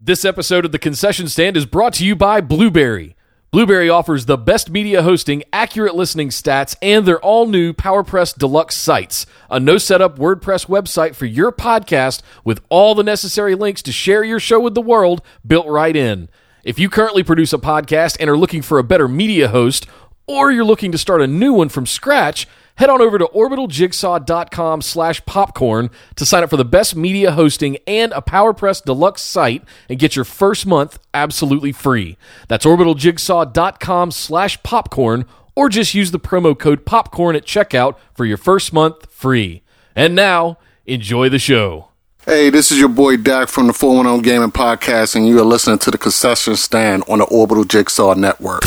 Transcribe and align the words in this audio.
This 0.00 0.24
episode 0.24 0.64
of 0.64 0.70
the 0.70 0.78
concession 0.78 1.26
stand 1.26 1.56
is 1.56 1.66
brought 1.66 1.94
to 1.94 2.06
you 2.06 2.14
by 2.14 2.40
Blubrry. 2.40 3.16
Blubrry 3.50 3.90
offers 3.90 4.26
the 4.26 4.38
best 4.38 4.70
media 4.70 5.02
hosting, 5.02 5.42
accurate 5.52 5.96
listening 5.96 6.28
stats, 6.28 6.76
and 6.80 7.04
their 7.04 7.18
all 7.18 7.48
new 7.48 7.72
PowerPress 7.72 8.38
Deluxe 8.38 8.76
sites, 8.76 9.26
a 9.50 9.58
no 9.58 9.76
setup 9.76 10.16
WordPress 10.16 10.66
website 10.66 11.16
for 11.16 11.26
your 11.26 11.50
podcast 11.50 12.22
with 12.44 12.60
all 12.68 12.94
the 12.94 13.02
necessary 13.02 13.56
links 13.56 13.82
to 13.82 13.90
share 13.90 14.22
your 14.22 14.38
show 14.38 14.60
with 14.60 14.76
the 14.76 14.80
world 14.80 15.20
built 15.44 15.66
right 15.66 15.96
in. 15.96 16.28
If 16.62 16.78
you 16.78 16.88
currently 16.88 17.24
produce 17.24 17.52
a 17.52 17.58
podcast 17.58 18.18
and 18.20 18.30
are 18.30 18.38
looking 18.38 18.62
for 18.62 18.78
a 18.78 18.84
better 18.84 19.08
media 19.08 19.48
host, 19.48 19.84
or 20.28 20.52
you're 20.52 20.64
looking 20.64 20.92
to 20.92 20.98
start 20.98 21.22
a 21.22 21.26
new 21.26 21.54
one 21.54 21.70
from 21.70 21.86
scratch, 21.86 22.46
head 22.78 22.88
on 22.88 23.02
over 23.02 23.18
to 23.18 23.26
orbitaljigsaw.com 23.26 24.82
slash 24.82 25.24
popcorn 25.26 25.90
to 26.16 26.24
sign 26.24 26.42
up 26.42 26.50
for 26.50 26.56
the 26.56 26.64
best 26.64 26.96
media 26.96 27.32
hosting 27.32 27.76
and 27.86 28.12
a 28.12 28.22
PowerPress 28.22 28.84
Deluxe 28.84 29.22
site 29.22 29.64
and 29.88 29.98
get 29.98 30.16
your 30.16 30.24
first 30.24 30.66
month 30.66 30.98
absolutely 31.12 31.72
free. 31.72 32.16
That's 32.46 32.64
orbitaljigsaw.com 32.64 34.12
slash 34.12 34.62
popcorn 34.62 35.26
or 35.54 35.68
just 35.68 35.92
use 35.92 36.12
the 36.12 36.20
promo 36.20 36.56
code 36.56 36.86
popcorn 36.86 37.34
at 37.34 37.44
checkout 37.44 37.96
for 38.14 38.24
your 38.24 38.36
first 38.36 38.72
month 38.72 39.10
free. 39.10 39.62
And 39.96 40.14
now, 40.14 40.58
enjoy 40.86 41.28
the 41.28 41.40
show. 41.40 41.88
Hey, 42.24 42.50
this 42.50 42.70
is 42.70 42.78
your 42.78 42.90
boy 42.90 43.16
Dak 43.16 43.48
from 43.48 43.66
the 43.66 43.72
410 43.72 44.22
Gaming 44.22 44.52
Podcast, 44.52 45.16
and 45.16 45.26
you 45.26 45.40
are 45.40 45.44
listening 45.44 45.78
to 45.78 45.90
the 45.90 45.98
concession 45.98 46.54
stand 46.54 47.02
on 47.08 47.18
the 47.18 47.24
Orbital 47.24 47.64
Jigsaw 47.64 48.14
Network. 48.14 48.62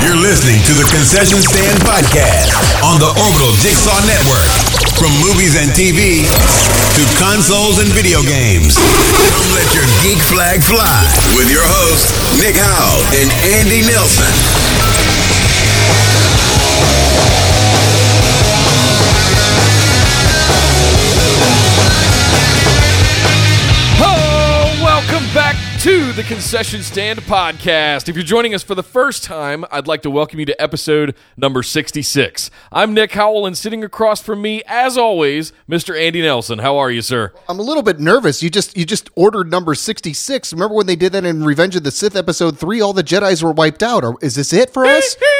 You're 0.00 0.16
listening 0.16 0.60
to 0.68 0.74
the 0.74 0.86
Concession 0.88 1.42
Stand 1.42 1.78
Podcast 1.84 2.54
on 2.80 3.00
the 3.00 3.10
Orbital 3.12 3.52
Jigsaw 3.60 3.98
Network. 4.06 4.48
From 4.96 5.12
movies 5.20 5.56
and 5.60 5.68
TV 5.76 6.24
to 6.96 7.02
consoles 7.20 7.78
and 7.78 7.88
video 7.92 8.22
games. 8.22 8.76
Come 8.76 9.48
let 9.52 9.68
your 9.76 9.84
geek 10.00 10.20
flag 10.32 10.64
fly 10.64 11.04
with 11.36 11.52
your 11.52 11.64
hosts, 11.64 12.16
Nick 12.40 12.56
Howe 12.56 12.96
and 13.20 13.28
Andy 13.60 13.84
Nelson. 13.84 14.32
The 26.16 26.22
Concession 26.22 26.82
Stand 26.82 27.20
Podcast. 27.20 28.08
If 28.08 28.16
you're 28.16 28.24
joining 28.24 28.54
us 28.54 28.62
for 28.62 28.74
the 28.74 28.82
first 28.82 29.22
time, 29.22 29.66
I'd 29.70 29.86
like 29.86 30.00
to 30.00 30.08
welcome 30.10 30.40
you 30.40 30.46
to 30.46 30.62
episode 30.62 31.14
number 31.36 31.62
66. 31.62 32.50
I'm 32.72 32.94
Nick 32.94 33.12
Howell, 33.12 33.44
and 33.44 33.56
sitting 33.56 33.84
across 33.84 34.22
from 34.22 34.40
me, 34.40 34.62
as 34.66 34.96
always, 34.96 35.52
Mr. 35.68 35.94
Andy 35.94 36.22
Nelson. 36.22 36.60
How 36.60 36.78
are 36.78 36.90
you, 36.90 37.02
sir? 37.02 37.34
I'm 37.50 37.58
a 37.58 37.62
little 37.62 37.82
bit 37.82 38.00
nervous. 38.00 38.42
You 38.42 38.48
just 38.48 38.78
you 38.78 38.86
just 38.86 39.10
ordered 39.14 39.50
number 39.50 39.74
66. 39.74 40.54
Remember 40.54 40.74
when 40.74 40.86
they 40.86 40.96
did 40.96 41.12
that 41.12 41.26
in 41.26 41.44
Revenge 41.44 41.76
of 41.76 41.82
the 41.82 41.90
Sith 41.90 42.16
episode 42.16 42.58
3 42.58 42.80
all 42.80 42.94
the 42.94 43.04
Jedi's 43.04 43.44
were 43.44 43.52
wiped 43.52 43.82
out. 43.82 44.02
Or 44.02 44.16
is 44.22 44.36
this 44.36 44.54
it 44.54 44.70
for 44.70 44.86
us? 44.86 45.16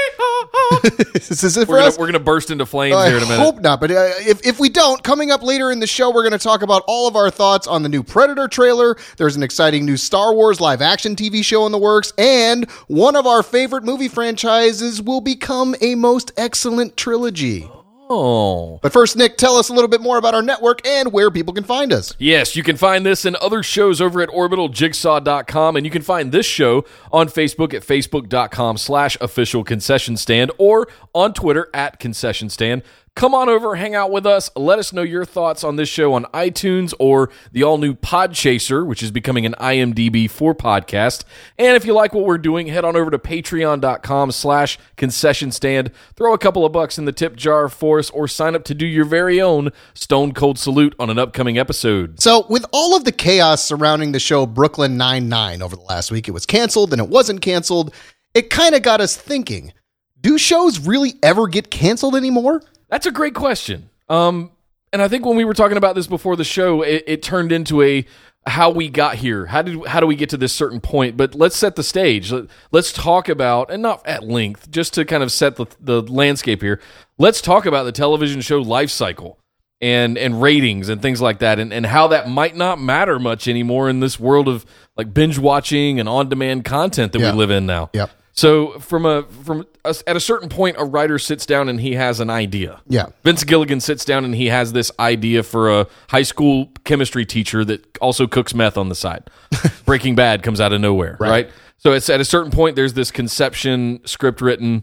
is 1.15 1.57
it 1.57 1.67
for 1.67 1.73
we're, 1.73 1.79
gonna, 1.79 1.89
us? 1.89 1.99
we're 1.99 2.07
gonna 2.07 2.19
burst 2.19 2.51
into 2.51 2.67
flames 2.67 2.97
I 2.97 3.09
here 3.09 3.17
in 3.19 3.23
a 3.23 3.27
minute. 3.27 3.43
hope 3.43 3.61
not, 3.61 3.81
but 3.81 3.91
uh, 3.91 4.11
if, 4.19 4.45
if 4.47 4.61
we 4.61 4.69
don't, 4.69 5.03
coming 5.03 5.31
up 5.31 5.43
later 5.43 5.71
in 5.71 5.81
the 5.81 5.87
show, 5.87 6.11
we're 6.11 6.23
going 6.23 6.33
to 6.33 6.39
talk 6.39 6.63
about 6.63 6.83
all 6.87 7.09
of 7.09 7.17
our 7.17 7.31
thoughts 7.31 7.67
on 7.67 7.83
the 7.83 7.89
new 7.89 8.03
Predator 8.03 8.49
trailer. 8.49 8.97
There's 9.17 9.37
an 9.37 9.43
exciting 9.43 9.85
new 9.85 9.97
Star 9.97 10.35
Wars 10.35 10.61
live 10.61 10.83
action 10.83 11.17
TV 11.17 11.45
show 11.45 11.67
in 11.67 11.73
the 11.73 11.79
works, 11.79 12.13
and 12.19 12.71
one 12.89 13.17
of 13.17 13.27
our 13.27 13.43
favorite 13.43 13.85
movie 13.85 14.09
franchises 14.09 15.03
will 15.03 15.21
become 15.21 15.75
a 15.81 15.95
most 15.95 16.33
excellent 16.37 16.97
trilogy. 16.97 17.69
Oh. 18.09 18.79
But 18.83 18.93
first, 18.93 19.17
Nick, 19.17 19.37
tell 19.37 19.57
us 19.57 19.69
a 19.69 19.73
little 19.73 19.89
bit 19.89 20.01
more 20.01 20.17
about 20.17 20.35
our 20.35 20.43
network 20.43 20.87
and 20.87 21.13
where 21.13 21.31
people 21.31 21.53
can 21.53 21.65
find 21.65 21.93
us. 21.93 22.15
Yes, 22.19 22.55
you 22.55 22.63
can 22.63 22.77
find 22.77 23.05
this 23.05 23.25
and 23.25 23.37
other 23.37 23.63
shows 23.63 24.01
over 24.01 24.21
at 24.21 24.29
orbitaljigsaw.com, 24.29 25.77
and 25.77 25.85
you 25.85 25.91
can 25.91 26.03
find 26.03 26.31
this 26.31 26.47
show 26.47 26.85
on 27.13 27.29
Facebook 27.29 27.75
at 27.75 27.83
facebook.com 27.83 28.77
slash 28.77 29.17
official 29.21 29.65
concession 29.65 30.17
stand 30.17 30.53
or 30.59 30.89
on 31.15 31.35
Twitter 31.35 31.69
at 31.75 31.99
concession 31.99 32.49
stand. 32.49 32.83
Come 33.17 33.35
on 33.35 33.49
over, 33.49 33.77
hang 33.77 33.95
out 33.95 34.11
with 34.11 34.27
us. 34.27 34.51
Let 34.55 34.79
us 34.79 34.93
know 34.93 35.01
your 35.01 35.25
thoughts 35.25 35.65
on 35.65 35.77
this 35.77 35.89
show 35.89 36.13
on 36.13 36.25
iTunes 36.35 36.93
or 36.99 37.31
the 37.51 37.63
all 37.63 37.79
new 37.79 37.95
Podchaser, 37.95 38.87
which 38.87 39.03
is 39.03 39.11
becoming 39.11 39.47
an 39.47 39.55
IMDb 39.59 40.29
for 40.29 40.55
podcast. 40.55 41.25
And 41.57 41.79
if 41.79 41.87
you 41.87 41.95
like 41.95 42.13
what 42.13 42.27
we're 42.27 42.37
doing, 42.37 42.67
head 42.67 42.85
on 42.85 42.95
over 42.95 43.11
to 43.11 43.19
patreon.com 43.19 44.33
slash 44.33 44.79
concession 44.99 45.51
stand. 45.51 45.93
Throw 46.15 46.35
a 46.35 46.39
couple 46.39 46.67
of 46.67 46.73
bucks 46.73 46.99
in 46.99 47.07
the 47.07 47.13
tip 47.13 47.37
jar 47.37 47.71
for 47.71 47.99
us 47.99 48.11
or 48.11 48.29
sign 48.29 48.55
up 48.55 48.65
to 48.65 48.75
do 48.75 48.85
your 48.85 49.07
very 49.07 49.41
own 49.41 49.71
Stone 49.95 50.35
Cold 50.35 50.59
Salute 50.59 50.95
on 50.99 51.09
an 51.09 51.19
upcoming 51.19 51.57
episode. 51.57 52.21
So, 52.21 52.45
with 52.51 52.67
all 52.71 52.95
of 52.95 53.05
the 53.05 53.13
chaos 53.13 53.65
surrounding 53.65 54.13
the 54.13 54.21
show 54.21 54.45
Brooklyn 54.45 54.99
Nine-Nine 54.99 55.63
over 55.63 55.75
the 55.75 55.81
last 55.81 56.11
week, 56.11 56.29
it 56.29 56.33
was 56.33 56.45
canceled 56.45 56.93
and 56.93 57.01
it 57.01 57.09
wasn't 57.09 57.41
canceled. 57.41 57.95
It 58.35 58.51
kind 58.51 58.75
of 58.75 58.83
got 58.83 59.01
us 59.01 59.17
thinking 59.17 59.73
do 60.21 60.37
shows 60.37 60.81
really 60.81 61.15
ever 61.23 61.47
get 61.47 61.71
canceled 61.71 62.15
anymore? 62.17 62.61
That's 62.89 63.07
a 63.07 63.11
great 63.11 63.35
question. 63.35 63.91
Um, 64.09 64.51
and 64.93 65.03
I 65.03 65.09
think 65.09 65.27
when 65.27 65.37
we 65.37 65.45
were 65.45 65.55
talking 65.55 65.77
about 65.77 65.95
this 65.95 66.07
before 66.07 66.37
the 66.37 66.45
show, 66.45 66.83
it, 66.83 67.05
it 67.07 67.23
turned 67.23 67.53
into 67.53 67.83
a 67.83 68.07
how 68.47 68.71
we 68.71 68.89
got 68.89 69.17
here. 69.17 69.47
How 69.47 69.63
did 69.63 69.85
how 69.87 69.99
do 69.99 70.07
we 70.07 70.15
get 70.15 70.31
to 70.31 70.37
this 70.37 70.53
certain 70.53 70.81
point? 70.81 71.17
But 71.17 71.35
let's 71.35 71.57
set 71.57 71.75
the 71.75 71.83
stage. 71.83 72.31
Let, 72.31 72.47
us 72.73 72.93
talk 72.93 73.29
about 73.29 73.71
and 73.71 73.83
not 73.83 74.07
at 74.07 74.23
length, 74.23 74.71
just 74.71 74.95
to 74.95 75.05
kind 75.05 75.23
of 75.23 75.33
set 75.33 75.57
the 75.57 75.67
the 75.81 76.03
landscape 76.03 76.63
here. 76.63 76.81
Let's 77.19 77.41
talk 77.41 77.67
about 77.67 77.85
the 77.85 77.93
television 77.93 78.41
show 78.41 78.59
life 78.59 78.91
cycle 78.91 79.39
and 79.81 80.17
and 80.17 80.41
ratings 80.41 80.89
and 80.89 81.03
things 81.03 81.21
like 81.21 81.41
that, 81.41 81.59
and 81.59 81.73
and 81.73 81.85
how 81.85 82.07
that 82.09 82.29
might 82.31 82.55
not 82.55 82.81
matter 82.81 83.19
much 83.19 83.49
anymore 83.49 83.91
in 83.91 83.99
this 83.99 84.21
world 84.21 84.47
of 84.49 84.65
like 84.97 85.13
binge 85.13 85.39
watching 85.39 85.99
and 85.99 86.09
on 86.09 86.29
demand 86.29 86.65
content 86.65 87.13
that 87.13 87.21
Yeah. 87.21 87.33
we 87.33 87.39
live 87.39 87.51
in 87.51 87.67
now. 87.67 87.91
Yep. 87.95 88.11
So 88.37 88.79
from 88.81 89.07
a 89.07 89.23
from 89.23 89.67
a, 89.85 89.95
at 90.07 90.15
a 90.15 90.21
certain 90.21 90.51
point, 90.51 90.77
a 90.79 90.85
writer 90.85 91.19
sits 91.19 91.47
down 91.47 91.69
and 91.71 91.81
he 91.81 91.95
has 91.95 92.21
an 92.21 92.29
idea. 92.29 92.83
Yeah. 92.87 93.07
Vince 93.25 93.45
Gilligan 93.45 93.81
sits 93.81 94.05
down 94.05 94.25
and 94.27 94.35
he 94.35 94.47
has 94.47 94.75
this 94.75 94.93
idea 95.01 95.43
for 95.43 95.71
a 95.71 95.87
high 96.11 96.23
school 96.23 96.71
chemistry 96.85 97.25
teacher 97.25 97.65
that 97.65 97.97
also 97.99 98.27
cooks 98.27 98.55
meth 98.55 98.77
on 98.77 98.91
the 98.91 98.95
side. 98.95 99.31
Breaking 99.87 100.15
Bad 100.15 100.43
comes 100.43 100.61
out 100.61 100.73
of 100.73 100.81
nowhere, 100.83 101.17
right. 101.19 101.51
So 101.79 101.93
it's 101.93 102.11
at 102.11 102.21
a 102.21 102.25
certain 102.25 102.51
point 102.51 102.77
there's 102.77 102.95
this 102.95 103.11
conception 103.11 104.01
script 104.05 104.41
written 104.41 104.83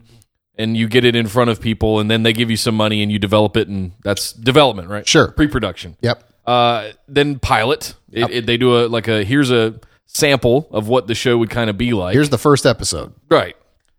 and 0.56 0.76
you 0.76 0.88
get 0.88 1.04
it 1.04 1.14
in 1.14 1.26
front 1.26 1.50
of 1.50 1.60
people 1.60 2.00
and 2.00 2.10
then 2.10 2.22
they 2.22 2.32
give 2.32 2.50
you 2.50 2.56
some 2.56 2.74
money 2.74 3.02
and 3.02 3.10
you 3.10 3.18
develop 3.18 3.56
it 3.56 3.68
and 3.68 3.92
that's 4.02 4.32
development, 4.32 4.88
right? 4.88 5.06
Sure. 5.06 5.32
Pre-production. 5.32 5.96
Yep. 6.00 6.22
Uh, 6.46 6.90
then 7.08 7.38
pilot. 7.38 7.94
It, 8.10 8.30
it, 8.30 8.46
they 8.46 8.56
do 8.56 8.78
a 8.78 8.86
like 8.86 9.08
a 9.08 9.24
here's 9.24 9.50
a 9.50 9.78
sample 10.06 10.68
of 10.70 10.88
what 10.88 11.06
the 11.06 11.14
show 11.14 11.38
would 11.38 11.50
kind 11.50 11.70
of 11.70 11.76
be 11.78 11.92
like. 11.92 12.14
Here's 12.14 12.30
the 12.30 12.38
first 12.38 12.66
episode. 12.66 13.12
Right. 13.30 13.56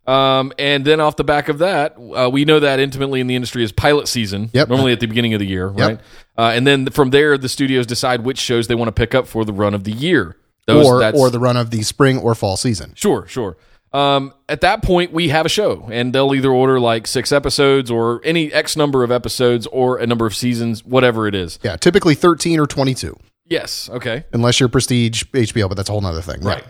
Um, 0.07 0.53
and 0.59 0.85
then 0.85 0.99
off 0.99 1.15
the 1.15 1.23
back 1.23 1.49
of 1.49 1.57
that, 1.59 1.95
uh, 1.97 2.29
we 2.31 2.45
know 2.45 2.59
that 2.59 2.79
intimately 2.79 3.19
in 3.21 3.27
the 3.27 3.35
industry 3.35 3.63
is 3.63 3.71
pilot 3.71 4.07
season. 4.07 4.51
Yep. 4.53 4.69
Normally 4.69 4.91
at 4.91 4.99
the 4.99 5.07
beginning 5.07 5.33
of 5.33 5.39
the 5.39 5.47
year, 5.47 5.67
right? 5.67 5.99
Uh, 6.37 6.51
and 6.53 6.65
then 6.67 6.87
from 6.91 7.09
there, 7.09 7.37
the 7.37 7.49
studios 7.49 7.87
decide 7.87 8.23
which 8.23 8.37
shows 8.37 8.67
they 8.67 8.75
want 8.75 8.87
to 8.87 8.91
pick 8.91 9.15
up 9.15 9.25
for 9.27 9.45
the 9.45 9.53
run 9.53 9.73
of 9.73 9.83
the 9.83 9.91
year. 9.91 10.37
Those, 10.67 10.85
or 10.87 10.99
that's- 10.99 11.19
or 11.19 11.29
the 11.29 11.39
run 11.39 11.57
of 11.57 11.71
the 11.71 11.81
spring 11.83 12.17
or 12.19 12.35
fall 12.35 12.55
season. 12.57 12.93
Sure, 12.95 13.25
sure. 13.27 13.57
Um, 13.93 14.33
at 14.49 14.61
that 14.61 14.81
point, 14.83 15.13
we 15.13 15.29
have 15.29 15.45
a 15.45 15.49
show, 15.49 15.87
and 15.91 16.11
they'll 16.13 16.35
either 16.35 16.51
order 16.51 16.79
like 16.81 17.07
six 17.07 17.31
episodes 17.31 17.89
or 17.89 18.19
any 18.25 18.51
X 18.51 18.75
number 18.75 19.03
of 19.03 19.11
episodes 19.11 19.67
or 19.67 19.97
a 19.99 20.05
number 20.05 20.25
of 20.25 20.35
seasons, 20.35 20.83
whatever 20.83 21.27
it 21.27 21.35
is. 21.35 21.59
Yeah, 21.63 21.77
typically 21.77 22.13
13 22.13 22.59
or 22.59 22.67
22, 22.67 23.17
Yes. 23.47 23.89
Okay. 23.91 24.25
unless 24.33 24.59
you're 24.59 24.69
prestige 24.69 25.23
HBO, 25.25 25.67
but 25.69 25.75
that's 25.75 25.89
a 25.89 25.91
whole 25.91 26.01
nother 26.01 26.21
thing. 26.21 26.41
Right. 26.41 26.63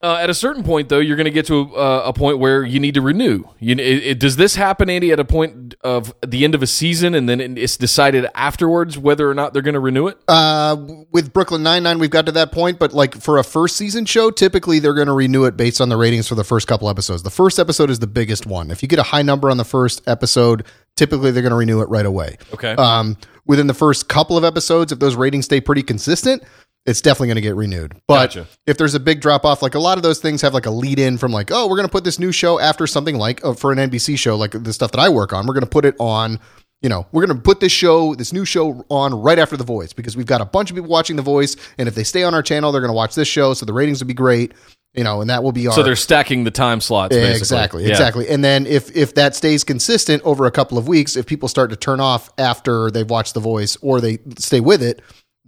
Uh, 0.00 0.14
at 0.14 0.30
a 0.30 0.34
certain 0.34 0.62
point, 0.62 0.88
though, 0.88 1.00
you're 1.00 1.16
going 1.16 1.24
to 1.24 1.30
get 1.32 1.44
to 1.46 1.74
uh, 1.76 2.02
a 2.04 2.12
point 2.12 2.38
where 2.38 2.62
you 2.62 2.78
need 2.78 2.94
to 2.94 3.00
renew. 3.00 3.42
You, 3.58 3.72
it, 3.74 3.80
it- 3.80 4.20
does 4.20 4.36
this 4.36 4.54
happen, 4.54 4.88
Andy, 4.88 5.10
at 5.10 5.18
a 5.18 5.24
point 5.24 5.74
of 5.82 6.14
the 6.24 6.44
end 6.44 6.54
of 6.54 6.62
a 6.62 6.68
season, 6.68 7.16
and 7.16 7.28
then 7.28 7.40
it's 7.58 7.76
decided 7.76 8.24
afterwards 8.36 8.96
whether 8.96 9.28
or 9.28 9.34
not 9.34 9.52
they're 9.52 9.60
going 9.62 9.74
to 9.74 9.80
renew 9.80 10.06
it? 10.06 10.16
Uh, 10.28 10.76
with 11.10 11.32
Brooklyn 11.32 11.64
Nine-Nine, 11.64 11.98
we've 11.98 12.10
got 12.10 12.26
to 12.26 12.32
that 12.32 12.52
point, 12.52 12.78
but 12.78 12.92
like 12.92 13.20
for 13.20 13.38
a 13.38 13.42
first 13.42 13.74
season 13.76 14.04
show, 14.04 14.30
typically 14.30 14.78
they're 14.78 14.94
going 14.94 15.08
to 15.08 15.12
renew 15.12 15.46
it 15.46 15.56
based 15.56 15.80
on 15.80 15.88
the 15.88 15.96
ratings 15.96 16.28
for 16.28 16.36
the 16.36 16.44
first 16.44 16.68
couple 16.68 16.88
episodes. 16.88 17.24
The 17.24 17.30
first 17.30 17.58
episode 17.58 17.90
is 17.90 17.98
the 17.98 18.06
biggest 18.06 18.46
one. 18.46 18.70
If 18.70 18.82
you 18.84 18.88
get 18.88 19.00
a 19.00 19.04
high 19.04 19.22
number 19.22 19.50
on 19.50 19.56
the 19.56 19.64
first 19.64 20.06
episode, 20.06 20.64
typically 20.98 21.30
they're 21.30 21.42
going 21.42 21.50
to 21.50 21.56
renew 21.56 21.80
it 21.80 21.88
right 21.88 22.04
away. 22.04 22.36
Okay. 22.52 22.72
Um, 22.72 23.16
within 23.46 23.66
the 23.66 23.74
first 23.74 24.08
couple 24.08 24.36
of 24.36 24.44
episodes, 24.44 24.92
if 24.92 24.98
those 24.98 25.16
ratings 25.16 25.46
stay 25.46 25.60
pretty 25.60 25.82
consistent, 25.82 26.42
it's 26.84 27.00
definitely 27.00 27.28
going 27.28 27.36
to 27.36 27.42
get 27.42 27.54
renewed. 27.54 27.94
But 28.06 28.34
Gotcha. 28.34 28.46
if 28.66 28.78
there's 28.78 28.94
a 28.94 29.00
big 29.00 29.20
drop 29.20 29.44
off, 29.44 29.62
like 29.62 29.74
a 29.74 29.78
lot 29.78 29.96
of 29.96 30.02
those 30.02 30.20
things 30.20 30.42
have 30.42 30.54
like 30.54 30.66
a 30.66 30.70
lead 30.70 30.98
in 30.98 31.18
from 31.18 31.32
like, 31.32 31.50
oh, 31.50 31.68
we're 31.68 31.76
going 31.76 31.88
to 31.88 31.92
put 31.92 32.04
this 32.04 32.18
new 32.18 32.32
show 32.32 32.58
after 32.58 32.86
something 32.86 33.16
like 33.16 33.44
uh, 33.44 33.54
for 33.54 33.72
an 33.72 33.78
NBC 33.78 34.18
show, 34.18 34.36
like 34.36 34.50
the 34.52 34.72
stuff 34.72 34.92
that 34.92 35.00
I 35.00 35.08
work 35.08 35.32
on, 35.32 35.46
we're 35.46 35.54
going 35.54 35.64
to 35.64 35.70
put 35.70 35.84
it 35.84 35.94
on. 35.98 36.40
You 36.80 36.88
know, 36.88 37.08
we're 37.10 37.26
going 37.26 37.36
to 37.36 37.42
put 37.42 37.58
this 37.58 37.72
show, 37.72 38.14
this 38.14 38.32
new 38.32 38.44
show 38.44 38.84
on 38.88 39.12
right 39.12 39.38
after 39.38 39.56
The 39.56 39.64
Voice 39.64 39.92
because 39.92 40.16
we've 40.16 40.26
got 40.26 40.40
a 40.40 40.44
bunch 40.44 40.70
of 40.70 40.76
people 40.76 40.88
watching 40.88 41.16
The 41.16 41.22
Voice. 41.22 41.56
And 41.76 41.88
if 41.88 41.96
they 41.96 42.04
stay 42.04 42.22
on 42.22 42.34
our 42.34 42.42
channel, 42.42 42.70
they're 42.70 42.80
going 42.80 42.90
to 42.90 42.96
watch 42.96 43.16
this 43.16 43.26
show. 43.26 43.52
So 43.52 43.66
the 43.66 43.72
ratings 43.72 43.98
would 44.00 44.06
be 44.06 44.14
great, 44.14 44.54
you 44.98 45.04
know, 45.04 45.20
and 45.20 45.30
that 45.30 45.42
will 45.44 45.52
be 45.52 45.66
our. 45.68 45.72
so 45.72 45.82
they're 45.82 45.94
stacking 45.96 46.44
the 46.44 46.50
time 46.50 46.80
slots, 46.80 47.14
Yeah, 47.16 47.22
exactly, 47.28 47.84
Yeah. 47.84 47.90
exactly. 47.90 48.28
And 48.28 48.42
then 48.44 48.66
if 48.66 48.94
if 48.96 49.14
that 49.14 49.34
stays 49.36 49.62
consistent 49.64 50.22
over 50.24 50.44
a 50.46 50.50
couple 50.50 50.76
of 50.76 50.88
weeks, 50.88 51.16
if 51.16 51.24
people 51.24 51.48
start 51.48 51.70
to 51.70 51.76
turn 51.76 52.00
off 52.00 52.30
after 52.36 52.90
they've 52.90 53.08
watched 53.08 53.34
The 53.34 53.40
Voice 53.40 53.76
or 53.80 54.00
they 54.00 54.18
stay 54.38 54.60
with 54.60 54.82
it, 54.82 55.00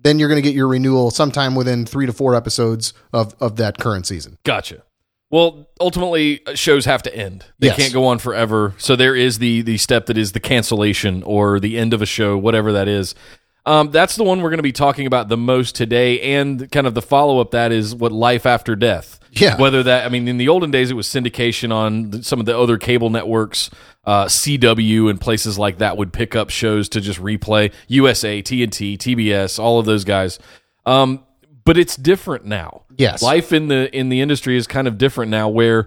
then 0.03 0.19
you're 0.19 0.29
going 0.29 0.43
to 0.43 0.49
get 0.49 0.55
your 0.55 0.69
renewal 0.69 1.11
sometime 1.11 1.55
within 1.55 1.85
three 1.85 2.07
to 2.07 2.13
four 2.13 2.35
episodes 2.35 2.95
of, 3.13 3.35
of 3.41 3.57
that 3.57 3.77
current 3.79 4.07
season. 4.07 4.39
Gotcha. 4.45 4.83
Well, 5.33 5.69
ultimately, 5.81 6.45
uh, 6.47 6.55
shows 6.55 6.87
have 6.87 7.03
to 7.05 7.15
end. 7.15 7.45
They 7.61 7.69
Yes. 7.69 7.77
can't 7.77 7.93
go 7.93 8.07
on 8.07 8.19
forever. 8.19 8.75
So 8.79 8.97
there 8.97 9.15
is 9.15 9.39
the 9.39 9.63
the 9.63 9.77
step 9.79 10.07
that 10.07 10.17
is 10.19 10.33
the 10.33 10.41
cancellation 10.41 11.23
or 11.23 11.61
the 11.61 11.79
end 11.79 11.93
of 11.95 12.03
a 12.03 12.07
show, 12.07 12.37
whatever 12.37 12.73
that 12.73 12.89
is. 12.89 13.15
Um, 13.71 13.93
that's 13.93 14.17
the 14.17 14.25
one 14.25 14.43
we're 14.43 14.51
going 14.51 14.59
to 14.59 14.65
be 14.65 14.73
talking 14.73 15.07
about 15.07 15.29
the 15.29 15.37
most 15.37 15.77
today, 15.77 16.35
and 16.35 16.69
kind 16.73 16.89
of 16.89 16.95
the 16.95 17.03
follow 17.03 17.39
up 17.39 17.53
that 17.53 17.71
is 17.71 17.95
what 17.95 18.11
life 18.11 18.45
after 18.45 18.75
death. 18.75 19.21
Yeah. 19.31 19.61
Whether 19.61 19.85
that, 19.85 20.05
I 20.05 20.09
mean, 20.09 20.27
in 20.27 20.39
the 20.39 20.49
olden 20.49 20.73
days, 20.73 20.91
it 20.91 20.95
was 20.95 21.07
syndication 21.07 21.73
on 21.73 22.25
some 22.25 22.41
of 22.41 22.47
the 22.47 22.59
other 22.59 22.79
cable 22.79 23.11
networks. 23.11 23.71
Uh, 24.05 24.25
CW 24.25 25.09
and 25.09 25.21
places 25.21 25.57
like 25.57 25.79
that 25.79 25.97
would 25.97 26.13
pick 26.13 26.35
up 26.35 26.51
shows 26.51 26.89
to 26.89 27.01
just 27.01 27.21
replay. 27.21 27.73
USA, 27.87 28.43
TNT, 28.43 28.99
TBS, 28.99 29.61
all 29.61 29.79
of 29.79 29.87
those 29.87 30.03
guys. 30.03 30.41
Um, 30.85 31.23
but 31.65 31.79
it's 31.79 31.95
different 31.95 32.47
now. 32.47 32.83
Yes. 32.97 33.23
life 33.23 33.53
in 33.53 33.69
the 33.69 33.95
in 33.97 34.09
the 34.09 34.21
industry 34.21 34.57
is 34.57 34.67
kind 34.67 34.89
of 34.89 34.99
different 34.99 35.31
now. 35.31 35.49
Where 35.49 35.87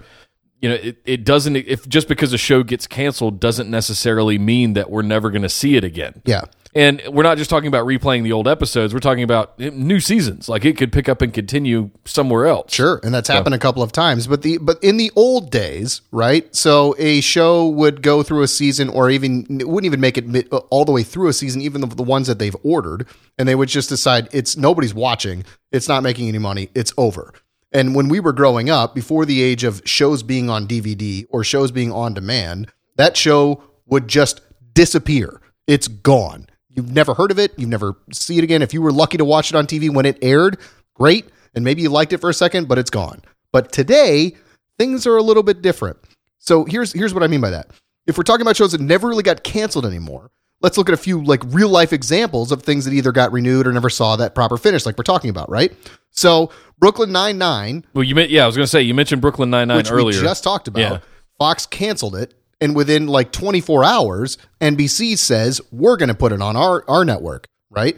you 0.62 0.70
know 0.70 0.76
it, 0.76 1.02
it 1.04 1.26
doesn't 1.26 1.58
if 1.58 1.86
just 1.90 2.08
because 2.08 2.32
a 2.32 2.38
show 2.38 2.64
gets 2.64 2.88
canceled 2.88 3.42
doesn't 3.42 3.70
necessarily 3.70 4.38
mean 4.38 4.74
that 4.74 4.90
we're 4.90 5.02
never 5.02 5.30
going 5.32 5.42
to 5.42 5.50
see 5.50 5.76
it 5.76 5.84
again. 5.84 6.22
Yeah. 6.24 6.44
And 6.76 7.02
we're 7.08 7.24
not 7.24 7.38
just 7.38 7.50
talking 7.50 7.68
about 7.68 7.86
replaying 7.86 8.24
the 8.24 8.32
old 8.32 8.48
episodes. 8.48 8.94
We're 8.94 9.00
talking 9.00 9.24
about 9.24 9.54
eh, 9.60 9.70
new 9.74 10.00
seasons. 10.00 10.50
Like 10.50 10.66
it 10.66 10.78
could 10.78 10.92
pick 10.92 11.08
up 11.08 11.22
and 11.22 11.34
continue 11.34 11.92
somewhere 12.06 12.48
else. 12.48 12.74
Sure, 12.74 13.00
and 13.04 13.14
that's 13.14 13.30
happened 13.30 13.56
a 13.56 13.60
couple 13.60 13.84
of 13.84 13.92
times. 13.92 14.28
But 14.28 14.42
the 14.42 14.58
but 14.58 14.84
in 14.84 14.98
the 14.98 15.12
old 15.16 15.52
days, 15.52 16.02
right? 16.12 16.54
So 16.56 16.96
a 16.98 17.22
show 17.22 17.68
would 17.68 18.02
go 18.02 18.24
through 18.24 18.42
a 18.42 18.48
season, 18.48 18.90
or 18.90 19.10
even 19.10 19.46
it 19.62 19.68
wouldn't 19.68 19.86
even 19.86 20.00
make 20.00 20.18
it 20.18 20.52
uh, 20.52 20.58
all 20.70 20.86
the 20.86 20.92
way 20.92 21.04
through 21.04 21.30
a 21.30 21.34
season, 21.34 21.62
even 21.62 21.82
the, 21.82 21.88
the 21.88 22.04
ones 22.04 22.28
that 22.28 22.40
they've 22.40 22.56
ordered, 22.64 23.08
and 23.38 23.48
they 23.48 23.56
would 23.56 23.70
just 23.70 23.90
decide 23.90 24.28
it's 24.32 24.58
nobody's 24.58 24.94
watching, 24.94 25.46
it's 25.72 25.88
not 25.88 26.02
making 26.04 26.28
any 26.28 26.40
money, 26.40 26.70
it's 26.74 26.94
over. 26.98 27.34
And 27.72 27.96
when 27.96 28.08
we 28.08 28.20
were 28.20 28.34
growing 28.34 28.70
up, 28.70 28.94
before 28.94 29.26
the 29.26 29.42
age 29.42 29.64
of 29.64 29.82
shows 29.84 30.22
being 30.22 30.50
on 30.50 30.68
DVD 30.68 31.26
or 31.30 31.44
shows 31.44 31.72
being 31.72 31.92
on 31.92 32.14
demand, 32.14 32.72
that 32.98 33.18
show 33.18 33.64
would 33.88 34.08
just 34.08 34.42
disappear. 34.74 35.42
It's 35.66 35.88
gone. 35.88 36.48
You've 36.76 36.92
never 36.92 37.14
heard 37.14 37.32
of 37.32 37.40
it. 37.40 37.54
You've 37.58 37.70
never 37.70 37.96
see 38.12 38.38
it 38.38 38.44
again. 38.44 38.62
If 38.62 38.74
you 38.74 38.82
were 38.82 38.92
lucky 38.92 39.18
to 39.18 39.26
watch 39.26 39.50
it 39.52 39.56
on 39.56 39.68
TV 39.68 39.94
when 39.94 40.06
it 40.06 40.18
aired, 40.22 40.58
great. 40.94 41.30
And 41.56 41.64
maybe 41.64 41.82
you 41.84 41.90
liked 41.90 42.14
it 42.14 42.18
for 42.18 42.30
a 42.30 42.34
second, 42.34 42.68
but 42.68 42.78
it's 42.78 42.90
gone. 42.90 43.22
But 43.52 43.72
today, 43.72 44.36
things 44.80 45.06
are 45.06 45.18
a 45.18 45.22
little 45.22 45.44
bit 45.44 45.62
different. 45.62 45.98
So 46.40 46.66
here's 46.66 46.92
here's 46.92 47.14
what 47.14 47.24
I 47.24 47.28
mean 47.28 47.42
by 47.42 47.52
that. 47.52 47.70
If 48.08 48.18
we're 48.18 48.24
talking 48.24 48.42
about 48.42 48.58
shows 48.58 48.72
that 48.72 48.82
never 48.82 49.08
really 49.08 49.24
got 49.24 49.44
canceled 49.44 49.86
anymore, 49.86 50.32
let's 50.62 50.78
look 50.78 50.90
at 50.90 50.94
a 50.94 50.98
few 50.98 51.24
like 51.24 51.42
real 51.46 51.70
life 51.70 51.94
examples 51.94 52.52
of 52.52 52.64
things 52.64 52.86
that 52.86 52.94
either 52.94 53.12
got 53.12 53.32
renewed 53.32 53.68
or 53.68 53.72
never 53.72 53.90
saw 53.90 54.16
that 54.16 54.34
proper 54.34 54.58
finish, 54.58 54.86
like 54.86 54.98
we're 54.98 55.04
talking 55.04 55.30
about, 55.30 55.50
right? 55.50 55.72
So 56.12 56.52
Brooklyn 56.80 57.12
Nine 57.12 57.38
Nine, 57.38 57.86
Well, 57.94 58.04
you 58.04 58.16
meant 58.16 58.32
yeah. 58.32 58.44
I 58.44 58.48
was 58.48 58.56
going 58.56 58.66
to 58.66 58.70
say 58.70 58.82
you 58.82 58.94
mentioned 58.94 59.22
Brooklyn 59.22 59.50
Nine 59.52 59.68
Nine 59.68 59.88
earlier. 59.88 60.20
we 60.20 60.26
just 60.26 60.44
talked 60.44 60.68
about, 60.68 60.80
Yeah. 60.82 61.00
Fox 61.38 61.66
canceled 61.66 62.16
it, 62.16 62.34
and 62.64 62.76
within 62.76 63.06
like 63.08 63.32
24 63.32 63.84
hours, 63.84 64.38
NBC 64.62 65.18
says 65.18 65.62
we're 65.72 65.98
going 65.98 66.10
to 66.10 66.16
put 66.16 66.32
it 66.32 66.42
on 66.42 66.56
our 66.56 66.84
our 66.88 67.06
network, 67.06 67.48
right? 67.70 67.98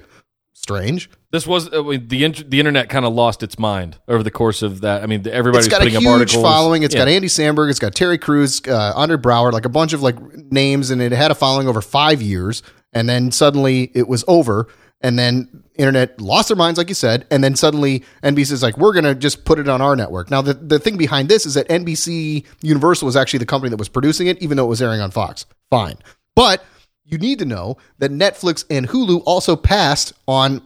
Strange. 0.53 1.09
this 1.31 1.45
was 1.45 1.71
uh, 1.71 1.83
the 2.07 2.23
int- 2.23 2.49
the 2.49 2.59
internet 2.59 2.89
kind 2.89 3.05
of 3.05 3.13
lost 3.13 3.43
its 3.43 3.59
mind 3.59 3.99
over 4.07 4.23
the 4.23 4.31
course 4.31 4.61
of 4.63 4.81
that. 4.81 5.03
I 5.03 5.05
mean, 5.05 5.27
everybody's 5.27 5.67
it's 5.67 5.71
got 5.73 5.81
a 5.81 5.85
putting 5.85 5.99
huge 6.01 6.07
up 6.07 6.19
articles. 6.19 6.43
following. 6.43 6.83
It's 6.83 6.95
Yeah. 6.95 7.01
got 7.01 7.07
Andy 7.09 7.27
Samberg. 7.27 7.69
It's 7.69 7.77
got 7.79 7.93
Terry 7.93 8.17
Crews, 8.17 8.61
uh, 8.67 8.93
Andre 8.95 9.17
Braugher, 9.17 9.51
like 9.51 9.65
a 9.65 9.69
bunch 9.69 9.93
of 9.93 10.01
like 10.01 10.15
names, 10.51 10.89
and 10.89 11.01
it 11.01 11.11
had 11.11 11.29
a 11.31 11.35
following 11.35 11.67
over 11.67 11.81
five 11.81 12.21
years. 12.21 12.63
And 12.93 13.07
then 13.09 13.31
suddenly 13.31 13.91
it 13.93 14.07
was 14.07 14.23
over. 14.27 14.67
And 15.01 15.19
then 15.19 15.63
internet 15.75 16.19
lost 16.19 16.47
their 16.47 16.57
minds, 16.57 16.77
like 16.77 16.89
you 16.89 16.95
said. 16.95 17.27
And 17.29 17.43
then 17.43 17.55
suddenly 17.55 18.03
NBC 18.23 18.51
is 18.51 18.63
like, 18.63 18.77
we're 18.77 18.93
going 18.93 19.03
to 19.03 19.13
just 19.13 19.45
put 19.45 19.59
it 19.59 19.69
on 19.69 19.81
our 19.81 19.95
network. 19.95 20.31
Now, 20.31 20.41
the, 20.41 20.53
the 20.53 20.79
thing 20.79 20.97
behind 20.97 21.29
this 21.29 21.45
is 21.45 21.53
that 21.53 21.67
NBC 21.67 22.45
Universal 22.61 23.05
was 23.05 23.15
actually 23.15 23.39
the 23.39 23.45
company 23.45 23.69
that 23.69 23.77
was 23.77 23.89
producing 23.89 24.27
it, 24.27 24.41
even 24.41 24.57
though 24.57 24.65
it 24.65 24.69
was 24.69 24.81
airing 24.81 25.01
on 25.01 25.11
Fox. 25.11 25.45
Fine. 25.69 25.97
But 26.35 26.63
you 27.03 27.17
need 27.17 27.39
to 27.39 27.45
know 27.45 27.77
that 27.99 28.11
Netflix 28.11 28.65
and 28.69 28.87
Hulu 28.89 29.21
also 29.25 29.55
passed 29.55 30.13
on 30.27 30.61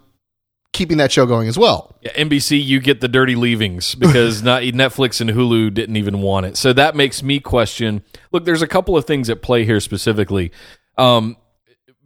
keeping 0.71 0.97
that 0.97 1.11
show 1.11 1.25
going 1.25 1.47
as 1.47 1.57
well. 1.57 1.97
Yeah, 2.01 2.11
NBC, 2.13 2.63
you 2.63 2.79
get 2.79 3.01
the 3.01 3.07
dirty 3.07 3.35
leavings 3.35 3.95
because 3.99 4.41
not 4.41 4.63
Netflix 4.63 5.19
and 5.19 5.29
Hulu 5.29 5.73
didn't 5.73 5.97
even 5.97 6.21
want 6.21 6.45
it. 6.45 6.57
So 6.57 6.73
that 6.73 6.95
makes 6.95 7.21
me 7.21 7.39
question. 7.39 8.03
Look, 8.31 8.45
there's 8.45 8.61
a 8.61 8.67
couple 8.67 8.95
of 8.95 9.05
things 9.05 9.29
at 9.29 9.41
play 9.41 9.65
here 9.65 9.79
specifically. 9.79 10.51
Um, 10.97 11.37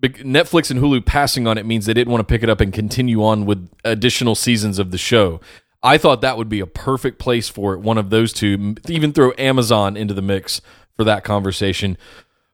Netflix 0.09 0.69
and 0.69 0.79
Hulu 0.79 1.05
passing 1.05 1.47
on 1.47 1.57
it 1.57 1.65
means 1.65 1.85
they 1.85 1.93
didn't 1.93 2.11
want 2.11 2.27
to 2.27 2.31
pick 2.31 2.43
it 2.43 2.49
up 2.49 2.61
and 2.61 2.73
continue 2.73 3.23
on 3.23 3.45
with 3.45 3.69
additional 3.83 4.35
seasons 4.35 4.79
of 4.79 4.91
the 4.91 4.97
show. 4.97 5.39
I 5.81 5.97
thought 5.97 6.21
that 6.21 6.37
would 6.37 6.49
be 6.49 6.59
a 6.59 6.67
perfect 6.67 7.19
place 7.19 7.49
for 7.49 7.73
it. 7.73 7.79
One 7.79 7.97
of 7.97 8.09
those 8.09 8.31
two, 8.33 8.75
even 8.87 9.11
throw 9.13 9.33
Amazon 9.37 9.97
into 9.97 10.13
the 10.13 10.21
mix 10.21 10.61
for 10.95 11.03
that 11.03 11.23
conversation. 11.23 11.97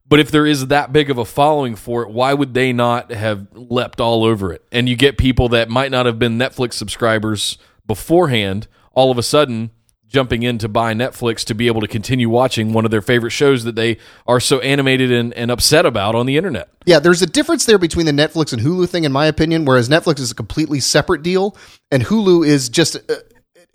But 0.07 0.19
if 0.19 0.31
there 0.31 0.48
is 0.48 0.68
that 0.68 0.92
big 0.92 1.12
of 1.12 1.19
a 1.19 1.25
following 1.25 1.75
for 1.75 2.01
it, 2.01 2.10
why 2.10 2.34
would 2.34 2.56
they 2.56 2.74
not 2.74 3.12
have 3.12 3.48
leapt 3.54 4.02
all 4.02 4.24
over 4.24 4.52
it? 4.52 4.63
And 4.72 4.90
you 4.90 4.95
get 4.95 5.19
people 5.19 5.50
that 5.50 5.69
might 5.69 5.92
not 5.92 6.07
have 6.07 6.18
been 6.18 6.40
Netflix 6.40 6.74
subscribers 6.74 7.60
beforehand, 7.86 8.68
all 8.94 9.12
of 9.12 9.19
a 9.19 9.24
sudden 9.24 9.69
jumping 10.10 10.44
in 10.44 10.58
to 10.58 10.68
buy 10.68 10.94
Netflix 10.94 11.46
to 11.46 11.54
be 11.54 11.68
able 11.68 11.82
to 11.82 11.88
continue 11.88 12.30
watching 12.30 12.74
one 12.74 12.84
of 12.84 12.92
their 12.92 13.02
favorite 13.02 13.32
shows 13.32 13.64
that 13.64 13.76
they 13.76 13.98
are 14.28 14.40
so 14.40 14.60
animated 14.60 15.12
and, 15.12 15.34
and 15.36 15.52
upset 15.52 15.86
about 15.86 16.16
on 16.16 16.26
the 16.26 16.36
internet. 16.36 16.70
Yeah, 16.86 17.00
there's 17.00 17.22
a 17.22 17.28
difference 17.28 17.66
there 17.66 17.78
between 17.78 18.08
the 18.08 18.12
Netflix 18.12 18.52
and 18.52 18.62
Hulu 18.62 18.90
thing, 18.90 19.04
in 19.04 19.12
my 19.12 19.28
opinion. 19.28 19.66
Whereas 19.66 19.88
Netflix 19.88 20.20
is 20.20 20.32
a 20.32 20.36
completely 20.36 20.80
separate 20.80 21.22
deal, 21.22 21.56
and 21.92 22.04
Hulu 22.04 22.46
is 22.46 22.70
just 22.70 22.96
uh, 22.96 23.16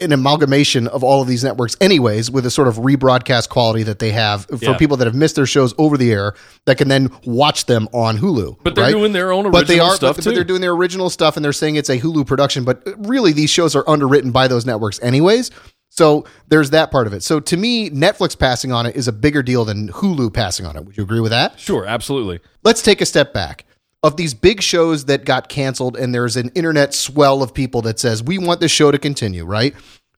an 0.01 0.11
amalgamation 0.11 0.89
of 0.89 1.05
all 1.05 1.23
of 1.23 1.29
these 1.29 1.45
networks, 1.45 1.77
anyways, 1.81 2.29
with 2.29 2.45
a 2.45 2.51
sort 2.51 2.67
of 2.67 2.79
rebroadcast 2.79 3.49
quality 3.49 3.85
that 3.85 4.01
they 4.01 4.11
have 4.11 4.45
for 4.47 4.57
Yeah. 4.57 4.77
people 4.77 4.97
that 4.97 5.05
have 5.07 5.15
missed 5.15 5.37
their 5.37 5.47
shows 5.47 5.73
over 5.79 5.97
the 5.97 6.11
air 6.11 6.35
that 6.67 6.79
can 6.79 6.89
then 6.89 7.11
watch 7.25 7.67
them 7.67 7.89
on 7.93 8.19
Hulu. 8.19 8.57
But 8.65 8.75
they're 8.75 8.87
right? 8.87 8.91
doing 8.91 9.13
their 9.13 9.31
own 9.31 9.49
but 9.53 9.69
they 9.69 9.75
original 9.75 9.87
are, 9.87 9.95
stuff, 9.95 10.17
but, 10.17 10.23
too. 10.25 10.31
but 10.31 10.35
they're 10.35 10.43
doing 10.43 10.63
their 10.63 10.73
original 10.73 11.11
stuff, 11.11 11.37
and 11.37 11.45
they're 11.45 11.53
saying 11.53 11.77
it's 11.77 11.91
a 11.91 12.01
Hulu 12.01 12.27
production. 12.27 12.65
But 12.65 12.83
really, 13.07 13.33
these 13.33 13.51
shows 13.51 13.77
are 13.77 13.89
underwritten 13.89 14.33
by 14.33 14.49
those 14.49 14.67
networks, 14.67 15.01
anyways. 15.01 15.53
So 15.97 16.25
there's 16.49 16.71
that 16.71 16.91
part 16.91 17.07
of 17.07 17.13
it. 17.13 17.23
So 17.23 17.39
to 17.39 17.57
me, 17.57 17.89
Netflix 17.89 18.37
passing 18.37 18.73
on 18.73 18.85
it 18.85 18.97
is 18.97 19.07
a 19.07 19.13
bigger 19.13 19.45
deal 19.45 19.65
than 19.65 19.91
Hulu 19.91 20.35
passing 20.35 20.67
on 20.67 20.77
it. 20.77 20.85
Would 20.85 20.97
you 20.97 21.05
agree 21.05 21.21
with 21.21 21.31
that? 21.31 21.61
Sure, 21.61 21.87
absolutely. 21.87 22.41
let's 22.65 22.83
take 22.83 23.01
a 23.01 23.07
step 23.07 23.33
back. 23.33 23.65
Of 24.03 24.17
these 24.17 24.35
big 24.35 24.61
shows 24.61 25.05
that 25.05 25.25
got 25.25 25.49
canceled, 25.49 25.97
and 25.97 26.13
there's 26.13 26.37
an 26.37 26.51
internet 26.57 26.95
swell 26.95 27.43
of 27.45 27.55
people 27.55 27.81
that 27.83 28.01
says, 28.01 28.25
we 28.25 28.39
want 28.39 28.61
this 28.61 28.73
show 28.73 28.91
to 28.91 28.99
continue, 28.99 29.45
right? 29.45 29.73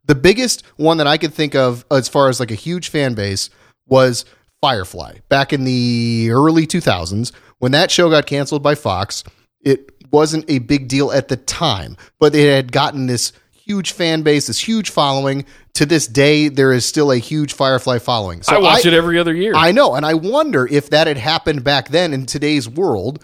The 0.06 0.14
biggest 0.14 0.64
one 0.76 0.96
that 0.96 1.06
I 1.06 1.18
could 1.18 1.34
think 1.34 1.54
of 1.54 1.84
as 1.90 2.08
far 2.08 2.30
as 2.30 2.40
like 2.40 2.50
a 2.50 2.56
huge 2.56 2.88
fan 2.88 3.14
base 3.14 3.50
was 3.86 4.24
Firefly 4.62 5.18
back 5.28 5.52
in 5.52 5.64
the 5.64 6.30
early 6.30 6.66
2000s. 6.66 7.32
When 7.58 7.72
that 7.72 7.90
show 7.90 8.08
got 8.08 8.26
canceled 8.26 8.62
by 8.62 8.74
Fox, 8.74 9.22
it 9.60 9.90
wasn't 10.10 10.46
a 10.48 10.58
big 10.60 10.88
deal 10.88 11.12
at 11.12 11.28
the 11.28 11.36
time, 11.36 11.96
but 12.18 12.34
it 12.34 12.50
had 12.50 12.72
gotten 12.72 13.06
this 13.06 13.32
huge 13.66 13.92
fan 13.92 14.22
base, 14.22 14.46
this 14.46 14.58
huge 14.58 14.90
following. 14.90 15.44
To 15.74 15.84
this 15.84 16.06
day, 16.06 16.48
there 16.48 16.72
is 16.72 16.86
still 16.86 17.12
a 17.12 17.18
huge 17.18 17.52
Firefly 17.52 17.98
following. 17.98 18.40
So 18.42 18.56
I 18.56 18.60
watch 18.60 18.86
it 18.86 18.94
every 18.94 19.18
other 19.18 19.34
year. 19.34 19.52
I 19.54 19.72
know, 19.72 19.94
and 19.94 20.06
I 20.06 20.14
wonder 20.14 20.66
if 20.66 20.88
that 20.90 21.06
had 21.06 21.18
happened 21.18 21.64
back 21.64 21.88
then 21.88 22.14
in 22.14 22.24
today's 22.24 22.66
world, 22.66 23.22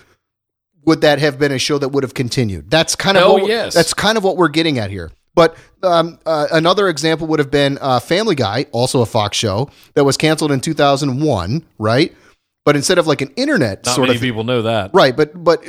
would 0.85 1.01
that 1.01 1.19
have 1.19 1.39
been 1.39 1.53
a 1.53 1.59
show 1.59 1.79
that 1.79 1.89
would 1.91 2.03
have 2.03 2.13
continued? 2.13 2.71
That's 2.71 2.95
kind 2.95 3.17
of 3.17 3.25
Oh, 3.25 3.33
what, 3.35 3.47
yes. 3.47 3.73
that's 3.73 3.95
kind 3.95 4.19
of 4.19 4.25
what 4.25 4.37
we're 4.37 4.49
getting 4.49 4.79
at 4.79 4.91
here. 4.91 5.11
But 5.35 5.57
um, 5.83 6.19
uh, 6.27 6.49
another 6.53 6.89
example 6.91 7.27
would 7.29 7.39
have 7.39 7.51
been 7.51 7.79
uh, 7.81 8.01
Family 8.01 8.35
Guy, 8.35 8.67
also 8.71 9.01
a 9.01 9.07
Fox 9.07 9.39
show 9.39 9.71
that 9.95 10.05
was 10.05 10.19
canceled 10.19 10.53
in 10.53 10.61
2001, 10.61 11.65
right? 11.79 12.15
But 12.67 12.77
instead 12.77 12.99
of 12.99 13.07
like 13.07 13.23
an 13.23 13.31
internet 13.37 13.87
Not 13.87 13.95
sort 13.95 14.09
many 14.09 14.17
of 14.19 14.23
people 14.23 14.45
know 14.45 14.63
that. 14.63 14.91
Right, 14.93 15.17
but 15.17 15.43
but 15.43 15.65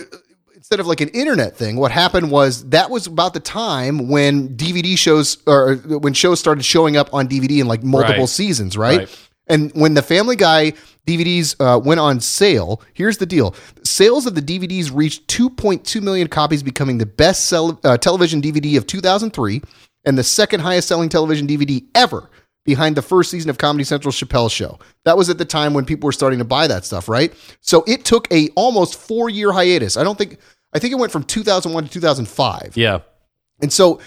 instead 0.63 0.79
of 0.79 0.87
like 0.87 1.01
an 1.01 1.09
internet 1.09 1.57
thing, 1.57 1.75
what 1.75 1.91
happened 1.91 2.31
was 2.31 2.69
that 2.69 2.89
was 2.89 3.05
about 3.05 3.33
the 3.33 3.39
time 3.41 4.07
when 4.07 4.47
DVD 4.55 4.97
shows 4.97 5.37
or 5.45 5.75
when 5.75 6.13
shows 6.13 6.39
started 6.39 6.63
showing 6.63 6.95
up 6.95 7.13
on 7.13 7.27
DVD 7.27 7.59
in 7.59 7.67
like 7.67 7.83
multiple 7.83 8.21
Right. 8.21 8.29
seasons, 8.29 8.77
right? 8.77 8.99
Right. 8.99 9.29
And 9.47 9.73
when 9.73 9.93
the 9.93 10.01
Family 10.01 10.37
Guy 10.37 10.71
DVDs 11.05 11.57
uh, 11.59 11.77
went 11.79 11.99
on 11.99 12.21
sale, 12.21 12.81
here's 12.93 13.17
the 13.17 13.25
deal: 13.25 13.53
sales 13.83 14.25
of 14.25 14.35
the 14.35 14.41
DVDs 14.41 14.89
reached 14.93 15.27
2.2 15.27 16.01
million 16.01 16.29
copies, 16.29 16.63
becoming 16.63 16.97
the 16.97 17.05
best 17.05 17.47
sell, 17.49 17.77
uh, 17.83 17.97
television 17.97 18.41
DVD 18.41 18.77
of 18.77 18.87
2003 18.87 19.61
and 20.05 20.17
the 20.17 20.23
second 20.23 20.61
highest 20.61 20.87
selling 20.87 21.09
television 21.09 21.45
DVD 21.45 21.83
ever. 21.93 22.29
Behind 22.65 22.95
the 22.95 23.01
first 23.01 23.29
season 23.29 23.49
of 23.49 23.57
Comedy 23.57 23.83
Central's 23.83 24.15
Chappelle 24.17 24.49
Show, 24.49 24.79
that 25.03 25.17
was 25.17 25.29
at 25.29 25.37
the 25.37 25.43
time 25.43 25.73
when 25.73 25.83
people 25.83 26.07
were 26.07 26.13
starting 26.13 26.39
to 26.39 26.45
buy 26.45 26.65
that 26.67 26.85
stuff, 26.85 27.09
right? 27.09 27.33
So 27.59 27.83
it 27.85 28.05
took 28.05 28.25
a 28.31 28.47
almost 28.55 28.95
four 28.95 29.29
year 29.29 29.51
hiatus. 29.51 29.97
I 29.97 30.03
don't 30.05 30.17
think 30.17 30.37
I 30.73 30.79
think 30.79 30.91
it 30.91 30.95
went 30.95 31.11
from 31.11 31.23
2001 31.23 31.83
to 31.83 31.89
2005. 31.89 32.73
Yeah. 32.75 32.99
And 33.61 33.71
so 33.71 33.99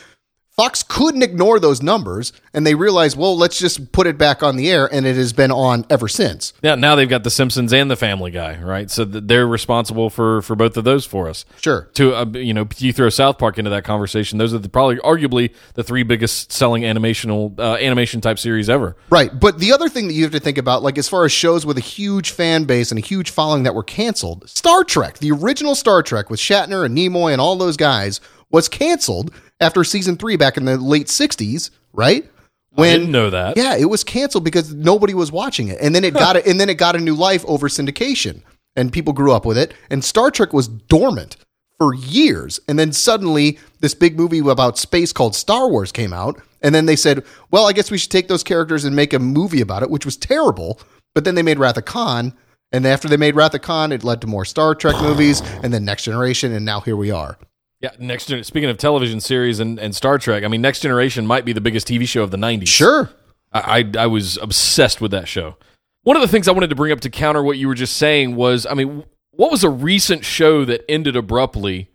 Fox 0.57 0.83
couldn't 0.83 1.23
ignore 1.23 1.61
those 1.61 1.83
numbers, 1.83 2.33
and 2.55 2.67
they 2.67 2.75
realized, 2.75 3.15
well, 3.15 3.37
let's 3.37 3.59
just 3.59 3.93
put 3.93 4.07
it 4.07 4.17
back 4.17 4.43
on 4.43 4.57
the 4.57 4.71
air, 4.71 4.89
and 4.91 5.05
it 5.05 5.15
has 5.15 5.35
been 5.35 5.53
on 5.53 5.85
ever 5.91 6.09
since. 6.09 6.55
Yeah, 6.63 6.77
now 6.77 6.95
they've 6.95 7.07
got 7.07 7.25
the 7.25 7.31
Simpsons 7.31 7.75
and 7.75 7.91
the 7.91 7.97
Family 7.97 8.31
Guy, 8.31 8.59
right? 8.63 8.91
So 8.91 9.05
they're 9.05 9.47
responsible 9.47 10.09
for 10.09 10.41
for 10.41 10.57
both 10.57 10.79
of 10.79 10.85
those 10.85 11.05
for 11.05 11.29
us. 11.29 11.45
Sure. 11.61 11.91
To 11.93 12.15
uh, 12.15 12.25
you 12.33 12.55
know, 12.55 12.67
you 12.79 12.95
throw 12.95 13.11
South 13.11 13.37
Park 13.37 13.59
into 13.59 13.69
that 13.69 13.85
conversation; 13.85 14.39
those 14.39 14.55
are 14.55 14.59
the, 14.59 14.71
probably 14.71 14.97
arguably 14.97 15.53
the 15.75 15.85
three 15.85 16.05
biggest 16.05 16.51
selling 16.51 16.85
animational 16.85 17.61
uh, 17.61 17.75
animation 17.75 18.23
type 18.23 18.39
series 18.39 18.71
ever. 18.71 18.97
Right. 19.11 19.39
But 19.39 19.59
the 19.59 19.73
other 19.75 19.91
thing 19.91 20.09
that 20.09 20.15
you 20.15 20.23
have 20.23 20.33
to 20.33 20.41
think 20.41 20.57
about, 20.57 20.83
like 20.83 20.97
as 20.97 21.07
far 21.07 21.27
as 21.27 21.33
shows 21.33 21.67
with 21.67 21.77
a 21.77 21.83
huge 21.83 22.31
fan 22.31 22.65
base 22.65 22.91
and 22.91 22.99
a 22.99 23.07
huge 23.07 23.29
following 23.29 23.65
that 23.65 23.75
were 23.75 23.83
canceled, 23.83 24.49
Star 24.49 24.85
Trek, 24.85 25.19
the 25.19 25.33
original 25.33 25.75
Star 25.75 26.03
Trek 26.03 26.31
with 26.31 26.41
Shatner 26.41 26.87
and 26.87 26.97
Nimoy 26.97 27.33
and 27.33 27.43
all 27.43 27.57
those 27.57 27.77
guys, 27.77 28.23
was 28.51 28.69
canceled 28.69 29.33
after 29.61 29.85
season 29.85 30.17
three 30.17 30.37
back 30.37 30.57
in 30.57 30.65
the 30.65 30.77
late 30.77 31.07
60s, 31.07 31.71
right? 31.93 32.29
When, 32.71 32.91
I 32.91 32.99
didn't 32.99 33.13
know 33.13 33.31
that. 33.31 33.57
Yeah, 33.57 33.77
it 33.77 33.87
was 33.87 34.05
canceled 34.05 34.45
because 34.45 34.73
nobody 34.73 35.15
was 35.15 35.33
watching 35.33 35.69
it. 35.69 35.79
And 35.81 35.95
then 35.95 36.05
it 36.05 36.15
got 36.25 36.37
it 36.37 36.47
and 36.47 36.61
then 36.61 36.69
it 36.69 36.75
got 36.75 36.97
a 36.97 37.01
new 37.01 37.15
life 37.15 37.45
over 37.47 37.69
syndication. 37.69 38.43
And 38.77 38.93
people 38.93 39.15
grew 39.15 39.33
up 39.33 39.47
with 39.47 39.57
it. 39.57 39.73
And 39.91 40.05
Star 40.05 40.31
Trek 40.31 40.53
was 40.53 40.69
dormant 40.69 41.37
for 41.79 41.95
years. 41.95 42.61
And 42.69 42.79
then 42.79 42.93
suddenly 42.93 43.59
this 43.81 43.95
big 43.95 44.17
movie 44.17 44.41
about 44.41 44.79
space 44.79 45.13
called 45.13 45.35
Star 45.35 45.71
Wars 45.71 45.93
came 45.93 46.13
out. 46.13 46.41
And 46.63 46.75
then 46.75 46.87
they 46.87 46.97
said, 46.97 47.25
well, 47.51 47.67
I 47.67 47.73
guess 47.73 47.91
we 47.91 47.99
should 47.99 48.11
take 48.11 48.29
those 48.29 48.43
characters 48.43 48.85
and 48.85 48.95
make 48.95 49.13
a 49.13 49.19
movie 49.19 49.61
about 49.61 49.83
it, 49.83 49.91
which 49.91 50.05
was 50.05 50.17
terrible. 50.17 50.81
But 51.15 51.25
then 51.25 51.35
they 51.35 51.43
made 51.43 51.59
Wrath 51.59 51.79
of 51.79 51.87
Khan. 51.87 52.35
And 52.73 52.87
after 52.87 53.09
they 53.09 53.17
made 53.17 53.37
Wrath 53.37 53.55
of 53.55 53.63
Khan, 53.63 53.93
it 53.93 54.05
led 54.05 54.21
to 54.21 54.27
more 54.27 54.45
Star 54.45 54.75
Trek 54.75 55.01
movies 55.01 55.41
and 55.63 55.73
then 55.73 55.85
Next 55.85 56.05
Generation. 56.05 56.53
And 56.53 56.67
now 56.67 56.81
here 56.81 56.97
we 56.97 57.11
are. 57.11 57.39
Yeah, 57.81 57.91
next 57.99 58.27
speaking 58.45 58.71
of 58.71 58.79
television 58.79 59.21
series 59.21 59.61
and, 59.61 59.79
and 59.79 59.95
Star 59.95 60.19
Trek, 60.19 60.45
I 60.45 60.49
mean, 60.49 60.63
Next 60.63 60.81
Generation 60.81 61.27
might 61.27 61.45
be 61.45 61.53
the 61.53 61.61
biggest 61.61 61.87
TV 61.87 62.09
show 62.09 62.23
of 62.23 62.31
the 62.31 62.39
'90s. 62.39 62.69
Sure. 62.69 63.11
I, 63.53 63.85
I 63.97 64.05
I 64.05 64.07
was 64.07 64.39
obsessed 64.39 65.01
with 65.01 65.11
that 65.11 65.29
show. 65.29 65.57
One 66.03 66.17
of 66.17 66.23
the 66.23 66.29
things 66.29 66.49
I 66.49 66.53
wanted 66.53 66.71
to 66.71 66.77
bring 66.77 66.93
up 66.93 67.01
to 67.01 67.11
counter 67.11 67.43
what 67.43 67.59
you 67.59 67.69
were 67.69 67.75
just 67.75 67.97
saying 67.97 68.37
was, 68.37 68.65
I 68.65 68.75
mean, 68.75 69.05
what 69.33 69.51
was 69.51 69.65
a 69.65 69.71
recent 69.71 70.25
show 70.25 70.65
that 70.65 70.85
ended 70.89 71.17
abruptly? 71.17 71.91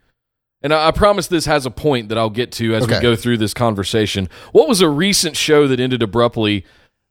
And 0.62 0.74
I, 0.74 0.90
I 0.90 0.92
promise 0.92 1.28
this 1.28 1.46
has 1.46 1.66
a 1.66 1.72
point 1.72 2.10
that 2.10 2.18
I'll 2.18 2.30
get 2.30 2.52
to 2.54 2.76
as 2.76 2.88
we 2.88 3.00
go 3.00 3.16
through 3.16 3.38
this 3.38 3.54
conversation. 3.54 4.30
What 4.52 4.68
was 4.68 4.82
a 4.82 4.90
recent 4.90 5.36
show 5.36 5.68
that 5.68 5.80
ended 5.80 6.04
abruptly 6.04 6.66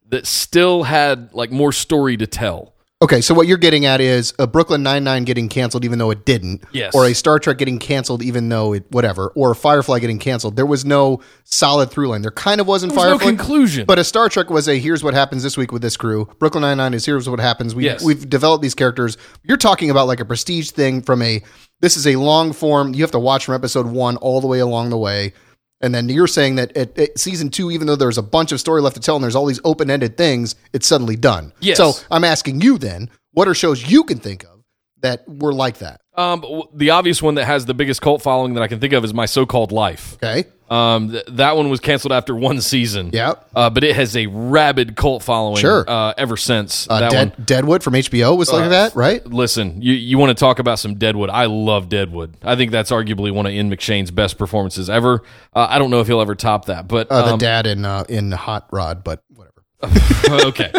that 0.09 0.25
still 0.25 0.83
had 0.83 1.33
like 1.33 1.51
more 1.51 1.73
story 1.73 2.15
to 2.17 2.27
tell? 2.27 2.75
Okay, 3.03 3.19
so 3.19 3.33
what 3.33 3.47
you're 3.47 3.57
getting 3.57 3.85
at 3.85 3.99
is 3.99 4.31
a 4.37 4.45
Brooklyn 4.45 4.83
Nine 4.83 5.03
Nine 5.03 5.23
getting 5.23 5.49
canceled 5.49 5.83
even 5.83 5.97
though 5.97 6.11
it 6.11 6.23
didn't, 6.23 6.63
Yes. 6.71 6.93
or 6.93 7.07
a 7.07 7.13
Star 7.15 7.39
Trek 7.39 7.57
getting 7.57 7.79
canceled 7.79 8.21
even 8.21 8.47
though 8.49 8.73
it 8.73 8.85
whatever, 8.91 9.29
or 9.35 9.51
a 9.51 9.55
Firefly 9.55 9.97
getting 9.97 10.19
canceled. 10.19 10.55
There 10.55 10.67
was 10.67 10.85
no 10.85 11.19
solid 11.43 11.89
through 11.89 12.09
line. 12.09 12.21
There 12.21 12.29
kind 12.29 12.61
of 12.61 12.67
wasn't 12.67 12.91
There 12.93 12.97
was 12.99 13.05
no 13.05 13.17
Firefly, 13.17 13.37
conclusion. 13.37 13.85
but 13.87 13.97
a 13.97 14.03
Star 14.03 14.29
Trek 14.29 14.51
was 14.51 14.67
a 14.67 14.77
here's 14.77 15.03
what 15.03 15.15
happens 15.15 15.41
this 15.41 15.57
week 15.57 15.71
with 15.71 15.81
this 15.81 15.97
crew. 15.97 16.27
Brooklyn 16.37 16.61
Nine 16.61 16.77
Nine 16.77 16.93
is 16.93 17.03
here's 17.03 17.27
what 17.27 17.39
happens. 17.39 17.73
We 17.73 17.85
Yes. 17.85 18.03
we've 18.03 18.29
developed 18.29 18.61
these 18.61 18.75
characters. 18.75 19.17
You're 19.43 19.57
talking 19.57 19.89
about 19.89 20.05
like 20.05 20.19
a 20.19 20.25
prestige 20.25 20.69
thing 20.69 21.01
from 21.01 21.23
a 21.23 21.41
this 21.81 21.97
is 21.97 22.05
a 22.05 22.17
long 22.17 22.53
form. 22.53 22.93
You 22.93 23.01
have 23.01 23.09
to 23.11 23.19
watch 23.19 23.45
from 23.45 23.55
episode 23.55 23.87
one 23.87 24.17
all 24.17 24.41
the 24.41 24.47
way 24.47 24.59
along 24.59 24.91
the 24.91 24.97
way. 24.99 25.33
And 25.81 25.93
then 25.95 26.09
you're 26.09 26.27
saying 26.27 26.55
that 26.55 26.75
at, 26.77 26.97
at 26.97 27.17
season 27.17 27.49
two, 27.49 27.71
even 27.71 27.87
though 27.87 27.95
there's 27.95 28.17
a 28.17 28.23
bunch 28.23 28.51
of 28.51 28.59
story 28.59 28.81
left 28.81 28.95
to 28.95 29.01
tell 29.01 29.15
and 29.15 29.23
there's 29.23 29.35
all 29.35 29.45
these 29.45 29.61
open 29.63 29.89
ended 29.89 30.17
things, 30.17 30.55
it's 30.73 30.87
suddenly 30.87 31.15
done. 31.15 31.53
Yes. 31.59 31.77
So 31.77 31.93
I'm 32.09 32.23
asking 32.23 32.61
you 32.61 32.77
then, 32.77 33.09
what 33.31 33.47
are 33.47 33.53
shows 33.53 33.89
you 33.89 34.03
can 34.03 34.19
think 34.19 34.43
of 34.43 34.63
that 35.01 35.27
were 35.27 35.53
like 35.53 35.79
that? 35.79 36.01
Um, 36.15 36.43
the 36.73 36.89
obvious 36.89 37.21
one 37.21 37.35
that 37.35 37.45
has 37.45 37.65
the 37.65 37.73
biggest 37.73 38.01
cult 38.01 38.21
following 38.21 38.53
that 38.55 38.63
I 38.63 38.67
can 38.67 38.79
think 38.79 38.93
of 38.93 39.03
is 39.05 39.13
My 39.13 39.25
So-Called 39.25 39.71
Life. 39.71 40.15
Okay. 40.15 40.45
Um, 40.71 41.11
th- 41.11 41.25
that 41.31 41.57
one 41.57 41.69
was 41.69 41.81
canceled 41.81 42.13
after 42.13 42.33
one 42.33 42.61
season. 42.61 43.09
Yeah. 43.11 43.33
Uh, 43.53 43.69
but 43.69 43.83
it 43.83 43.93
has 43.93 44.15
a 44.15 44.27
rabid 44.27 44.95
cult 44.95 45.21
following. 45.21 45.57
Sure. 45.57 45.83
Uh, 45.85 46.13
ever 46.17 46.37
since 46.37 46.87
Uh, 46.89 47.01
that 47.01 47.11
Dead, 47.11 47.33
one. 47.37 47.45
Deadwood 47.45 47.83
from 47.83 47.93
HBO 47.95 48.37
was 48.37 48.53
like 48.53 48.69
that, 48.69 48.95
right? 48.95 49.25
Listen, 49.27 49.81
you, 49.81 49.91
you 49.91 50.17
want 50.17 50.29
to 50.29 50.39
talk 50.39 50.59
about 50.59 50.79
some 50.79 50.95
Deadwood? 50.95 51.29
I 51.29 51.47
love 51.47 51.89
Deadwood. 51.89 52.37
I 52.41 52.55
think 52.55 52.71
that's 52.71 52.89
arguably 52.89 53.33
one 53.33 53.45
of 53.45 53.51
Ian 53.51 53.69
McShane's 53.69 54.11
best 54.11 54.37
performances 54.37 54.89
ever. 54.89 55.23
Uh, 55.53 55.67
I 55.69 55.77
don't 55.77 55.89
know 55.91 55.99
if 55.99 56.07
he'll 56.07 56.21
ever 56.21 56.35
top 56.35 56.65
that, 56.65 56.87
but 56.87 57.11
Uh, 57.11 57.25
the 57.25 57.33
um, 57.33 57.39
dad 57.39 57.67
in 57.67 57.83
uh, 57.83 58.05
in 58.07 58.31
Hot 58.31 58.67
Rod, 58.71 59.03
but 59.03 59.23
whatever. 59.27 60.45
okay. 60.47 60.71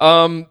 Um, 0.00 0.46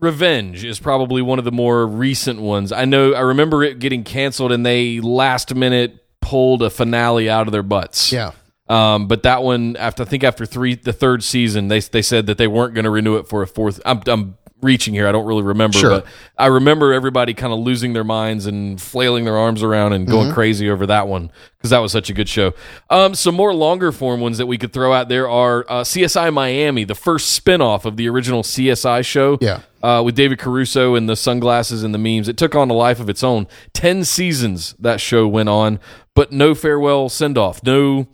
Revenge 0.00 0.64
is 0.64 0.78
probably 0.78 1.22
one 1.22 1.38
of 1.38 1.46
the 1.46 1.52
more 1.52 1.86
recent 1.86 2.40
ones. 2.42 2.72
I 2.72 2.84
know. 2.84 3.14
I 3.14 3.20
remember 3.20 3.62
it 3.62 3.78
getting 3.78 4.04
canceled, 4.04 4.52
and 4.52 4.66
they 4.66 5.00
last 5.00 5.54
minute 5.54 6.03
pulled 6.24 6.62
a 6.62 6.70
finale 6.70 7.28
out 7.30 7.46
of 7.46 7.52
their 7.52 7.62
butts. 7.62 8.12
Yeah. 8.12 8.32
Um, 8.68 9.08
but 9.08 9.22
that 9.24 9.42
one, 9.42 9.76
after 9.76 10.02
I 10.04 10.06
think 10.06 10.24
after 10.24 10.46
three, 10.46 10.74
the 10.74 10.92
third 10.92 11.22
season, 11.22 11.68
they 11.68 11.80
they 11.80 12.02
said 12.02 12.26
that 12.26 12.38
they 12.38 12.46
weren't 12.48 12.72
going 12.74 12.84
to 12.84 12.90
renew 12.90 13.16
it 13.16 13.28
for 13.28 13.42
a 13.42 13.46
fourth. 13.46 13.78
I'm, 13.84 14.00
I'm 14.06 14.38
reaching 14.62 14.94
here. 14.94 15.06
I 15.06 15.12
don't 15.12 15.26
really 15.26 15.42
remember, 15.42 15.76
Sure. 15.76 15.90
but 15.90 16.06
I 16.38 16.46
remember 16.46 16.94
everybody 16.94 17.34
kind 17.34 17.52
of 17.52 17.58
losing 17.58 17.92
their 17.92 18.04
minds 18.04 18.46
and 18.46 18.80
flailing 18.80 19.26
their 19.26 19.36
arms 19.36 19.62
around 19.62 19.92
and 19.92 20.06
going 20.06 20.28
Mm-hmm. 20.28 20.34
crazy 20.34 20.70
over 20.70 20.86
that 20.86 21.06
one 21.06 21.30
because 21.58 21.68
that 21.68 21.80
was 21.80 21.92
such 21.92 22.08
a 22.08 22.14
good 22.14 22.30
show. 22.30 22.54
Um, 22.88 23.14
some 23.14 23.34
more 23.34 23.52
longer 23.52 23.92
form 23.92 24.20
ones 24.22 24.38
that 24.38 24.46
we 24.46 24.56
could 24.56 24.72
throw 24.72 24.94
out 24.94 25.10
there 25.10 25.28
are 25.28 25.66
uh, 25.68 25.82
CSI 25.82 26.32
Miami, 26.32 26.84
the 26.84 26.94
first 26.94 27.38
spinoff 27.44 27.84
of 27.84 27.98
the 27.98 28.08
original 28.08 28.42
CSI 28.42 29.04
show. 29.04 29.36
Yeah. 29.42 29.60
Uh, 29.82 30.00
with 30.02 30.14
David 30.14 30.38
Caruso 30.38 30.94
and 30.94 31.06
the 31.06 31.16
sunglasses 31.16 31.82
and 31.82 31.92
the 31.92 31.98
memes, 31.98 32.26
it 32.26 32.38
took 32.38 32.54
on 32.54 32.70
a 32.70 32.72
life 32.72 33.00
of 33.00 33.10
its 33.10 33.22
own. 33.22 33.46
Ten 33.74 34.02
seasons 34.02 34.74
that 34.78 34.98
show 34.98 35.28
went 35.28 35.50
on, 35.50 35.78
but 36.14 36.32
no 36.32 36.54
farewell 36.54 37.08
send 37.08 37.36
off. 37.38 37.62
No, 37.64 38.06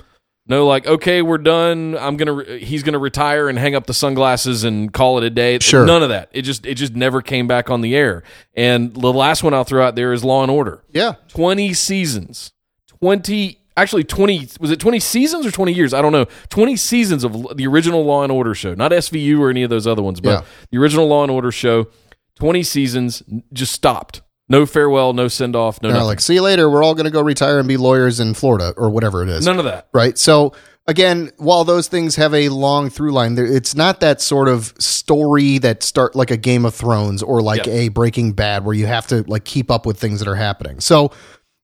no, 0.47 0.67
like 0.67 0.87
okay, 0.87 1.23
we're 1.23 1.39
done. 1.39 1.97
I'm 1.99 2.17
gonna. 2.17 2.33
Re- 2.33 2.65
he's 2.65 2.83
gonna 2.83 2.99
retire 2.99 3.49
and 3.49 3.59
hang 3.59 3.75
up 3.75 3.87
the 3.87 3.95
sunglasses 3.95 4.65
and 4.65 4.93
call 4.93 5.19
it 5.19 5.25
a 5.25 5.31
day. 5.31 5.59
Sure. 5.61 5.87
None 5.87 6.03
of 6.03 6.09
that. 6.09 6.29
It 6.33 6.43
just 6.43 6.67
it 6.67 6.75
just 6.75 6.95
never 6.95 7.23
came 7.23 7.47
back 7.47 7.71
on 7.71 7.81
the 7.83 7.95
air. 7.95 8.23
And 8.55 8.93
the 8.95 9.13
last 9.13 9.43
one 9.45 9.55
I'll 9.55 9.65
throw 9.65 9.85
out 9.87 9.95
there 9.95 10.13
is 10.13 10.25
Law 10.25 10.43
and 10.43 10.51
Order. 10.51 10.83
Yeah. 10.91 11.15
20 11.29 11.73
seasons 11.75 12.53
20 13.01 13.59
actually 13.77 14.05
20 14.05 14.49
was 14.61 14.71
it 14.71 14.79
20 14.81 14.99
seasons 15.01 15.47
or 15.47 15.51
20 15.51 15.73
years 15.73 15.95
i 15.95 16.03
don't 16.03 16.13
know 16.13 16.27
20 16.51 16.77
seasons 16.77 17.25
of 17.25 17.57
the 17.57 17.67
original 17.67 18.05
law 18.05 18.23
and 18.23 18.31
order 18.33 18.55
show 18.55 18.75
not 18.75 18.91
svu 18.91 19.39
or 19.39 19.49
any 19.49 19.63
of 19.63 19.71
those 19.71 19.87
other 19.87 20.03
ones 20.03 20.21
but 20.21 20.31
Yeah. 20.31 20.43
the 20.71 20.77
original 20.79 21.07
law 21.07 21.23
and 21.23 21.31
order 21.31 21.51
show 21.51 21.87
20 22.35 22.63
seasons 22.63 23.23
just 23.55 23.73
stopped 23.73 24.21
no 24.51 24.67
farewell 24.67 25.15
no 25.15 25.29
send 25.29 25.57
off 25.57 25.81
no 25.81 25.89
They're 25.89 25.95
nothing. 25.97 26.07
like, 26.09 26.21
see 26.21 26.35
you 26.35 26.43
later. 26.43 26.69
We're 26.69 26.83
all 26.83 26.95
going 26.95 27.07
to 27.07 27.11
go 27.11 27.23
retire 27.23 27.59
and 27.59 27.67
be 27.67 27.79
lawyers 27.79 28.21
in 28.21 28.35
Florida 28.35 28.75
or 28.77 28.91
whatever 28.91 29.23
it 29.23 29.31
is. 29.31 29.47
none 29.47 29.59
of 29.59 29.65
that 29.65 29.89
right? 29.95 30.19
So 30.19 30.53
again, 30.87 31.31
while 31.39 31.65
those 31.65 31.87
things 31.89 32.17
have 32.17 32.35
a 32.35 32.49
long 32.49 32.91
through 32.91 33.13
line, 33.13 33.37
it's 33.39 33.75
not 33.75 34.01
that 34.01 34.21
sort 34.21 34.49
of 34.49 34.75
story 34.79 35.59
that 35.59 35.83
start 35.83 36.17
like 36.17 36.31
a 36.31 36.37
Game 36.37 36.65
of 36.67 36.75
Thrones 36.75 37.23
or 37.23 37.41
like 37.41 37.65
Yeah. 37.67 37.73
a 37.75 37.89
Breaking 37.89 38.33
Bad 38.33 38.65
where 38.65 38.75
you 38.75 38.87
have 38.87 39.07
to 39.09 39.23
like 39.29 39.45
keep 39.45 39.71
up 39.71 39.87
with 39.87 39.99
things 39.99 40.19
that 40.21 40.29
are 40.29 40.35
happening. 40.37 40.81
So. 40.81 41.13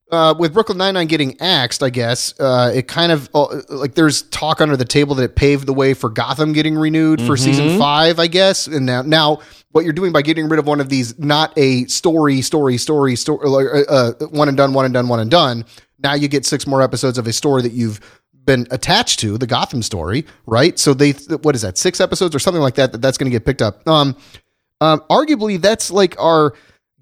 Uh, 0.09 0.33
with 0.39 0.53
Brooklyn 0.53 0.77
Nine 0.77 0.93
Nine 0.93 1.07
getting 1.07 1.39
axed, 1.41 1.83
I 1.83 1.89
guess 1.89 2.33
uh, 2.39 2.71
it 2.73 2.87
kind 2.87 3.11
of 3.11 3.29
uh, 3.33 3.61
like 3.67 3.95
there's 3.95 4.21
talk 4.23 4.61
under 4.61 4.77
the 4.77 4.85
table 4.85 5.15
that 5.15 5.23
it 5.23 5.35
paved 5.35 5.65
the 5.65 5.73
way 5.73 5.93
for 5.93 6.09
Gotham 6.09 6.53
getting 6.53 6.75
renewed 6.75 7.21
for 7.21 7.35
season 7.35 7.77
five, 7.77 8.17
I 8.17 8.27
guess. 8.27 8.67
And 8.67 8.85
now, 8.85 9.01
now 9.01 9.41
what 9.71 9.83
you're 9.83 9.93
doing 9.93 10.13
by 10.13 10.21
getting 10.21 10.47
rid 10.47 10.59
of 10.59 10.65
one 10.65 10.79
of 10.79 10.87
these, 10.87 11.19
not 11.19 11.51
a 11.57 11.83
story, 11.85 12.41
story, 12.41 12.77
story, 12.77 13.17
story, 13.17 13.45
uh, 13.45 13.91
uh, 13.91 14.13
one 14.27 14.47
and 14.47 14.55
done, 14.55 14.73
one 14.73 14.85
and 14.85 14.93
done, 14.93 15.09
one 15.09 15.19
and 15.19 15.29
done. 15.29 15.65
Now 15.99 16.13
you 16.13 16.29
get 16.29 16.45
six 16.45 16.65
more 16.65 16.81
episodes 16.81 17.17
of 17.17 17.27
a 17.27 17.33
story 17.33 17.61
that 17.63 17.73
you've 17.73 17.99
been 18.45 18.65
attached 18.71 19.19
to, 19.19 19.37
the 19.37 19.47
Gotham 19.47 19.81
story, 19.81 20.25
right? 20.45 20.79
So 20.79 20.93
they, 20.93 21.11
what 21.11 21.53
is 21.53 21.63
that, 21.63 21.77
six 21.77 21.99
episodes 21.99 22.33
or 22.33 22.39
something 22.39 22.61
like 22.61 22.75
that? 22.75 22.93
That 22.93 23.01
that's 23.01 23.17
going 23.17 23.29
to 23.29 23.35
get 23.35 23.45
picked 23.45 23.61
up. 23.61 23.85
Um, 23.85 24.15
um, 24.79 25.01
arguably 25.09 25.59
that's 25.59 25.91
like 25.91 26.17
our 26.19 26.53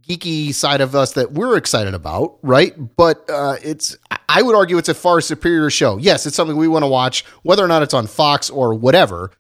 geeky 0.07 0.53
side 0.53 0.81
of 0.81 0.95
us 0.95 1.13
that 1.13 1.31
we're 1.31 1.57
excited 1.57 1.93
about, 1.93 2.37
right? 2.41 2.73
But 2.95 3.29
uh, 3.29 3.57
it's 3.63 3.97
I 4.29 4.41
would 4.41 4.55
argue 4.55 4.77
it's 4.77 4.89
a 4.89 4.93
far 4.93 5.21
superior 5.21 5.69
show. 5.69 5.97
Yes, 5.97 6.25
it's 6.25 6.35
something 6.35 6.57
we 6.57 6.67
want 6.67 6.83
to 6.83 6.87
watch, 6.87 7.25
whether 7.43 7.63
or 7.63 7.67
not 7.67 7.81
it's 7.81 7.93
on 7.93 8.07
Fox 8.07 8.49
or 8.49 8.73
whatever. 8.73 9.31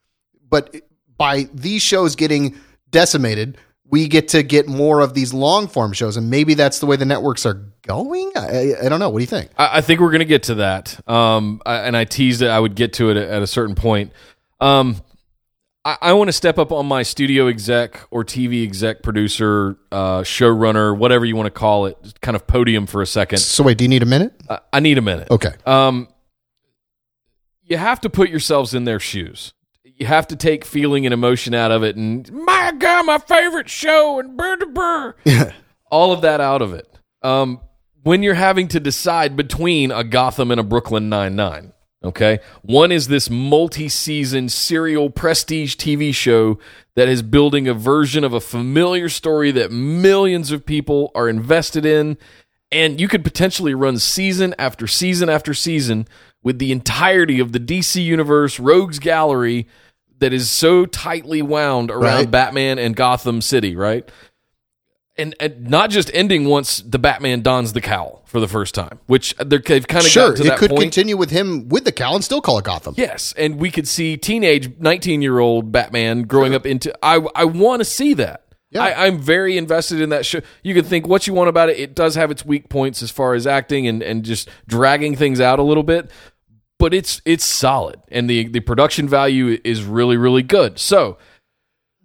But 0.49 0.75
by 1.17 1.49
these 1.53 1.81
shows 1.81 2.15
getting 2.15 2.55
decimated, 2.91 3.57
we 3.87 4.07
get 4.07 4.29
to 4.29 4.43
get 4.43 4.67
more 4.67 5.01
of 5.01 5.13
these 5.13 5.33
long 5.33 5.67
form 5.67 5.93
shows, 5.93 6.17
and 6.17 6.29
maybe 6.29 6.53
that's 6.53 6.79
the 6.79 6.85
way 6.85 6.95
the 6.95 7.05
networks 7.05 7.45
are 7.45 7.61
going. 7.83 8.31
I, 8.35 8.73
I 8.83 8.89
don't 8.89 8.99
know. 8.99 9.09
What 9.09 9.19
do 9.19 9.23
you 9.23 9.27
think? 9.27 9.51
I, 9.57 9.77
I 9.77 9.81
think 9.81 9.99
we're 9.99 10.11
going 10.11 10.19
to 10.19 10.25
get 10.25 10.43
to 10.43 10.55
that. 10.55 10.99
Um, 11.07 11.61
I, 11.65 11.77
and 11.77 11.95
I 11.95 12.05
teased 12.05 12.41
it. 12.41 12.47
I 12.47 12.59
would 12.59 12.75
get 12.75 12.93
to 12.93 13.11
it 13.11 13.17
at, 13.17 13.29
at 13.29 13.41
a 13.41 13.47
certain 13.47 13.75
point. 13.75 14.11
Um, 14.59 15.01
I, 15.85 15.97
I 16.01 16.13
want 16.13 16.29
to 16.29 16.33
step 16.33 16.57
up 16.57 16.71
on 16.71 16.87
my 16.87 17.03
studio 17.03 17.47
exec 17.47 18.01
or 18.09 18.25
TV 18.25 18.63
exec 18.63 19.03
producer, 19.03 19.77
uh, 19.91 20.21
showrunner, 20.21 20.97
whatever 20.97 21.25
you 21.25 21.35
want 21.35 21.45
to 21.45 21.51
call 21.51 21.85
it, 21.85 21.97
kind 22.21 22.35
of 22.35 22.47
podium 22.47 22.87
for 22.87 23.01
a 23.01 23.07
second. 23.07 23.37
So 23.37 23.63
wait, 23.63 23.77
do 23.77 23.83
you 23.83 23.89
need 23.89 24.01
a 24.01 24.07
minute? 24.07 24.33
I, 24.49 24.59
I 24.73 24.79
need 24.79 24.97
a 24.97 25.01
minute. 25.01 25.29
Okay. 25.29 25.53
Um, 25.65 26.07
you 27.61 27.77
have 27.77 28.01
to 28.01 28.09
put 28.09 28.29
yourselves 28.29 28.73
in 28.73 28.83
their 28.83 28.99
shoes. 28.99 29.53
You 29.83 30.07
have 30.07 30.27
to 30.27 30.35
take 30.35 30.65
feeling 30.65 31.05
and 31.05 31.13
emotion 31.13 31.53
out 31.53 31.71
of 31.71 31.83
it, 31.83 31.95
and 31.95 32.29
my 32.33 32.73
God, 32.77 33.05
my 33.05 33.17
favorite 33.17 33.69
show, 33.69 34.19
and 34.19 34.35
brr, 34.35 34.57
brr. 34.73 35.15
Yeah. 35.23 35.53
all 35.91 36.11
of 36.11 36.21
that 36.21 36.41
out 36.41 36.61
of 36.61 36.73
it. 36.73 36.85
Um, 37.21 37.61
when 38.03 38.21
you're 38.21 38.33
having 38.33 38.67
to 38.69 38.79
decide 38.79 39.37
between 39.37 39.91
a 39.91 40.03
Gotham 40.03 40.51
and 40.51 40.59
a 40.59 40.63
Brooklyn 40.63 41.07
Nine 41.07 41.35
Nine, 41.37 41.71
Okay. 42.05 42.39
One 42.61 42.91
is 42.91 43.07
this 43.07 43.29
multi 43.29 43.89
season 43.89 44.49
serial 44.49 45.09
prestige 45.09 45.75
TV 45.75 46.13
show 46.13 46.59
that 46.95 47.07
is 47.07 47.21
building 47.21 47.67
a 47.67 47.73
version 47.73 48.23
of 48.23 48.33
a 48.33 48.39
familiar 48.39 49.09
story 49.09 49.51
that 49.51 49.71
millions 49.71 50.51
of 50.51 50.65
people 50.65 51.11
are 51.15 51.27
invested 51.27 51.85
in. 51.85 52.17
And 52.71 52.99
you 52.99 53.07
could 53.07 53.23
potentially 53.23 53.73
run 53.73 53.97
season 53.97 54.53
after 54.57 54.87
season 54.87 55.29
after 55.29 55.53
season 55.53 56.07
with 56.43 56.59
the 56.59 56.71
entirety 56.71 57.39
of 57.39 57.51
the 57.51 57.59
DC 57.59 58.03
Universe 58.03 58.59
Rogues 58.59 58.99
Gallery 58.99 59.67
that 60.19 60.33
is 60.33 60.49
so 60.49 60.85
tightly 60.85 61.41
wound 61.41 61.91
around 61.91 62.03
Right. 62.03 62.31
Batman 62.31 62.79
and 62.79 62.95
Gotham 62.95 63.41
City, 63.41 63.75
right? 63.75 64.09
And, 65.17 65.33
and 65.39 65.69
not 65.69 65.91
just 65.91 66.11
ending 66.13 66.45
once 66.45 66.79
the 66.81 66.99
Batman 66.99 67.41
dons 67.41 67.71
the 67.71 67.79
cowl 67.79 68.23
for 68.25 68.41
the 68.41 68.49
first 68.49 68.75
time, 68.75 68.99
which 69.05 69.33
they're, 69.37 69.59
they've 69.59 69.87
kind 69.87 70.03
of 70.03 70.11
Sure, 70.11 70.33
it 70.33 70.57
could 70.57 70.71
point. 70.71 70.81
continue 70.81 71.15
with 71.15 71.29
him 71.29 71.69
with 71.69 71.85
the 71.85 71.93
cowl 71.93 72.15
and 72.15 72.23
still 72.23 72.41
call 72.41 72.57
it 72.59 72.65
Gotham. 72.65 72.95
Yes, 72.97 73.33
and 73.37 73.57
we 73.57 73.71
could 73.71 73.87
see 73.87 74.17
teenage 74.17 74.77
19 74.77 75.21
year 75.21 75.39
old 75.39 75.71
Batman 75.71 76.23
growing 76.23 76.53
up 76.53 76.65
into. 76.65 76.93
I 77.01 77.25
I 77.33 77.45
want 77.45 77.79
to 77.79 77.85
see 77.85 78.13
that. 78.15 78.41
Yeah. 78.71 78.83
I, 78.83 79.05
I'm 79.07 79.19
very 79.19 79.57
invested 79.57 80.01
in 80.01 80.09
that 80.09 80.25
show. 80.25 80.41
You 80.63 80.73
can 80.73 80.83
think 80.83 81.07
what 81.07 81.27
you 81.27 81.33
want 81.33 81.47
about 81.47 81.69
it. 81.69 81.79
It 81.79 81.95
does 81.95 82.15
have 82.15 82.29
its 82.29 82.43
weak 82.45 82.67
points 82.67 83.01
as 83.01 83.09
far 83.09 83.33
as 83.35 83.47
acting 83.47 83.87
and, 83.87 84.03
and 84.03 84.25
just 84.25 84.49
dragging 84.67 85.15
things 85.15 85.39
out 85.39 85.59
a 85.59 85.63
little 85.63 85.83
bit, 85.83 86.11
but 86.77 86.93
it's 86.93 87.21
it's 87.23 87.45
solid 87.45 88.01
and 88.09 88.29
the 88.29 88.49
the 88.49 88.59
production 88.59 89.07
value 89.07 89.59
is 89.63 89.83
really 89.85 90.17
really 90.17 90.43
good. 90.43 90.77
So 90.77 91.17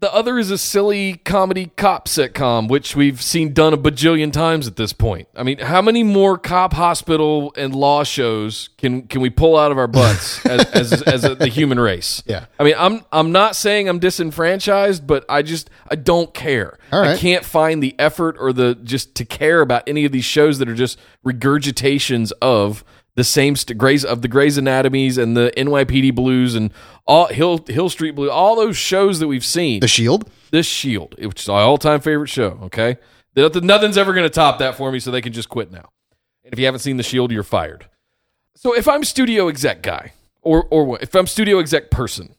the 0.00 0.12
other 0.14 0.38
is 0.38 0.50
a 0.50 0.57
silly 0.59 1.16
comedy 1.19 1.71
cop 1.76 2.09
sitcom, 2.09 2.69
which 2.69 2.97
we've 2.97 3.21
seen 3.21 3.52
done 3.52 3.75
a 3.75 3.78
bajillion 3.78 4.33
times 4.33 4.66
at 4.66 4.76
this 4.76 4.95
point. 4.95 5.28
I 5.37 5.42
mean, 5.42 5.59
how 5.59 5.83
many 5.83 6.02
more 6.02 6.38
cop 6.38 6.73
hospital 6.73 7.52
and 7.57 7.75
law 7.75 8.02
shows 8.02 8.71
can 8.78 9.02
can 9.02 9.21
we 9.21 9.28
pull 9.28 9.57
out 9.57 9.71
of 9.71 9.78
our 9.78 9.87
butts 9.87 10.45
as 10.47 10.64
as, 10.73 11.02
as 11.02 11.25
a, 11.25 11.35
the 11.35 11.49
human 11.49 11.78
race? 11.78 12.23
Yeah. 12.26 12.47
I 12.59 12.64
mean, 12.64 12.75
I'm 12.78 13.04
I'm 13.12 13.30
not 13.30 13.57
saying 13.57 13.88
I'm 13.88 13.99
disenfranchised, 13.99 15.07
but 15.07 15.25
I 15.28 15.42
just 15.42 15.69
I 15.90 15.97
don't 15.97 16.33
care. 16.33 16.78
Right. 16.90 17.11
I 17.11 17.16
can't 17.19 17.45
find 17.45 17.83
the 17.83 17.95
effort 17.99 18.37
or 18.38 18.54
the 18.54 18.75
just 18.76 19.14
to 19.16 19.26
care 19.26 19.61
about 19.61 19.87
any 19.87 20.07
of 20.07 20.12
these 20.12 20.25
shows 20.25 20.59
that 20.61 20.69
are 20.69 20.75
just 20.75 20.99
regurgitations 21.26 22.33
of 22.40 22.85
the 23.16 23.24
same 23.24 23.56
st- 23.56 23.76
Grey's 23.76 24.04
of 24.04 24.22
the 24.22 24.28
Grey's 24.28 24.56
Anatomies 24.56 25.18
and 25.18 25.36
the 25.36 25.52
NYPD 25.56 26.14
Blues 26.14 26.54
and 26.54 26.72
all 27.06 27.26
Hill 27.26 27.64
Hill 27.66 27.88
Street 27.88 28.12
Blue, 28.14 28.30
all 28.30 28.56
those 28.56 28.76
shows 28.76 29.18
that 29.18 29.28
we've 29.28 29.44
seen 29.44 29.80
The 29.80 29.88
Shield. 29.88 30.30
this 30.50 30.66
Shield, 30.66 31.14
which 31.18 31.42
is 31.42 31.48
my 31.48 31.60
all-time 31.60 32.00
favorite 32.00 32.28
show. 32.28 32.58
Okay, 32.64 32.96
Nothing- 33.36 33.66
nothing's 33.66 33.96
ever 33.98 34.12
going 34.12 34.24
to 34.26 34.30
top 34.30 34.58
that 34.58 34.76
for 34.76 34.90
me, 34.92 34.98
so 35.00 35.10
they 35.10 35.20
can 35.22 35.32
just 35.32 35.48
quit 35.48 35.70
now. 35.72 35.90
And 36.44 36.52
if 36.52 36.58
you 36.58 36.64
haven't 36.66 36.80
seen 36.80 36.96
the 36.96 37.02
Shield, 37.02 37.30
you're 37.32 37.42
fired. 37.42 37.86
So 38.56 38.74
if 38.76 38.88
I'm 38.88 39.04
studio 39.04 39.48
exec 39.48 39.82
guy, 39.82 40.12
or 40.42 40.64
or 40.70 40.98
if 41.00 41.14
I'm 41.14 41.26
studio 41.26 41.58
exec 41.58 41.90
person, 41.90 42.34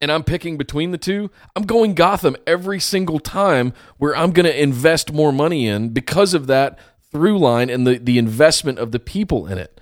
and 0.00 0.10
I'm 0.10 0.24
picking 0.24 0.56
between 0.58 0.90
the 0.90 0.98
two, 0.98 1.30
I'm 1.54 1.62
going 1.64 1.94
Gotham 1.94 2.36
every 2.46 2.80
single 2.80 3.20
time 3.20 3.72
where 3.98 4.16
I'm 4.16 4.32
going 4.32 4.46
to 4.46 4.62
invest 4.62 5.12
more 5.12 5.32
money 5.32 5.66
in 5.68 5.90
because 5.90 6.34
of 6.34 6.46
that 6.48 6.78
through 7.10 7.38
line 7.38 7.70
and 7.70 7.86
the 7.86 7.98
the 7.98 8.18
investment 8.18 8.78
of 8.78 8.90
the 8.92 8.98
people 8.98 9.46
in 9.46 9.58
it 9.58 9.80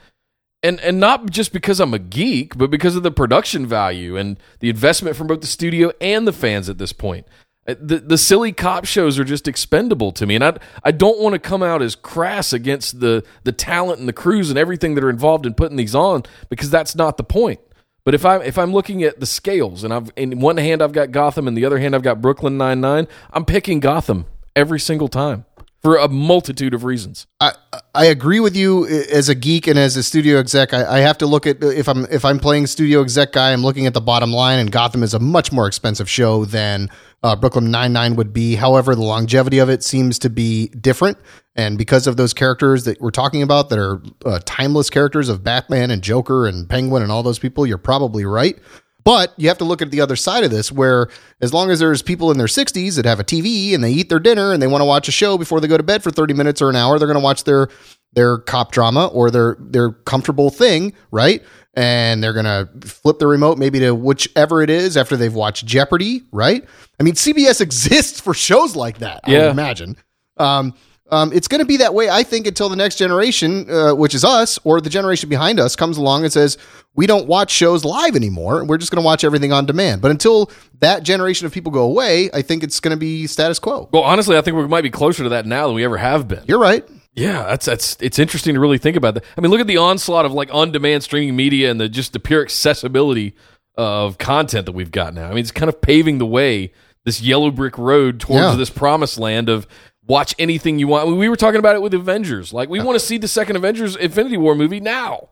and 0.62 0.80
and 0.80 1.00
not 1.00 1.30
just 1.30 1.52
because 1.52 1.80
I'm 1.80 1.94
a 1.94 1.98
geek, 1.98 2.56
but 2.56 2.70
because 2.70 2.96
of 2.96 3.02
the 3.02 3.10
production 3.10 3.66
value 3.66 4.16
and 4.16 4.38
the 4.60 4.68
investment 4.70 5.16
from 5.16 5.26
both 5.26 5.40
the 5.40 5.46
studio 5.46 5.92
and 6.00 6.26
the 6.26 6.32
fans 6.32 6.68
at 6.68 6.78
this 6.78 6.92
point. 6.92 7.26
Uh, 7.66 7.74
The 7.80 7.98
the 7.98 8.18
silly 8.18 8.52
cop 8.52 8.84
shows 8.84 9.18
are 9.18 9.24
just 9.24 9.48
expendable 9.48 10.12
to 10.12 10.26
me, 10.26 10.34
and 10.34 10.44
I 10.44 10.58
I 10.84 10.90
don't 10.92 11.20
want 11.20 11.34
to 11.34 11.38
come 11.38 11.62
out 11.62 11.82
as 11.82 11.94
crass 11.94 12.52
against 12.52 13.00
the 13.00 13.24
the 13.44 13.52
talent 13.52 14.00
and 14.00 14.08
the 14.08 14.12
crews 14.12 14.50
and 14.50 14.58
everything 14.58 14.94
that 14.94 15.04
are 15.04 15.10
involved 15.10 15.46
in 15.46 15.54
putting 15.54 15.76
these 15.76 15.94
on 15.94 16.24
because 16.48 16.70
that's 16.70 16.94
not 16.94 17.16
the 17.16 17.24
point. 17.24 17.60
But 18.04 18.14
if 18.14 18.24
I'm 18.24 18.42
if 18.42 18.58
I'm 18.58 18.72
looking 18.72 19.02
at 19.02 19.20
the 19.20 19.26
scales 19.26 19.84
and 19.84 19.92
I've 19.92 20.10
in 20.16 20.40
one 20.40 20.56
hand 20.56 20.82
I've 20.82 20.92
got 20.92 21.10
Gotham 21.10 21.46
and 21.48 21.56
the 21.56 21.64
other 21.64 21.78
hand 21.78 21.94
I've 21.94 22.02
got 22.02 22.20
Brooklyn 22.20 22.56
Nine 22.58 22.80
Nine, 22.80 23.08
I'm 23.32 23.44
picking 23.44 23.80
Gotham 23.80 24.26
every 24.56 24.80
single 24.80 25.08
time 25.08 25.44
for 25.82 25.96
a 25.96 26.08
multitude 26.08 26.74
of 26.74 26.84
reasons. 26.84 27.26
I 27.40 27.52
I 27.94 28.06
agree 28.06 28.40
with 28.40 28.54
you 28.56 28.86
as 28.86 29.28
a 29.28 29.34
geek 29.34 29.66
and 29.66 29.78
as 29.78 29.96
a 29.96 30.02
studio 30.02 30.38
exec. 30.38 30.74
I, 30.74 30.98
I 30.98 31.00
have 31.00 31.18
to 31.18 31.26
look 31.26 31.46
at 31.46 31.62
if 31.62 31.88
I'm 31.88 32.04
if 32.06 32.24
I'm 32.24 32.38
playing 32.38 32.66
studio 32.66 33.02
exec 33.02 33.32
guy, 33.32 33.52
I'm 33.52 33.62
looking 33.62 33.86
at 33.86 33.94
the 33.94 34.00
bottom 34.00 34.32
line, 34.32 34.58
and 34.58 34.70
Gotham 34.70 35.02
is 35.02 35.14
a 35.14 35.18
much 35.18 35.52
more 35.52 35.66
expensive 35.66 36.08
show 36.08 36.44
than 36.44 36.90
uh, 37.22 37.34
Brooklyn 37.36 37.70
Nine 37.70 37.92
Nine 37.92 38.16
would 38.16 38.32
be. 38.32 38.56
However, 38.56 38.94
the 38.94 39.02
longevity 39.02 39.58
of 39.58 39.70
it 39.70 39.82
seems 39.82 40.18
to 40.20 40.30
be 40.30 40.68
different, 40.68 41.18
and 41.56 41.78
because 41.78 42.06
of 42.06 42.16
those 42.16 42.34
characters 42.34 42.84
that 42.84 43.00
we're 43.00 43.10
talking 43.10 43.42
about 43.42 43.70
that 43.70 43.78
are 43.78 44.02
uh, 44.24 44.40
timeless 44.44 44.90
characters 44.90 45.28
of 45.28 45.42
Batman 45.42 45.90
and 45.90 46.02
Joker 46.02 46.46
and 46.46 46.68
Penguin 46.68 47.02
and 47.02 47.10
all 47.10 47.22
those 47.22 47.38
people, 47.38 47.66
you're 47.66 47.78
probably 47.78 48.24
right. 48.24 48.58
But 49.04 49.32
you 49.36 49.48
have 49.48 49.58
to 49.58 49.64
look 49.64 49.80
at 49.82 49.90
the 49.90 50.00
other 50.00 50.16
side 50.16 50.44
of 50.44 50.50
this, 50.50 50.70
where 50.70 51.08
as 51.40 51.52
long 51.54 51.70
as 51.70 51.78
there's 51.78 52.02
people 52.02 52.30
in 52.30 52.38
their 52.38 52.46
60s 52.46 52.96
that 52.96 53.04
have 53.06 53.20
a 53.20 53.24
TV 53.24 53.74
and 53.74 53.82
they 53.82 53.90
eat 53.92 54.08
their 54.08 54.18
dinner 54.18 54.52
and 54.52 54.60
they 54.62 54.66
want 54.66 54.82
to 54.82 54.86
watch 54.86 55.08
a 55.08 55.12
show 55.12 55.38
before 55.38 55.60
they 55.60 55.68
go 55.68 55.76
to 55.76 55.82
bed 55.82 56.02
for 56.02 56.10
30 56.10 56.34
minutes 56.34 56.60
or 56.60 56.68
an 56.68 56.76
hour, 56.76 56.98
they're 56.98 57.08
going 57.08 57.18
to 57.18 57.24
watch 57.24 57.44
their 57.44 57.68
their 58.12 58.38
cop 58.38 58.72
drama 58.72 59.06
or 59.06 59.30
their 59.30 59.56
their 59.60 59.92
comfortable 59.92 60.50
thing, 60.50 60.92
right? 61.12 61.42
And 61.74 62.22
they're 62.22 62.32
going 62.32 62.44
to 62.46 62.68
flip 62.86 63.20
the 63.20 63.28
remote 63.28 63.56
maybe 63.56 63.78
to 63.78 63.92
whichever 63.94 64.62
it 64.62 64.70
is 64.70 64.96
after 64.96 65.16
they've 65.16 65.32
watched 65.32 65.64
Jeopardy, 65.64 66.22
right? 66.32 66.64
I 66.98 67.02
mean, 67.04 67.14
CBS 67.14 67.60
exists 67.62 68.20
for 68.20 68.34
shows 68.34 68.74
like 68.74 68.98
that. 68.98 69.20
I 69.24 69.30
Yeah. 69.30 69.42
would 69.44 69.50
imagine. 69.52 69.96
Um, 70.36 70.74
um, 71.10 71.32
it's 71.32 71.48
going 71.48 71.58
to 71.60 71.64
be 71.64 71.78
that 71.78 71.92
way, 71.94 72.08
I 72.08 72.22
think, 72.22 72.46
until 72.46 72.68
the 72.68 72.76
next 72.76 72.96
generation, 72.96 73.68
uh, 73.70 73.94
which 73.94 74.14
is 74.14 74.24
us 74.24 74.58
or 74.64 74.80
the 74.80 74.90
generation 74.90 75.28
behind 75.28 75.58
us, 75.60 75.76
comes 75.76 75.96
along 75.96 76.24
and 76.24 76.32
says, 76.32 76.56
we 76.94 77.06
don't 77.06 77.26
watch 77.26 77.50
shows 77.50 77.84
live 77.84 78.16
anymore. 78.16 78.64
We're 78.64 78.78
just 78.78 78.90
going 78.92 79.02
to 79.02 79.06
watch 79.06 79.24
everything 79.24 79.52
on 79.52 79.66
demand. 79.66 80.02
But 80.02 80.10
until 80.10 80.50
that 80.80 81.02
generation 81.02 81.46
of 81.46 81.52
people 81.52 81.72
go 81.72 81.82
away, 81.84 82.30
I 82.32 82.42
think 82.42 82.62
it's 82.62 82.80
going 82.80 82.96
to 82.96 82.98
be 83.00 83.26
status 83.26 83.58
quo. 83.58 83.88
Well, 83.92 84.02
honestly, 84.02 84.36
I 84.36 84.40
think 84.40 84.56
we 84.56 84.66
might 84.66 84.82
be 84.82 84.90
closer 84.90 85.22
to 85.22 85.28
that 85.30 85.46
now 85.46 85.66
than 85.66 85.76
we 85.76 85.84
ever 85.84 85.96
have 85.98 86.26
been. 86.28 86.42
You're 86.46 86.58
right. 86.58 86.84
Yeah, 87.14 87.42
that's 87.44 87.66
that's 87.66 87.96
it's 88.00 88.20
interesting 88.20 88.54
to 88.54 88.60
really 88.60 88.78
think 88.78 88.96
about 88.96 89.14
that. 89.14 89.24
I 89.36 89.40
mean, 89.40 89.50
look 89.50 89.60
at 89.60 89.66
the 89.66 89.78
onslaught 89.78 90.24
of 90.26 90.32
like 90.32 90.48
on-demand 90.54 91.02
streaming 91.02 91.34
media 91.34 91.70
and 91.70 91.80
the 91.80 91.88
just 91.88 92.12
the 92.12 92.20
pure 92.20 92.40
accessibility 92.42 93.34
of 93.76 94.16
content 94.18 94.66
that 94.66 94.72
we've 94.72 94.92
got 94.92 95.12
now. 95.14 95.26
I 95.26 95.30
mean, 95.30 95.38
it's 95.38 95.50
kind 95.50 95.68
of 95.68 95.80
paving 95.80 96.18
the 96.18 96.26
way 96.26 96.72
this 97.04 97.20
yellow 97.20 97.50
brick 97.50 97.78
road 97.78 98.20
towards 98.20 98.44
Yeah. 98.44 98.54
this 98.56 98.70
promised 98.70 99.18
land 99.18 99.48
of 99.48 99.66
watch 100.10 100.34
anything 100.38 100.78
you 100.78 100.88
want. 100.88 101.16
We 101.16 101.28
were 101.28 101.36
talking 101.36 101.60
about 101.60 101.76
it 101.76 101.82
with 101.82 101.94
Avengers. 101.94 102.52
Like, 102.52 102.68
we 102.68 102.80
uh. 102.80 102.84
want 102.84 102.98
to 102.98 103.04
see 103.04 103.16
the 103.16 103.28
second 103.28 103.56
Avengers 103.56 103.96
Infinity 103.96 104.36
War 104.36 104.54
movie 104.54 104.80
now. 104.80 105.28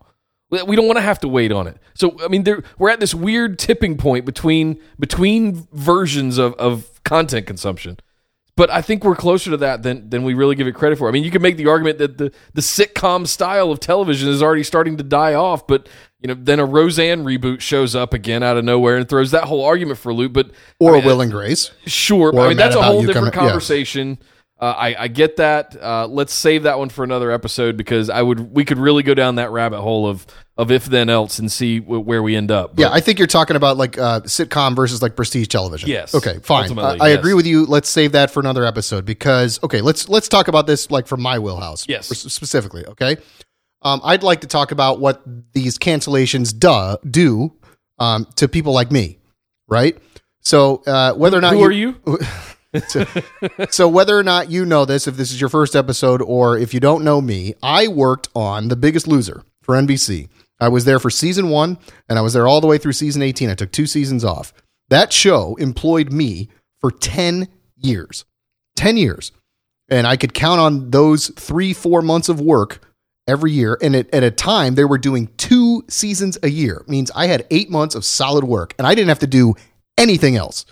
We 0.50 0.76
don't 0.76 0.86
want 0.86 0.96
to 0.96 1.02
have 1.02 1.20
to 1.20 1.28
wait 1.28 1.52
on 1.52 1.66
it. 1.66 1.76
So, 1.92 2.16
I 2.24 2.28
mean, 2.28 2.44
there, 2.44 2.62
we're 2.78 2.88
at 2.88 3.00
this 3.00 3.14
weird 3.14 3.58
tipping 3.58 3.98
point 3.98 4.24
between 4.24 4.80
between 4.98 5.68
versions 5.74 6.38
of, 6.38 6.54
of 6.54 7.02
content 7.04 7.46
consumption. 7.46 7.98
But 8.56 8.70
I 8.70 8.80
think 8.80 9.04
we're 9.04 9.14
closer 9.14 9.50
to 9.50 9.56
that 9.58 9.82
than 9.82 10.08
than 10.08 10.24
we 10.24 10.32
really 10.32 10.56
give 10.56 10.66
it 10.66 10.72
credit 10.72 10.98
for. 10.98 11.06
I 11.06 11.12
mean, 11.12 11.22
you 11.22 11.30
could 11.30 11.42
make 11.42 11.58
the 11.58 11.68
argument 11.68 11.98
that 11.98 12.16
the 12.16 12.32
the 12.54 12.62
sitcom 12.62 13.26
style 13.26 13.70
of 13.70 13.78
television 13.78 14.30
is 14.30 14.42
already 14.42 14.64
starting 14.64 14.96
to 14.96 15.04
die 15.04 15.34
off, 15.34 15.66
but 15.66 15.86
you 16.18 16.26
know, 16.28 16.34
then 16.34 16.58
a 16.58 16.64
Roseanne 16.64 17.24
reboot 17.24 17.60
shows 17.60 17.94
up 17.94 18.14
again 18.14 18.42
out 18.42 18.56
of 18.56 18.64
nowhere 18.64 18.96
and 18.96 19.08
throws 19.08 19.30
that 19.30 19.44
whole 19.44 19.64
argument 19.64 19.98
for 19.98 20.08
a 20.08 20.14
loop. 20.14 20.32
But 20.32 20.50
Or 20.80 20.92
I 20.92 20.96
mean, 20.96 21.04
Will 21.06 21.20
and 21.20 21.30
Grace. 21.30 21.70
Sure, 21.86 22.32
but 22.32 22.40
I 22.40 22.48
mean 22.48 22.56
that's 22.56 22.74
a 22.74 22.82
whole 22.82 23.04
different 23.04 23.34
coming- 23.34 23.50
yeah. 23.50 23.58
Uh, 24.60 24.74
I, 24.76 25.04
I 25.04 25.08
get 25.08 25.36
that. 25.36 25.76
Uh, 25.80 26.08
let's 26.08 26.32
save 26.34 26.64
that 26.64 26.80
one 26.80 26.88
for 26.88 27.04
another 27.04 27.30
episode 27.30 27.76
because 27.76 28.10
I 28.10 28.20
would 28.22 28.52
we 28.52 28.64
could 28.64 28.78
really 28.78 29.04
go 29.04 29.14
down 29.14 29.36
that 29.36 29.52
rabbit 29.52 29.80
hole 29.80 30.08
of 30.08 30.26
of 30.56 30.72
if 30.72 30.86
then 30.86 31.08
else 31.08 31.38
and 31.38 31.50
see 31.52 31.78
w- 31.78 32.00
where 32.00 32.20
we 32.24 32.34
end 32.34 32.50
up. 32.50 32.74
But 32.74 32.82
Yeah, 32.82 32.90
I 32.90 32.98
think 32.98 33.20
you're 33.20 33.28
talking 33.28 33.54
about 33.54 33.76
like 33.76 33.96
uh, 33.96 34.22
sitcom 34.22 34.74
versus 34.74 35.00
like 35.00 35.14
prestige 35.14 35.46
television. 35.46 35.88
Yes, 35.88 36.12
Okay, 36.12 36.40
fine. 36.42 36.76
I, 36.76 36.94
yes. 37.10 37.18
agree 37.20 37.34
with 37.34 37.46
you. 37.46 37.66
Let's 37.66 37.88
save 37.88 38.12
that 38.12 38.32
for 38.32 38.40
another 38.40 38.64
episode 38.64 39.04
because 39.04 39.62
okay, 39.62 39.80
let's 39.80 40.08
let's 40.08 40.28
talk 40.28 40.48
about 40.48 40.66
this 40.66 40.90
like 40.90 41.06
from 41.06 41.22
my 41.22 41.38
wheelhouse. 41.38 41.88
Yes. 41.88 42.08
specifically. 42.08 42.84
Okay, 42.84 43.16
um, 43.82 44.00
I'd 44.02 44.24
like 44.24 44.40
to 44.40 44.48
talk 44.48 44.72
about 44.72 44.98
what 44.98 45.22
these 45.52 45.78
cancellations 45.78 46.52
do 46.58 46.96
do 47.08 47.52
um, 48.00 48.26
to 48.34 48.48
people 48.48 48.72
like 48.72 48.90
me, 48.90 49.18
right? 49.68 49.96
So 50.40 50.82
uh, 50.84 51.12
whether 51.14 51.38
or 51.38 51.42
not 51.42 51.52
who 51.52 51.62
are 51.62 51.70
you? 51.70 51.94
so 53.70 53.88
whether 53.88 54.18
or 54.18 54.22
not 54.22 54.50
you 54.50 54.64
know 54.64 54.85
this, 54.85 55.07
if 55.07 55.16
this 55.16 55.31
is 55.31 55.40
your 55.40 55.50
first 55.50 55.74
episode 55.74 56.20
or 56.22 56.59
if 56.59 56.74
you 56.74 56.81
don't 56.81 57.04
know 57.04 57.20
me, 57.20 57.54
I 57.62 57.88
worked 57.88 58.28
on 58.35 58.68
The 58.68 58.76
Biggest 58.76 59.07
Loser 59.07 59.42
for 59.62 59.74
NBC. 59.74 60.28
I 60.61 60.68
was 60.68 60.85
there 60.85 60.98
for 60.98 61.11
season 61.11 61.50
one 61.50 61.78
and 62.09 62.18
I 62.18 62.22
was 62.22 62.33
there 62.33 62.46
all 62.46 62.61
the 62.61 62.66
way 62.66 62.78
through 62.78 62.92
season 62.92 63.22
18. 63.22 63.48
I 63.48 63.54
took 63.54 63.72
two 63.72 63.87
seasons 63.87 64.24
off. 64.24 64.52
That 64.88 65.12
show 65.12 65.54
employed 65.57 66.12
me 66.12 66.48
for 66.81 66.90
10 66.90 67.48
years. 67.76 68.24
10 68.76 68.96
years. 68.96 69.33
And 69.88 70.07
I 70.07 70.16
could 70.16 70.35
count 70.35 70.61
on 70.61 70.90
those 70.90 71.28
three, 71.28 71.72
four 71.72 72.02
months 72.02 72.28
of 72.28 72.40
work 72.40 72.81
every 73.26 73.52
year. 73.52 73.78
And 73.81 73.96
at, 73.96 74.12
at 74.12 74.22
a 74.22 74.31
time, 74.31 74.74
they 74.74 74.85
were 74.85 74.98
doing 74.98 75.28
two 75.37 75.85
seasons 75.88 76.38
a 76.42 76.50
year. 76.50 76.83
it 76.87 76.88
means 76.88 77.11
I 77.14 77.26
had 77.26 77.46
eight 77.50 77.70
months 77.70 77.94
of 77.94 78.04
solid 78.04 78.44
work 78.44 78.74
and 78.78 78.87
I 78.87 78.94
didn't 78.94 79.09
have 79.09 79.18
to 79.20 79.26
do 79.26 79.54
anything 79.96 80.37
else. 80.37 80.66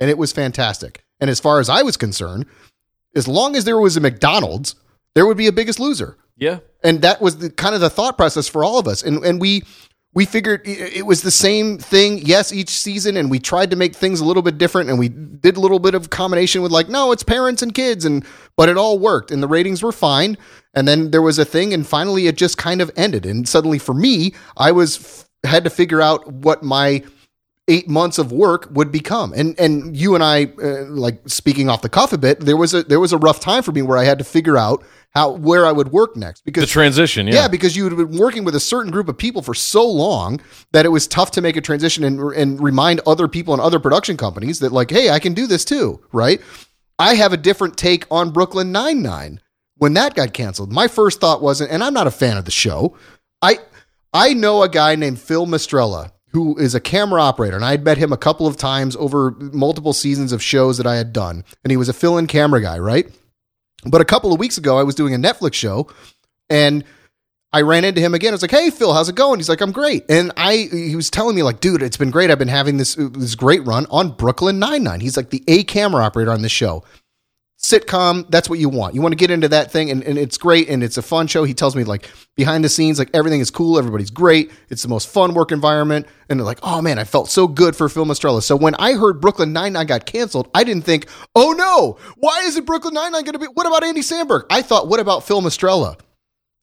And 0.00 0.08
it 0.08 0.18
was 0.18 0.32
fantastic. 0.32 1.01
And 1.22 1.30
as 1.30 1.40
far 1.40 1.58
as 1.58 1.70
I 1.70 1.82
was 1.82 1.96
concerned, 1.96 2.44
as 3.16 3.26
long 3.26 3.56
as 3.56 3.64
there 3.64 3.78
was 3.78 3.96
a 3.96 4.00
McDonald's, 4.00 4.74
there 5.14 5.24
would 5.24 5.38
be 5.38 5.46
a 5.46 5.52
biggest 5.52 5.80
loser 5.80 6.18
Yeah, 6.36 6.58
and 6.84 7.00
that 7.00 7.22
was 7.22 7.38
the 7.38 7.48
kind 7.48 7.74
of 7.74 7.80
the 7.80 7.88
thought 7.88 8.18
process 8.18 8.48
for 8.48 8.62
all 8.64 8.78
of 8.78 8.86
us 8.86 9.02
and 9.02 9.24
and 9.24 9.40
we 9.40 9.62
we 10.14 10.26
figured 10.26 10.60
it 10.66 11.06
was 11.06 11.22
the 11.22 11.30
same 11.30 11.78
thing, 11.78 12.18
yes, 12.18 12.52
each 12.52 12.68
season, 12.68 13.16
and 13.16 13.30
we 13.30 13.38
tried 13.38 13.70
to 13.70 13.76
make 13.76 13.94
things 13.94 14.20
a 14.20 14.26
little 14.26 14.42
bit 14.42 14.58
different, 14.58 14.90
and 14.90 14.98
we 14.98 15.08
did 15.08 15.56
a 15.56 15.60
little 15.60 15.78
bit 15.78 15.94
of 15.94 16.10
combination 16.10 16.60
with 16.60 16.70
like, 16.70 16.90
no, 16.90 17.12
it's 17.12 17.22
parents 17.22 17.62
and 17.62 17.74
kids, 17.74 18.04
and 18.04 18.24
but 18.54 18.68
it 18.68 18.76
all 18.76 18.98
worked, 18.98 19.30
and 19.30 19.42
the 19.42 19.48
ratings 19.48 19.82
were 19.82 19.92
fine. 19.92 20.36
And 20.74 20.86
then 20.86 21.12
there 21.12 21.22
was 21.22 21.38
a 21.38 21.46
thing, 21.46 21.72
and 21.72 21.86
finally 21.86 22.26
it 22.26 22.36
just 22.36 22.58
kind 22.58 22.82
of 22.82 22.90
ended. 22.94 23.24
And 23.24 23.48
suddenly 23.48 23.78
for 23.78 23.94
me, 23.94 24.34
I 24.56 24.72
was 24.72 25.24
had 25.44 25.64
to 25.64 25.70
figure 25.70 26.02
out 26.02 26.30
what 26.30 26.62
my 26.62 27.02
eight 27.68 27.88
months 27.88 28.18
of 28.18 28.32
work 28.32 28.68
would 28.72 28.90
become. 28.90 29.32
And 29.32 29.58
and 29.58 29.96
you 29.96 30.14
and 30.14 30.24
I, 30.24 30.52
uh, 30.62 30.84
like 30.86 31.28
speaking 31.28 31.68
off 31.68 31.82
the 31.82 31.88
cuff 31.88 32.12
a 32.12 32.18
bit, 32.18 32.40
there 32.40 32.56
was 32.56 32.74
a 32.74 32.82
there 32.82 33.00
was 33.00 33.12
a 33.12 33.18
rough 33.18 33.40
time 33.40 33.62
for 33.62 33.72
me 33.72 33.82
where 33.82 33.98
I 33.98 34.04
had 34.04 34.18
to 34.18 34.24
figure 34.24 34.56
out 34.56 34.84
how 35.10 35.30
where 35.30 35.66
I 35.66 35.72
would 35.72 35.92
work 35.92 36.16
next 36.16 36.44
because 36.44 36.64
The 36.64 36.70
transition, 36.70 37.26
yeah. 37.26 37.34
yeah, 37.34 37.48
because 37.48 37.76
you 37.76 37.84
had 37.84 37.96
been 37.96 38.18
working 38.18 38.44
with 38.44 38.54
a 38.54 38.60
certain 38.60 38.90
group 38.90 39.08
of 39.08 39.16
people 39.16 39.42
for 39.42 39.54
so 39.54 39.86
long 39.86 40.40
that 40.72 40.86
it 40.86 40.88
was 40.88 41.06
tough 41.06 41.30
to 41.32 41.40
make 41.40 41.56
a 41.56 41.60
transition 41.60 42.02
and, 42.02 42.20
and 42.34 42.60
remind 42.62 43.00
other 43.06 43.28
people 43.28 43.52
and 43.54 43.62
other 43.62 43.78
production 43.78 44.16
companies 44.16 44.58
that, 44.60 44.72
like, 44.72 44.90
hey, 44.90 45.10
I 45.10 45.18
can 45.18 45.34
do 45.34 45.46
this 45.46 45.64
too, 45.64 46.00
right? 46.12 46.40
I 46.98 47.14
have 47.14 47.32
a 47.32 47.36
different 47.36 47.76
take 47.76 48.06
on 48.10 48.30
Brooklyn 48.30 48.72
Nine 48.72 49.02
Nine 49.02 49.40
when 49.76 49.94
that 49.94 50.14
got 50.14 50.32
canceled. 50.32 50.72
My 50.72 50.88
first 50.88 51.20
thought 51.20 51.42
wasn't, 51.42 51.70
and 51.70 51.84
I'm 51.84 51.94
not 51.94 52.06
a 52.06 52.12
fan 52.12 52.36
of 52.36 52.44
the 52.44 52.50
show. 52.50 52.96
I 53.42 53.58
I 54.14 54.32
know 54.34 54.62
a 54.62 54.68
guy 54.68 54.94
named 54.94 55.20
Phil 55.20 55.46
Mistrella 55.46 56.11
who 56.32 56.56
is 56.58 56.74
a 56.74 56.80
camera 56.80 57.22
operator, 57.22 57.56
and 57.56 57.64
I 57.64 57.72
had 57.72 57.84
met 57.84 57.98
him 57.98 58.12
a 58.12 58.16
couple 58.16 58.46
of 58.46 58.56
times 58.56 58.96
over 58.96 59.32
multiple 59.38 59.92
seasons 59.92 60.32
of 60.32 60.42
shows 60.42 60.78
that 60.78 60.86
I 60.86 60.96
had 60.96 61.12
done, 61.12 61.44
and 61.62 61.70
he 61.70 61.76
was 61.76 61.88
a 61.88 61.92
fill-in 61.92 62.26
camera 62.26 62.60
guy, 62.60 62.78
right? 62.78 63.06
But 63.84 64.00
a 64.00 64.04
couple 64.04 64.32
of 64.32 64.38
weeks 64.38 64.58
ago, 64.58 64.78
I 64.78 64.82
was 64.82 64.94
doing 64.94 65.14
a 65.14 65.18
Netflix 65.18 65.54
show, 65.54 65.88
and 66.48 66.84
I 67.52 67.62
ran 67.62 67.84
into 67.84 68.00
him 68.00 68.14
again. 68.14 68.32
I 68.32 68.36
was 68.36 68.42
like, 68.42 68.50
"Hey, 68.50 68.70
Phil, 68.70 68.94
how's 68.94 69.08
it 69.08 69.14
going?" 69.14 69.38
He's 69.38 69.48
like, 69.48 69.60
"I'm 69.60 69.72
great." 69.72 70.04
And 70.08 70.32
I, 70.36 70.68
he 70.72 70.96
was 70.96 71.10
telling 71.10 71.36
me 71.36 71.42
like, 71.42 71.60
"Dude, 71.60 71.82
it's 71.82 71.96
been 71.98 72.10
great. 72.10 72.30
I've 72.30 72.38
been 72.38 72.48
having 72.48 72.78
this 72.78 72.96
uh, 72.98 73.10
this 73.12 73.34
great 73.34 73.64
run 73.66 73.86
on 73.90 74.12
Brooklyn 74.12 74.58
Nine 74.58 74.82
Nine. 74.82 75.00
He's 75.00 75.16
like 75.16 75.30
the 75.30 75.44
A 75.48 75.64
camera 75.64 76.02
operator 76.02 76.30
on 76.30 76.42
this 76.42 76.52
show. 76.52 76.84
Sitcom, 77.62 78.28
that's 78.28 78.50
what 78.50 78.58
you 78.58 78.68
want. 78.68 78.94
You 78.94 79.02
want 79.02 79.12
to 79.12 79.16
get 79.16 79.30
into 79.30 79.46
that 79.48 79.70
thing, 79.70 79.88
and, 79.90 80.02
and 80.02 80.18
it's 80.18 80.36
great, 80.36 80.68
and 80.68 80.82
it's 80.82 80.96
a 80.96 81.02
fun 81.02 81.28
show. 81.28 81.44
He 81.44 81.54
tells 81.54 81.76
me 81.76 81.84
like 81.84 82.10
behind 82.34 82.64
the 82.64 82.68
scenes, 82.68 82.98
like 82.98 83.10
everything 83.14 83.38
is 83.38 83.52
cool, 83.52 83.78
everybody's 83.78 84.10
great. 84.10 84.50
It's 84.68 84.82
the 84.82 84.88
most 84.88 85.08
fun 85.08 85.32
work 85.32 85.52
environment, 85.52 86.08
and 86.28 86.40
they're 86.40 86.44
like, 86.44 86.58
"Oh 86.64 86.82
man, 86.82 86.98
I 86.98 87.04
felt 87.04 87.30
so 87.30 87.46
good 87.46 87.76
for 87.76 87.88
Phil 87.88 88.04
Mistrella." 88.04 88.42
So 88.42 88.56
when 88.56 88.74
I 88.76 88.94
heard 88.94 89.20
Brooklyn 89.20 89.52
Nine 89.52 89.74
Nine 89.74 89.86
got 89.86 90.06
canceled, 90.06 90.50
I 90.54 90.64
didn't 90.64 90.84
think, 90.84 91.06
"Oh 91.36 91.52
no, 91.52 91.98
why 92.16 92.42
isn't 92.42 92.66
Brooklyn 92.66 92.94
Nine 92.94 93.12
Nine 93.12 93.22
going 93.22 93.34
to 93.34 93.38
be? 93.38 93.46
What 93.46 93.66
about 93.66 93.84
Andy 93.84 94.00
Samberg?" 94.00 94.42
I 94.50 94.60
thought, 94.62 94.88
"What 94.88 94.98
about 94.98 95.24
Phil 95.24 95.40
Mistrella?" 95.40 95.96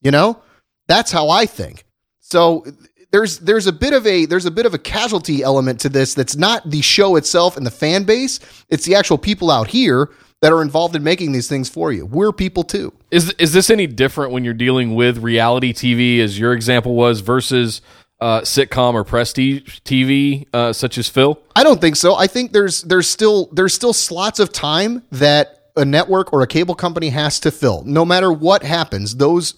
You 0.02 0.12
know, 0.12 0.42
that's 0.90 1.14
how 1.14 1.30
I 1.30 1.46
think. 1.46 1.86
So 2.20 2.66
there's 3.12 3.40
there's 3.40 3.68
a 3.68 3.74
bit 3.74 3.94
of 3.94 4.06
a 4.06 4.26
there's 4.26 4.46
a 4.46 4.52
bit 4.52 4.66
of 4.66 4.74
a 4.74 4.78
casualty 4.78 5.44
element 5.44 5.80
to 5.80 5.90
this 5.90 6.14
that's 6.14 6.36
not 6.36 6.70
the 6.70 6.82
show 6.82 7.16
itself 7.16 7.56
and 7.56 7.66
the 7.66 7.72
fan 7.72 8.04
base. 8.04 8.42
It's 8.68 8.86
the 8.86 8.96
actual 8.96 9.18
people 9.18 9.50
out 9.50 9.68
here 9.68 10.10
that 10.42 10.54
are 10.54 10.62
involved 10.62 10.96
in 10.96 11.04
making 11.04 11.32
these 11.32 11.48
things 11.48 11.70
for 11.70 11.92
you. 11.92 12.06
We're 12.06 12.32
people 12.32 12.64
too. 12.64 12.94
Is 13.12 13.32
is 13.34 13.54
this 13.54 13.70
any 13.70 13.88
different 13.88 14.32
when 14.32 14.44
you're 14.44 14.54
dealing 14.54 14.96
with 14.96 15.18
reality 15.18 15.74
TV, 15.74 16.20
as 16.20 16.40
your 16.40 16.54
example 16.54 16.96
was, 16.96 17.20
versus 17.20 17.82
uh, 18.22 18.42
sitcom 18.42 18.94
or 18.94 19.04
prestige 19.04 19.80
TV, 19.82 20.48
uh, 20.54 20.74
such 20.74 20.98
as 20.98 21.10
Phil? 21.10 21.42
I 21.56 21.64
don't 21.64 21.82
think 21.82 21.96
so. 21.96 22.16
I 22.16 22.28
think 22.28 22.52
there's 22.52 22.84
there's 22.84 23.10
still 23.10 23.50
there's 23.52 23.74
still 23.74 23.94
slots 23.94 24.40
of 24.40 24.52
time 24.52 25.04
that 25.12 25.72
a 25.76 25.86
network 25.86 26.34
or 26.34 26.42
a 26.42 26.48
cable 26.48 26.76
company 26.76 27.10
has 27.10 27.40
to 27.42 27.52
fill. 27.52 27.84
No 27.86 28.06
matter 28.06 28.32
what 28.32 28.64
happens, 28.64 29.16
those 29.16 29.56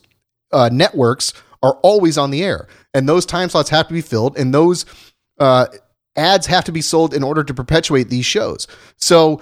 uh, 0.51 0.69
networks 0.71 1.33
are 1.63 1.73
always 1.83 2.17
on 2.17 2.31
the 2.31 2.43
air, 2.43 2.67
and 2.93 3.07
those 3.07 3.25
time 3.25 3.49
slots 3.49 3.69
have 3.69 3.87
to 3.87 3.93
be 3.93 4.01
filled, 4.01 4.37
and 4.37 4.53
those 4.53 4.85
uh, 5.39 5.67
ads 6.15 6.47
have 6.47 6.63
to 6.65 6.71
be 6.71 6.81
sold 6.81 7.13
in 7.13 7.23
order 7.23 7.43
to 7.43 7.53
perpetuate 7.53 8.09
these 8.09 8.25
shows. 8.25 8.67
So 8.97 9.41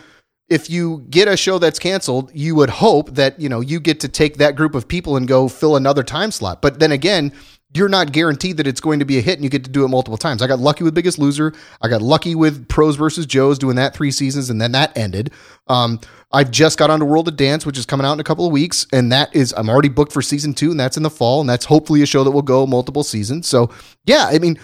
if 0.49 0.69
you 0.69 1.05
get 1.09 1.27
a 1.27 1.38
show 1.38 1.59
that's 1.59 1.79
canceled, 1.79 2.31
you 2.33 2.55
would 2.55 2.69
hope 2.69 3.12
that 3.12 3.39
you 3.39 3.49
know 3.49 3.59
you 3.59 3.79
get 3.79 3.99
to 4.01 4.07
take 4.07 4.38
that 4.38 4.55
group 4.55 4.75
of 4.75 4.88
people 4.88 5.15
and 5.15 5.27
go 5.27 5.47
fill 5.47 5.75
another 5.75 6.03
time 6.03 6.31
slot. 6.31 6.62
But 6.62 6.79
then 6.79 6.91
again, 6.91 7.31
you're 7.73 7.89
not 7.89 8.12
guaranteed 8.12 8.57
that 8.57 8.65
it's 8.65 8.81
going 8.81 8.97
to 8.97 9.05
be 9.05 9.19
a 9.19 9.21
hit 9.21 9.35
and 9.35 9.43
you 9.43 9.49
get 9.49 9.63
to 9.63 9.69
do 9.69 9.85
it 9.85 9.89
multiple 9.89 10.17
times. 10.17 10.41
I 10.41 10.47
got 10.47 10.59
lucky 10.59 10.83
with 10.83 10.95
Biggest 10.95 11.19
Loser. 11.19 11.53
I 11.81 11.88
got 11.88 12.01
lucky 12.01 12.33
with 12.33 12.67
Pros 12.67 12.95
versus 12.95 13.27
Joes 13.27 13.59
doing 13.59 13.75
that 13.75 13.93
three 13.93 14.09
seasons 14.09 14.49
and 14.49 14.59
then 14.59 14.71
that 14.71 14.97
ended. 14.97 15.31
Um, 15.67 15.99
I've 16.31 16.49
just 16.49 16.79
got 16.79 16.89
onto 16.89 17.05
World 17.05 17.27
of 17.27 17.35
Dance, 17.38 17.65
which 17.65 17.77
is 17.77 17.85
coming 17.85 18.05
out 18.05 18.13
in 18.13 18.19
a 18.19 18.23
couple 18.23 18.45
of 18.45 18.51
weeks, 18.51 18.85
and 18.91 19.12
that 19.12 19.35
is 19.35 19.53
I'm 19.55 19.69
already 19.69 19.89
booked 19.89 20.12
for 20.12 20.21
season 20.21 20.53
two, 20.53 20.71
and 20.71 20.79
that's 20.79 20.97
in 20.97 21.01
the 21.01 21.09
fall, 21.09 21.41
and 21.41 21.49
that's 21.49 21.65
hopefully 21.65 22.03
a 22.03 22.05
show 22.05 22.23
that 22.23 22.31
will 22.31 22.43
go 22.43 22.67
multiple 22.67 23.03
seasons. 23.03 23.47
So 23.47 23.71
yeah, 24.05 24.29
I 24.31 24.38
mean 24.38 24.59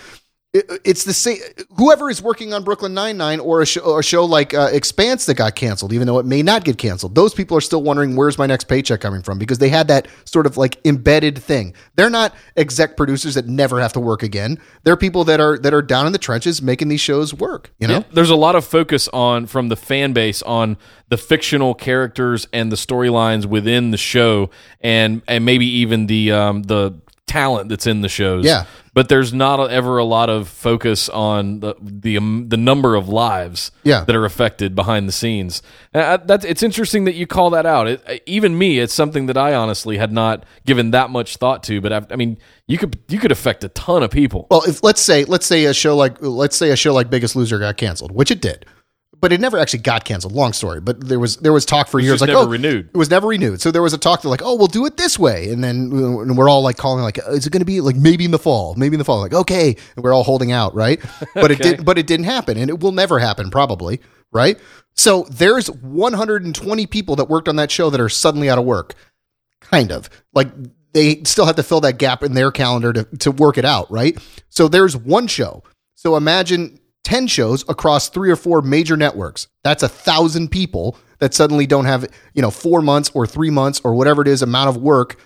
it- 0.56 0.82
it's 0.84 1.04
the 1.04 1.14
same. 1.14 1.38
Whoever 1.78 2.10
is 2.10 2.22
working 2.22 2.54
on 2.54 2.64
Brooklyn 2.64 2.94
Nine 2.94 3.18
Nine 3.18 3.40
or 3.40 3.62
a 3.62 3.66
show, 3.66 3.98
a 3.98 4.04
show 4.04 4.26
like 4.26 4.54
uh, 4.54 4.70
Expanse 4.72 5.26
that 5.26 5.36
got 5.36 5.56
canceled, 5.56 5.94
even 5.94 6.08
though 6.08 6.18
it 6.20 6.26
may 6.26 6.42
not 6.42 6.64
get 6.64 6.78
canceled, 6.78 7.14
those 7.16 7.34
people 7.34 7.58
are 7.58 7.62
still 7.62 7.84
wondering 7.84 8.16
where's 8.16 8.38
my 8.38 8.46
next 8.46 8.64
paycheck 8.66 9.02
coming 9.02 9.22
from 9.22 9.38
because 9.38 9.58
they 9.60 9.70
had 9.70 9.88
that 9.90 10.08
sort 10.26 10.46
of 10.46 10.58
like 10.58 10.80
embedded 10.86 11.38
thing. 11.38 11.74
They're 11.96 12.10
not 12.10 12.34
exec 12.58 12.96
producers 12.98 13.36
that 13.36 13.48
never 13.48 13.80
have 13.82 13.94
to 13.94 14.00
work 14.00 14.24
again. 14.24 14.58
They're 14.84 14.98
people 14.98 15.24
that 15.26 15.40
are 15.40 15.58
that 15.60 15.74
are 15.74 15.82
down 15.82 16.08
in 16.08 16.14
the 16.14 16.18
trenches 16.20 16.62
making 16.62 16.88
these 16.88 17.02
shows 17.02 17.34
work. 17.34 17.72
You 17.80 17.88
know, 17.88 18.04
There's 18.14 18.30
a 18.30 18.36
lot 18.36 18.56
of 18.56 18.66
focus 18.66 19.08
on 19.10 19.48
from 19.48 19.68
the 19.70 19.76
fan 19.76 20.14
base 20.14 20.42
on 20.44 20.78
the 21.10 21.18
fictional 21.18 21.76
characters 21.76 22.48
and 22.52 22.72
the 22.72 22.76
storylines 22.76 23.46
within 23.46 23.92
the 23.92 23.98
show, 23.98 24.50
and 24.82 25.22
and 25.28 25.46
maybe 25.46 25.66
even 25.68 26.08
the 26.08 26.32
um, 26.32 26.64
the 26.64 26.94
talent 27.28 27.70
that's 27.70 27.88
in 27.88 28.02
the 28.02 28.10
shows. 28.10 28.46
Yeah. 28.46 28.66
but 28.94 29.10
there's 29.10 29.34
not 29.34 29.60
ever 29.70 29.98
a 29.98 30.06
lot 30.06 30.30
of 30.30 30.48
focus 30.48 31.10
on 31.10 31.60
the 31.60 31.76
the 31.82 32.18
um, 32.18 32.48
the 32.50 32.56
number 32.58 32.96
of 32.96 33.10
lives 33.10 33.72
Yeah. 33.84 34.04
that 34.06 34.16
are 34.16 34.24
affected 34.26 34.74
behind 34.76 35.08
the 35.08 35.12
scenes. 35.12 35.62
Uh, 35.94 36.18
that's 36.18 36.46
it's 36.46 36.64
interesting 36.64 37.04
that 37.06 37.16
you 37.16 37.28
call 37.28 37.50
that 37.50 37.66
out. 37.66 37.88
It, 37.88 38.24
even 38.26 38.58
me, 38.58 38.80
it's 38.80 38.94
something 38.94 39.26
that 39.26 39.38
I 39.38 39.54
honestly 39.54 39.98
had 39.98 40.12
not 40.12 40.46
given 40.66 40.92
that 40.92 41.10
much 41.10 41.38
thought 41.38 41.64
to. 41.64 41.82
But 41.82 41.92
I, 41.92 42.06
I 42.12 42.16
mean, 42.16 42.38
you 42.68 42.78
could 42.78 43.00
you 43.10 43.20
could 43.20 43.32
affect 43.32 43.64
a 43.64 43.70
ton 43.70 44.04
of 44.04 44.12
people. 44.12 44.48
Well, 44.50 44.64
if 44.64 44.82
let's 44.84 45.02
say 45.02 45.26
let's 45.26 45.46
say 45.46 45.66
a 45.66 45.74
show 45.74 45.98
like 45.98 46.18
let's 46.22 46.56
say 46.56 46.70
a 46.72 46.76
show 46.76 46.94
like 46.94 47.10
Biggest 47.10 47.36
Loser 47.36 47.60
got 47.60 47.76
canceled, 47.78 48.12
which 48.12 48.32
it 48.32 48.40
did, 48.40 48.66
but 49.26 49.34
it 49.34 49.42
never 49.42 49.58
actually 49.58 49.80
got 49.80 50.06
canceled. 50.06 50.34
Long 50.34 50.54
story, 50.54 50.80
but 50.80 51.00
there 51.04 51.20
was 51.20 51.38
there 51.38 51.52
was 51.52 51.66
talk 51.66 51.88
for 51.88 52.00
years 52.00 52.22
like 52.22 52.28
never 52.28 52.42
oh 52.42 52.48
renewed. 52.48 52.90
It 52.94 52.96
was 52.96 53.10
never 53.10 53.30
renewed. 53.30 53.60
So 53.60 53.72
there 53.72 53.82
was 53.82 53.92
a 53.92 53.98
talk 53.98 54.22
that 54.22 54.30
like 54.30 54.44
oh 54.44 54.54
we'll 54.54 54.68
do 54.68 54.86
it 54.86 54.98
this 54.98 55.18
way, 55.18 55.50
and 55.50 55.64
then 55.64 55.90
uh, 55.92 56.20
and 56.20 56.38
we're 56.38 56.48
all 56.48 56.62
like 56.62 56.78
calling 56.78 57.04
like 57.04 57.18
is 57.30 57.48
it 57.48 57.50
going 57.50 57.62
to 57.62 57.66
be 57.66 57.82
like 57.82 57.96
maybe 57.96 58.24
in 58.24 58.30
the 58.30 58.38
fall, 58.38 58.76
maybe 58.76 58.94
in 58.94 59.00
the 59.00 59.04
fall, 59.04 59.22
like 59.22 59.34
okay, 59.34 59.76
and 59.96 60.04
we're 60.04 60.14
all 60.14 60.24
holding 60.24 60.52
out, 60.52 60.76
right? 60.76 61.04
But 61.34 61.50
it 61.50 61.58
did, 61.58 61.84
but 61.84 61.98
it 61.98 62.06
didn't 62.06 62.28
happen, 62.28 62.56
and 62.56 62.70
it 62.70 62.82
will 62.82 62.92
never 62.92 63.18
happen 63.18 63.50
probably, 63.50 64.00
right? 64.32 64.60
So 64.94 65.24
there's 65.24 65.72
120 65.72 66.86
people 66.86 67.16
that 67.16 67.26
worked 67.26 67.50
on 67.50 67.56
that 67.56 67.72
show 67.72 67.90
that 67.90 68.00
are 68.00 68.10
suddenly 68.10 68.48
out 68.48 68.60
of 68.60 68.66
work 68.66 68.94
kind 69.60 69.92
of 69.92 70.08
like 70.34 70.50
they 70.94 71.24
still 71.24 71.48
have 71.48 71.56
to 71.56 71.64
fill 71.64 71.82
that 71.82 71.98
gap 71.98 72.22
in 72.22 72.36
their 72.36 72.52
calendar 72.52 72.94
to, 72.94 73.04
to 73.18 73.32
work 73.32 73.58
it 73.58 73.66
out 73.66 73.90
right 73.92 74.20
so 74.50 74.68
there's 74.68 74.96
one 74.96 75.26
show 75.26 75.64
so 75.96 76.16
imagine 76.16 76.80
10 77.06 77.28
shows 77.28 77.64
across 77.70 78.10
three 78.10 78.30
or 78.30 78.36
four 78.36 78.62
major 78.62 78.98
networks 78.98 79.48
that's 79.64 79.84
a 79.84 79.88
thousand 79.90 80.50
people 80.50 80.98
that 81.20 81.34
suddenly 81.34 81.66
don't 81.66 81.86
have 81.86 82.06
you 82.34 82.42
know 82.42 82.52
four 82.52 82.82
months 82.82 83.10
or 83.14 83.26
three 83.26 83.50
months 83.52 83.80
or 83.84 83.94
whatever 83.96 84.22
it 84.22 84.28
is 84.28 84.42
amount 84.42 84.70
of 84.70 84.78
work 84.78 85.18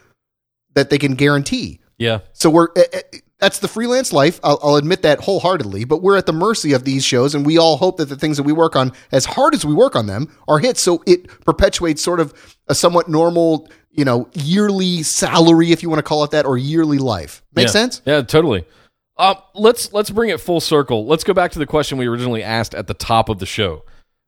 that 0.76 0.90
they 0.90 0.98
can 0.98 1.16
guarantee 1.16 1.80
Yeah, 1.98 2.20
so 2.34 2.50
we're 2.50 2.68
eh, 2.76 2.84
eh, 2.94 3.02
that's 3.40 3.60
the 3.60 3.70
freelance 3.70 4.12
life. 4.12 4.40
I'll, 4.44 4.60
I'll 4.62 4.76
admit 4.76 5.02
that 5.04 5.22
wholeheartedly. 5.22 5.86
But 5.86 6.02
we're 6.02 6.18
at 6.18 6.26
the 6.26 6.34
mercy 6.34 6.74
of 6.74 6.84
these 6.84 7.06
shows, 7.06 7.34
and 7.34 7.46
we 7.46 7.58
all 7.58 7.78
hope 7.78 7.96
that 7.98 8.10
the 8.10 8.18
things 8.18 8.36
that 8.36 8.44
we 8.44 8.52
work 8.52 8.76
on, 8.76 8.92
as 9.14 9.24
hard 9.24 9.54
as 9.56 9.64
we 9.66 9.74
work 9.74 9.96
on 9.96 10.08
them, 10.08 10.28
are 10.50 10.60
hits. 10.60 10.82
So 10.82 11.02
it 11.08 11.28
perpetuates 11.46 12.02
sort 12.02 12.20
of 12.20 12.34
a 12.68 12.76
somewhat 12.76 13.08
normal, 13.08 13.70
you 13.92 14.04
know, 14.04 14.30
yearly 14.34 15.04
salary, 15.04 15.72
if 15.72 15.82
you 15.82 15.90
want 15.90 16.00
to 16.00 16.04
call 16.04 16.26
it 16.26 16.32
that, 16.32 16.46
or 16.46 16.58
yearly 16.58 16.98
life. 16.98 17.42
Make 17.56 17.68
Yeah. 17.68 17.72
sense? 17.72 18.02
Yeah, 18.06 18.22
totally. 18.24 18.66
Uh, 19.20 19.36
let's 19.54 19.92
let's 19.92 20.10
bring 20.10 20.30
it 20.30 20.40
full 20.40 20.62
circle. 20.62 21.06
Let's 21.06 21.26
go 21.26 21.34
back 21.34 21.52
to 21.52 21.60
the 21.60 21.66
question 21.66 21.98
we 21.98 22.08
originally 22.08 22.42
asked 22.42 22.74
at 22.74 22.88
the 22.88 22.94
top 22.94 23.28
of 23.28 23.40
the 23.40 23.46
show. 23.46 23.84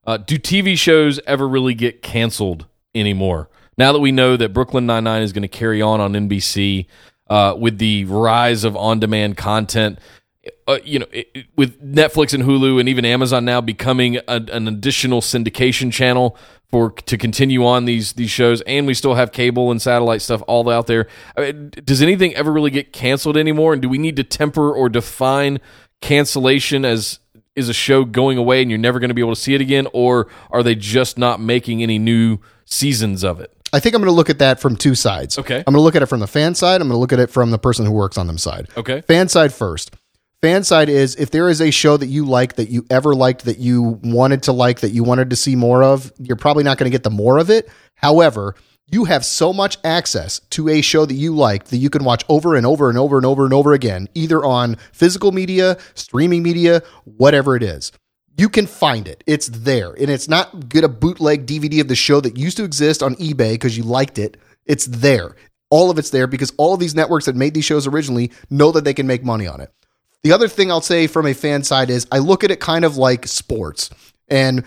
Uh, 0.06 0.18
do 0.18 0.38
TV 0.38 0.78
shows 0.78 1.18
ever 1.26 1.48
really 1.48 1.74
get 1.74 2.02
canceled 2.02 2.66
anymore? 2.94 3.50
Now 3.78 3.94
that 3.94 4.00
we 4.00 4.12
know 4.12 4.36
that 4.36 4.50
Brooklyn 4.50 4.86
Nine 4.86 5.06
Nine 5.06 5.22
is 5.22 5.32
going 5.32 5.44
to 5.44 5.48
carry 5.48 5.82
on 5.82 6.02
on 6.02 6.12
NBC 6.12 6.88
uh, 7.30 7.56
with 7.58 7.78
the 7.78 8.04
rise 8.06 8.66
of 8.66 8.76
on-demand 8.76 9.38
content, 9.38 9.98
uh, 10.68 10.80
you 10.84 11.00
know, 11.00 11.06
it, 11.12 11.30
it- 11.34 11.46
with 11.56 11.82
Netflix 11.84 12.34
and 12.34 12.44
Hulu 12.44 12.80
and 12.80 12.88
even 12.90 13.06
Amazon 13.06 13.46
now 13.46 13.62
becoming 13.62 14.18
a, 14.18 14.22
an 14.28 14.68
additional 14.68 15.22
syndication 15.22 15.92
channel 15.92 16.36
for 16.70 16.92
to 16.92 17.18
continue 17.18 17.66
on 17.66 17.86
these 17.86 18.14
these 18.14 18.32
shows, 18.32 18.62
and 18.62 18.88
we 18.88 18.94
still 18.94 19.16
have 19.16 19.32
cable 19.32 19.72
and 19.72 19.82
satellite 19.82 20.22
stuff 20.22 20.42
all 20.48 20.70
out 20.70 20.88
there. 20.88 21.08
I 21.38 21.42
mean, 21.42 21.72
does 21.84 22.02
anything 22.02 22.34
ever 22.36 22.52
really 22.52 22.72
get 22.72 22.94
canceled 22.94 23.36
anymore? 23.38 23.74
And 23.74 23.82
do 23.82 23.90
we 23.90 23.98
need 23.98 24.16
to 24.16 24.24
temper 24.24 24.72
or 24.74 24.88
define 24.88 25.60
cancellation 26.02 26.86
as 26.86 27.20
is 27.56 27.68
a 27.68 27.74
show 27.74 28.06
going 28.06 28.38
away 28.38 28.62
and 28.62 28.72
you're 28.72 28.78
never 28.80 28.98
going 29.00 29.10
to 29.10 29.14
be 29.14 29.22
able 29.22 29.36
to 29.36 29.40
see 29.42 29.54
it 29.54 29.60
again, 29.62 29.86
or 29.94 30.28
are 30.52 30.64
they 30.64 30.74
just 30.74 31.18
not 31.18 31.42
making 31.42 31.84
any 31.84 32.00
new 32.00 32.38
seasons 32.66 33.24
of 33.26 33.42
it? 33.42 33.52
I 33.74 33.80
think 33.82 33.94
I'm 33.94 34.02
going 34.02 34.10
to 34.12 34.16
look 34.16 34.30
at 34.30 34.40
that 34.40 34.60
from 34.62 34.76
two 34.78 34.96
sides. 34.96 35.38
Okay. 35.38 35.58
I'm 35.58 35.64
going 35.66 35.76
to 35.76 35.82
look 35.82 35.96
at 35.96 36.02
it 36.02 36.06
from 36.08 36.20
the 36.22 36.28
fan 36.28 36.56
side. 36.56 36.82
I'm 36.82 36.88
going 36.88 36.96
to 36.96 37.00
look 37.00 37.14
at 37.14 37.20
it 37.20 37.30
from 37.30 37.52
the 37.52 37.60
person 37.60 37.86
who 37.86 37.92
works 37.92 38.18
on 38.18 38.28
them 38.28 38.38
side. 38.38 38.68
Okay. 38.78 39.02
Fan 39.02 39.28
side 39.30 39.54
first. 39.54 39.96
Fan 40.42 40.64
side 40.64 40.90
is 40.90 41.16
if 41.18 41.30
there 41.30 41.50
is 41.50 41.62
a 41.62 41.70
show 41.70 41.98
that 41.98 42.08
you 42.08 42.26
like 42.26 42.56
that 42.56 42.70
you 42.70 42.84
ever 42.90 43.14
liked 43.14 43.46
that 43.46 43.60
you 43.60 44.00
wanted 44.02 44.42
to 44.44 44.52
like 44.52 44.80
that 44.80 44.90
you 44.90 45.04
wanted 45.04 45.30
to 45.30 45.36
see 45.36 45.56
more 45.56 45.84
of, 45.84 46.12
you're 46.18 46.36
probably 46.36 46.64
not 46.64 46.80
going 46.80 46.90
to 46.90 46.94
get 46.94 47.04
the 47.04 47.12
more 47.12 47.38
of 47.38 47.52
it. 47.52 47.70
However, 47.94 48.56
you 48.92 49.06
have 49.06 49.24
so 49.24 49.54
much 49.54 49.78
access 49.84 50.40
to 50.50 50.68
a 50.68 50.82
show 50.82 51.06
that 51.06 51.14
you 51.14 51.36
like 51.36 51.66
that 51.66 51.78
you 51.78 51.92
can 51.92 52.04
watch 52.04 52.26
over 52.28 52.56
and 52.56 52.66
over 52.66 52.90
and 52.90 52.98
over 52.98 53.18
and 53.18 53.26
over 53.26 53.46
and 53.46 53.54
over 53.54 53.74
again, 53.74 54.10
either 54.16 54.44
on 54.44 54.78
physical 54.92 55.32
media, 55.32 55.78
streaming 55.94 56.42
media, 56.42 56.82
whatever 57.04 57.56
it 57.56 57.62
is. 57.62 57.92
You 58.36 58.50
can 58.50 58.66
find 58.66 59.08
it. 59.08 59.24
It's 59.28 59.48
there. 59.48 59.92
And 59.92 60.10
it's 60.10 60.28
not 60.28 60.70
get 60.70 60.84
a 60.84 60.90
bootleg 60.90 61.46
DVD 61.46 61.82
of 61.82 61.88
the 61.88 61.96
show 61.96 62.20
that 62.20 62.36
used 62.36 62.58
to 62.58 62.64
exist 62.64 63.04
on 63.04 63.14
eBay 63.18 63.52
because 63.54 63.78
you 63.78 63.84
liked 63.84 64.18
it. 64.18 64.38
It's 64.66 64.88
there. 64.88 65.36
All 65.70 65.92
of 65.92 66.00
it's 66.00 66.10
there 66.10 66.26
because 66.26 66.52
all 66.58 66.74
of 66.74 66.80
these 66.80 66.96
networks 66.96 67.26
that 67.26 67.36
made 67.36 67.54
these 67.54 67.66
shows 67.66 67.86
originally 67.86 68.32
know 68.50 68.72
that 68.72 68.86
they 68.86 68.96
can 68.96 69.06
make 69.06 69.24
money 69.24 69.46
on 69.46 69.62
it. 69.62 69.72
The 70.24 70.32
other 70.34 70.48
thing 70.48 70.70
I'll 70.70 70.82
say 70.82 71.08
from 71.08 71.26
a 71.26 71.34
fan 71.34 71.64
side 71.64 71.90
is 71.90 72.06
I 72.12 72.20
look 72.20 72.44
at 72.44 72.52
it 72.52 72.60
kind 72.60 72.86
of 72.86 72.96
like 72.96 73.28
sports. 73.28 73.90
And 74.28 74.64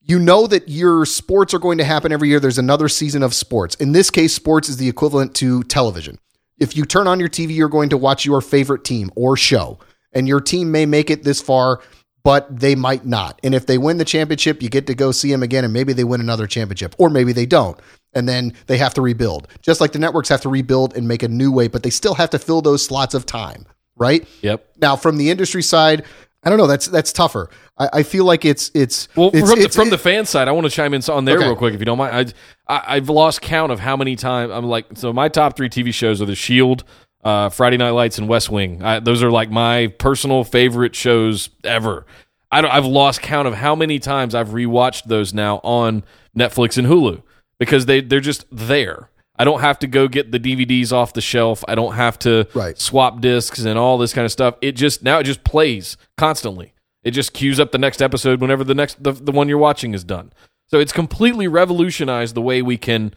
you 0.00 0.18
know 0.18 0.46
that 0.46 0.68
your 0.68 1.04
sports 1.04 1.52
are 1.52 1.58
going 1.58 1.78
to 1.78 1.84
happen 1.84 2.12
every 2.12 2.28
year. 2.28 2.40
There's 2.40 2.58
another 2.58 2.88
season 2.88 3.22
of 3.22 3.34
sports. 3.34 3.74
In 3.76 3.92
this 3.92 4.10
case, 4.10 4.34
sports 4.34 4.68
is 4.68 4.76
the 4.78 4.88
equivalent 4.88 5.34
to 5.36 5.62
television. 5.64 6.18
If 6.58 6.76
you 6.76 6.84
turn 6.84 7.06
on 7.06 7.20
your 7.20 7.28
TV, 7.28 7.54
you're 7.54 7.68
going 7.68 7.90
to 7.90 7.98
watch 7.98 8.24
your 8.24 8.40
favorite 8.40 8.84
team 8.84 9.10
or 9.16 9.36
show, 9.36 9.78
and 10.12 10.28
your 10.28 10.40
team 10.40 10.70
may 10.70 10.86
make 10.86 11.10
it 11.10 11.24
this 11.24 11.40
far, 11.40 11.80
but 12.22 12.60
they 12.60 12.74
might 12.74 13.04
not. 13.04 13.40
And 13.42 13.54
if 13.54 13.66
they 13.66 13.76
win 13.76 13.98
the 13.98 14.04
championship, 14.04 14.62
you 14.62 14.68
get 14.68 14.86
to 14.86 14.94
go 14.94 15.10
see 15.10 15.30
them 15.30 15.42
again, 15.42 15.64
and 15.64 15.72
maybe 15.72 15.92
they 15.92 16.04
win 16.04 16.20
another 16.20 16.46
championship, 16.46 16.94
or 16.98 17.10
maybe 17.10 17.32
they 17.32 17.46
don't. 17.46 17.78
And 18.12 18.28
then 18.28 18.52
they 18.66 18.78
have 18.78 18.94
to 18.94 19.02
rebuild. 19.02 19.48
Just 19.62 19.80
like 19.80 19.92
the 19.92 19.98
networks 19.98 20.28
have 20.28 20.42
to 20.42 20.48
rebuild 20.48 20.96
and 20.96 21.08
make 21.08 21.22
a 21.22 21.28
new 21.28 21.50
way, 21.50 21.66
but 21.66 21.82
they 21.82 21.90
still 21.90 22.14
have 22.14 22.30
to 22.30 22.38
fill 22.38 22.62
those 22.62 22.84
slots 22.84 23.14
of 23.14 23.26
time 23.26 23.66
right? 23.96 24.26
Yep. 24.42 24.66
Now, 24.80 24.96
from 24.96 25.16
the 25.18 25.30
industry 25.30 25.62
side, 25.62 26.04
I 26.42 26.50
don't 26.50 26.58
know. 26.58 26.66
That's 26.66 26.86
that's 26.86 27.12
tougher. 27.12 27.48
I, 27.78 27.88
I 27.94 28.02
feel 28.02 28.24
like 28.24 28.44
it's 28.44 28.70
it's 28.74 29.08
Well, 29.16 29.30
it's, 29.32 29.40
from, 29.48 29.58
it's- 29.58 29.74
the, 29.74 29.80
from 29.82 29.90
the 29.90 29.98
fan 29.98 30.26
side, 30.26 30.46
I 30.48 30.52
want 30.52 30.66
to 30.66 30.70
chime 30.70 30.92
in 30.94 31.02
on 31.08 31.24
there 31.24 31.36
Okay. 31.38 31.46
real 31.46 31.56
quick, 31.56 31.74
if 31.74 31.80
you 31.80 31.86
don't 31.86 31.98
mind. 31.98 32.34
I, 32.68 32.74
I 32.76 32.96
I've 32.96 33.08
lost 33.08 33.40
count 33.40 33.72
of 33.72 33.80
how 33.80 33.96
many 33.96 34.14
times 34.16 34.52
I'm 34.52 34.64
like. 34.66 34.86
So 34.94 35.12
my 35.12 35.28
top 35.28 35.56
three 35.56 35.68
TV 35.68 35.92
shows 35.92 36.20
are 36.20 36.26
The 36.26 36.34
Shield, 36.34 36.84
uh, 37.24 37.48
Friday 37.48 37.76
Night 37.78 37.90
Lights, 37.90 38.18
and 38.18 38.28
West 38.28 38.50
Wing. 38.50 38.82
I, 38.82 39.00
those 39.00 39.22
are 39.22 39.30
like 39.30 39.50
my 39.50 39.86
personal 39.98 40.44
favorite 40.44 40.94
shows 40.94 41.48
ever. 41.64 42.04
I 42.52 42.60
don't, 42.60 42.70
I've 42.70 42.84
lost 42.86 43.20
count 43.22 43.48
of 43.48 43.54
how 43.54 43.74
many 43.74 43.98
times 43.98 44.34
I've 44.34 44.50
rewatched 44.50 45.04
those 45.04 45.34
now 45.34 45.56
on 45.64 46.04
Netflix 46.38 46.78
and 46.78 46.86
Hulu 46.86 47.22
because 47.58 47.86
they 47.86 48.00
they're 48.02 48.20
just 48.20 48.44
there. 48.52 49.08
I 49.36 49.44
don't 49.44 49.60
have 49.60 49.78
to 49.80 49.86
go 49.86 50.06
get 50.08 50.30
the 50.30 50.38
DVDs 50.38 50.92
off 50.92 51.12
the 51.12 51.20
shelf. 51.20 51.64
I 51.66 51.74
don't 51.74 51.94
have 51.94 52.18
to 52.20 52.46
Right. 52.54 52.78
swap 52.78 53.20
discs 53.20 53.60
and 53.64 53.78
all 53.78 53.98
this 53.98 54.12
kind 54.12 54.24
of 54.24 54.30
stuff. 54.32 54.54
It 54.60 54.72
just 54.72 55.02
now 55.02 55.18
it 55.18 55.24
just 55.24 55.42
plays 55.44 55.96
constantly. 56.16 56.72
It 57.02 57.10
just 57.10 57.32
queues 57.34 57.58
up 57.60 57.72
the 57.72 57.78
next 57.78 58.00
episode 58.00 58.40
whenever 58.40 58.64
the 58.64 58.74
next 58.74 59.02
the, 59.02 59.12
the 59.12 59.32
one 59.32 59.48
you're 59.48 59.58
watching 59.58 59.92
is 59.92 60.04
done. 60.04 60.32
So 60.68 60.78
it's 60.78 60.92
completely 60.92 61.48
revolutionized 61.48 62.34
the 62.34 62.42
way 62.42 62.62
we 62.62 62.76
can 62.78 63.12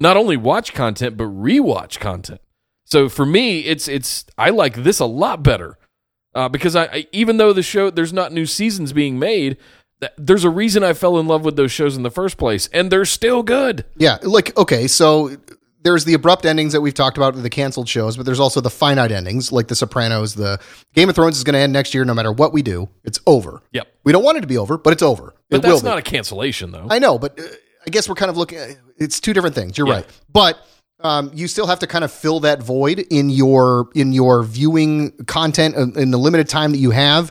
not 0.00 0.16
only 0.16 0.36
watch 0.36 0.74
content 0.74 1.16
but 1.16 1.24
rewatch 1.24 1.98
content. 1.98 2.40
So 2.84 3.08
for 3.08 3.26
me, 3.26 3.60
it's 3.60 3.88
it's 3.88 4.24
I 4.38 4.50
like 4.50 4.76
this 4.82 4.98
a 5.00 5.06
lot 5.06 5.42
better 5.42 5.76
uh, 6.34 6.48
because 6.48 6.76
I, 6.76 6.84
I 6.84 7.06
even 7.12 7.36
though 7.36 7.52
the 7.52 7.62
show 7.62 7.90
there's 7.90 8.12
not 8.12 8.32
new 8.32 8.46
seasons 8.46 8.92
being 8.92 9.18
made, 9.18 9.56
there's 10.16 10.44
a 10.44 10.50
reason 10.50 10.84
I 10.84 10.92
fell 10.92 11.18
in 11.18 11.26
love 11.26 11.44
with 11.44 11.56
those 11.56 11.72
shows 11.72 11.96
in 11.96 12.02
the 12.02 12.10
first 12.10 12.36
place, 12.36 12.68
and 12.72 12.90
they're 12.90 13.04
still 13.04 13.42
good. 13.42 13.84
yeah. 13.96 14.18
Like 14.22 14.56
okay, 14.56 14.86
so 14.86 15.36
there's 15.82 16.04
the 16.04 16.14
abrupt 16.14 16.44
endings 16.44 16.72
that 16.72 16.80
we've 16.80 16.94
talked 16.94 17.16
about 17.16 17.34
with 17.34 17.42
the 17.44 17.50
canceled 17.50 17.88
shows, 17.88 18.16
but 18.16 18.26
there's 18.26 18.40
also 18.40 18.60
the 18.60 18.70
finite 18.70 19.12
endings, 19.12 19.52
like 19.52 19.68
The 19.68 19.76
Sopranos. 19.76 20.34
The 20.34 20.60
Game 20.94 21.08
of 21.08 21.14
Thrones 21.14 21.36
is 21.36 21.44
going 21.44 21.54
to 21.54 21.60
end 21.60 21.72
next 21.72 21.94
year, 21.94 22.04
no 22.04 22.14
matter 22.14 22.32
what 22.32 22.52
we 22.52 22.62
do. 22.62 22.88
It's 23.04 23.20
over. 23.26 23.62
Yep. 23.72 23.86
We 24.04 24.12
don't 24.12 24.24
want 24.24 24.38
it 24.38 24.40
to 24.42 24.46
be 24.48 24.58
over, 24.58 24.76
but 24.76 24.92
it's 24.92 25.02
over. 25.02 25.34
But 25.50 25.58
it 25.58 25.62
that's 25.62 25.82
not 25.82 25.96
a 25.98 26.02
cancellation 26.02 26.72
though. 26.72 26.86
I 26.90 26.98
know, 26.98 27.18
but 27.18 27.38
uh, 27.38 27.44
I 27.86 27.90
guess 27.90 28.08
we're 28.08 28.16
kind 28.16 28.30
of 28.30 28.36
looking 28.36 28.58
at 28.58 28.76
it's 28.98 29.20
two 29.20 29.32
different 29.32 29.54
things. 29.54 29.78
You're 29.78 29.86
Yeah. 29.88 29.94
right. 29.94 30.06
But 30.32 30.58
um, 31.00 31.30
you 31.32 31.46
still 31.46 31.66
have 31.68 31.78
to 31.78 31.86
kind 31.86 32.02
of 32.04 32.12
fill 32.12 32.40
that 32.40 32.60
void 32.60 32.98
in 33.10 33.30
your 33.30 33.88
in 33.94 34.12
your 34.12 34.42
viewing 34.42 35.12
content 35.26 35.76
in 35.76 35.96
in 35.98 36.10
the 36.10 36.18
limited 36.18 36.48
time 36.48 36.72
that 36.72 36.78
you 36.78 36.90
have. 36.90 37.30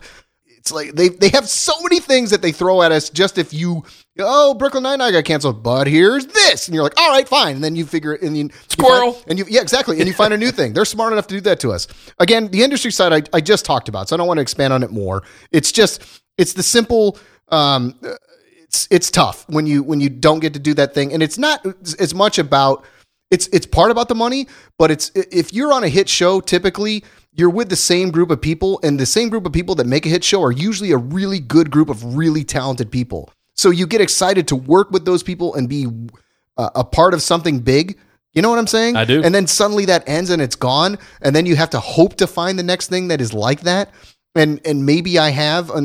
It's 0.67 0.73
like 0.73 0.93
they 0.95 1.09
they 1.09 1.29
have 1.29 1.47
so 1.47 1.71
many 1.81 1.99
things 2.01 2.29
that 2.31 2.41
they 2.41 2.51
throw 2.51 2.81
at 2.81 2.91
us 2.91 3.09
just 3.09 3.37
if 3.37 3.53
you 3.53 3.85
oh 4.19 4.53
Brooklyn 4.53 4.83
Nine 4.83 4.99
Nine 4.99 5.13
got 5.13 5.23
canceled, 5.23 5.63
but 5.63 5.87
here's 5.87 6.25
this, 6.25 6.67
and 6.67 6.75
you're 6.75 6.83
like, 6.83 6.99
all 6.99 7.09
right, 7.09 7.27
fine, 7.27 7.55
and 7.55 7.63
then 7.63 7.75
you 7.77 7.85
figure 7.85 8.13
it, 8.13 8.21
and 8.21 8.35
you 8.37 8.45
you 8.45 8.49
Squirrel. 8.67 9.13
find- 9.13 9.25
and 9.29 9.39
you 9.39 9.45
yeah 9.47 9.61
exactly, 9.61 9.99
and 9.99 10.07
you 10.07 10.13
find 10.13 10.33
a 10.33 10.37
new 10.37 10.51
thing. 10.51 10.73
They're 10.73 10.83
smart 10.83 11.13
enough 11.13 11.27
to 11.27 11.35
do 11.35 11.41
that 11.41 11.61
to 11.61 11.71
us. 11.71 11.87
Again, 12.19 12.49
the 12.49 12.63
industry 12.63 12.91
side 12.91 13.13
I, 13.13 13.37
I 13.37 13.39
just 13.39 13.63
talked 13.63 13.87
about, 13.87 14.09
so 14.09 14.15
I 14.15 14.17
don't 14.17 14.27
want 14.27 14.39
to 14.39 14.41
expand 14.41 14.73
on 14.73 14.83
it 14.83 14.91
more. 14.91 15.23
It's 15.51 15.71
just 15.71 16.21
it's 16.37 16.51
the 16.51 16.63
simple 16.63 17.17
um, 17.47 17.97
it's 18.01 18.89
it's 18.91 19.09
tough 19.09 19.45
when 19.47 19.65
you 19.65 19.83
when 19.83 20.01
you 20.01 20.09
don't 20.09 20.39
get 20.39 20.53
to 20.53 20.59
do 20.59 20.73
that 20.73 20.93
thing 20.93 21.13
and 21.13 21.23
it's 21.23 21.37
not 21.37 21.65
as 21.99 22.13
much 22.13 22.37
about 22.39 22.83
it's 23.31 23.47
it's 23.53 23.65
part 23.65 23.89
about 23.91 24.09
the 24.09 24.15
money 24.15 24.47
but 24.77 24.91
it's 24.91 25.11
if 25.15 25.53
you're 25.53 25.71
on 25.71 25.85
a 25.85 25.89
hit 25.89 26.09
show 26.09 26.41
typically 26.41 27.05
you're 27.37 27.49
with 27.49 27.69
the 27.69 27.75
same 27.75 28.11
group 28.11 28.31
of 28.31 28.41
people 28.41 28.79
and 28.83 28.99
the 28.99 29.05
same 29.05 29.29
group 29.29 29.45
of 29.45 29.53
people 29.53 29.75
that 29.75 29.87
make 29.87 30.05
a 30.05 30.09
hit 30.09 30.23
show 30.23 30.43
are 30.43 30.51
usually 30.51 30.91
a 30.91 30.97
really 30.97 31.39
good 31.39 31.71
group 31.71 31.89
of 31.89 32.15
really 32.15 32.43
talented 32.43 32.91
people 32.91 33.31
so 33.53 33.69
you 33.69 33.87
get 33.87 34.01
excited 34.01 34.47
to 34.47 34.55
work 34.55 34.91
with 34.91 35.05
those 35.05 35.23
people 35.23 35.55
and 35.55 35.69
be 35.69 35.87
uh, 36.57 36.69
a 36.75 36.83
part 36.83 37.13
of 37.13 37.21
something 37.21 37.59
big 37.59 37.97
you 38.33 38.43
know 38.43 38.51
what 38.51 38.59
I'm 38.59 38.67
saying? 38.67 38.95
I 38.95 39.03
do. 39.03 39.23
And 39.23 39.33
then 39.33 39.47
suddenly 39.47 39.85
that 39.85 40.07
ends 40.07 40.29
and 40.29 40.43
it's 40.43 40.55
gone, 40.55 40.99
and 41.23 41.35
then 41.35 41.47
you 41.47 41.55
have 41.55 41.71
to 41.71 41.79
hope 41.79 42.17
to 42.17 42.27
find 42.27 42.59
the 42.59 42.61
next 42.61 42.87
thing 42.87 43.07
that 43.07 43.19
is 43.19 43.33
like 43.33 43.61
that. 43.61 43.89
And 44.37 44.61
and 44.65 44.85
maybe 44.85 45.17
I 45.17 45.29
have 45.29 45.71
uh, 45.71 45.81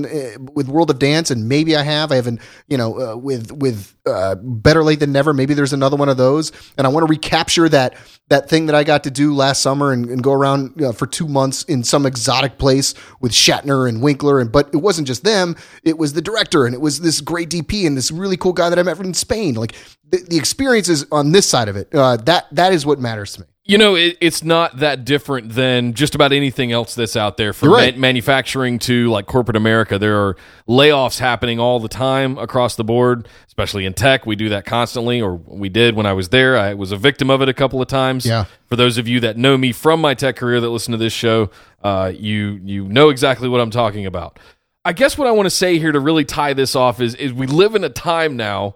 with 0.53 0.69
World 0.69 0.91
of 0.91 0.99
Dance, 0.99 1.31
and 1.31 1.49
maybe 1.49 1.75
I 1.75 1.83
have. 1.83 2.13
I 2.13 2.17
haven't, 2.17 2.41
you 2.69 2.77
know, 2.77 3.01
uh, 3.13 3.17
with 3.17 3.51
with 3.53 3.97
uh, 4.07 4.35
Better 4.37 4.85
Late 4.85 5.01
Than 5.01 5.13
Never. 5.13 5.33
Maybe 5.33 5.55
there's 5.55 5.73
another 5.73 5.97
one 5.97 6.09
of 6.09 6.17
those, 6.17 6.53
and 6.77 6.87
I 6.87 6.91
want 6.91 7.07
to 7.07 7.11
recapture 7.11 7.69
that 7.71 7.97
that 8.29 8.49
thing 8.49 8.67
that 8.67 8.75
I 8.75 8.85
got 8.85 9.05
to 9.05 9.11
do 9.11 9.35
last 9.35 9.63
summer 9.63 9.93
and, 9.93 10.07
and 10.09 10.23
go 10.23 10.33
around 10.33 10.81
uh, 10.83 10.93
for 10.93 11.07
two 11.07 11.29
months 11.29 11.63
in 11.65 11.83
some 11.85 12.07
exotic 12.07 12.59
place 12.59 12.95
with 13.21 13.33
Shatner 13.33 13.89
and 13.89 14.03
Winkler. 14.03 14.41
And 14.41 14.53
but 14.53 14.69
it 14.75 14.79
wasn't 14.79 15.07
just 15.07 15.25
them; 15.25 15.57
it 15.83 15.97
was 15.97 16.13
the 16.13 16.23
director, 16.23 16.67
and 16.67 16.75
it 16.75 16.81
was 16.81 17.01
this 17.01 17.21
great 17.21 17.49
DP 17.49 17.87
and 17.87 17.97
this 17.97 18.11
really 18.11 18.37
cool 18.37 18.53
guy 18.53 18.69
that 18.69 18.79
I 18.79 18.83
met 18.83 18.97
from 18.97 19.15
Spain. 19.15 19.55
Like 19.55 19.75
the, 20.09 20.19
the 20.29 20.37
experiences 20.37 21.07
on 21.11 21.33
this 21.33 21.49
side 21.49 21.69
of 21.69 21.77
it, 21.77 21.95
uh, 21.95 22.17
that 22.19 22.47
that 22.53 22.73
is 22.73 22.85
what 22.85 23.01
matters 23.01 23.33
to 23.35 23.43
me. 23.43 23.47
You 23.65 23.79
know, 23.79 23.95
it, 23.95 24.19
it's 24.21 24.43
not 24.43 24.79
that 24.79 25.05
different 25.05 25.51
than 25.51 25.95
just 25.95 26.17
about 26.17 26.33
anything 26.33 26.73
else 26.73 26.97
that's 26.97 27.15
out 27.15 27.37
there 27.37 27.53
from 27.53 27.71
right. 27.73 27.95
ma- 27.95 28.01
manufacturing 28.01 28.81
to 28.81 29.09
like 29.09 29.27
corporate 29.27 29.57
America. 29.57 30.01
There 30.01 30.21
are 30.21 30.37
layoffs 30.69 31.21
happening 31.21 31.61
all 31.61 31.79
the 31.79 31.89
time 31.89 32.39
across 32.39 32.75
the 32.75 32.83
board, 32.83 33.29
especially 33.47 33.87
in 33.87 33.95
tech. 33.95 34.27
We 34.27 34.35
do 34.35 34.49
that 34.49 34.65
constantly, 34.65 35.21
or 35.21 35.37
we 35.37 35.69
did 35.69 35.95
when 35.95 36.07
I 36.07 36.13
was 36.13 36.31
there. 36.31 36.59
I 36.59 36.75
was 36.75 36.91
a 36.91 36.97
victim 36.97 37.31
of 37.31 37.41
it 37.41 37.49
a 37.49 37.55
couple 37.55 37.81
of 37.81 37.87
times. 37.87 38.27
Yeah. 38.27 38.47
For 38.67 38.75
those 38.75 38.99
of 38.99 39.07
you 39.07 39.21
that 39.21 39.37
know 39.37 39.57
me 39.57 39.71
from 39.71 40.01
my 40.01 40.15
tech 40.15 40.35
career 40.35 40.61
that 40.61 40.69
listen 40.69 40.91
to 40.91 40.99
this 40.99 41.13
show, 41.13 41.51
uh, 41.85 42.11
you 42.13 42.61
you 42.65 42.89
know 42.89 43.11
exactly 43.11 43.49
what 43.49 43.61
I'm 43.61 43.71
talking 43.71 44.07
about. 44.07 44.41
I 44.85 44.93
guess 44.93 45.17
what 45.17 45.29
I 45.29 45.31
want 45.31 45.47
to 45.47 45.51
say 45.51 45.79
here 45.79 45.93
to 45.93 46.01
really 46.01 46.25
tie 46.25 46.53
this 46.53 46.75
off 46.75 47.01
is 47.01 47.15
is 47.15 47.33
we 47.33 47.47
live 47.47 47.77
in 47.77 47.85
a 47.85 47.91
time 47.91 48.37
now 48.37 48.75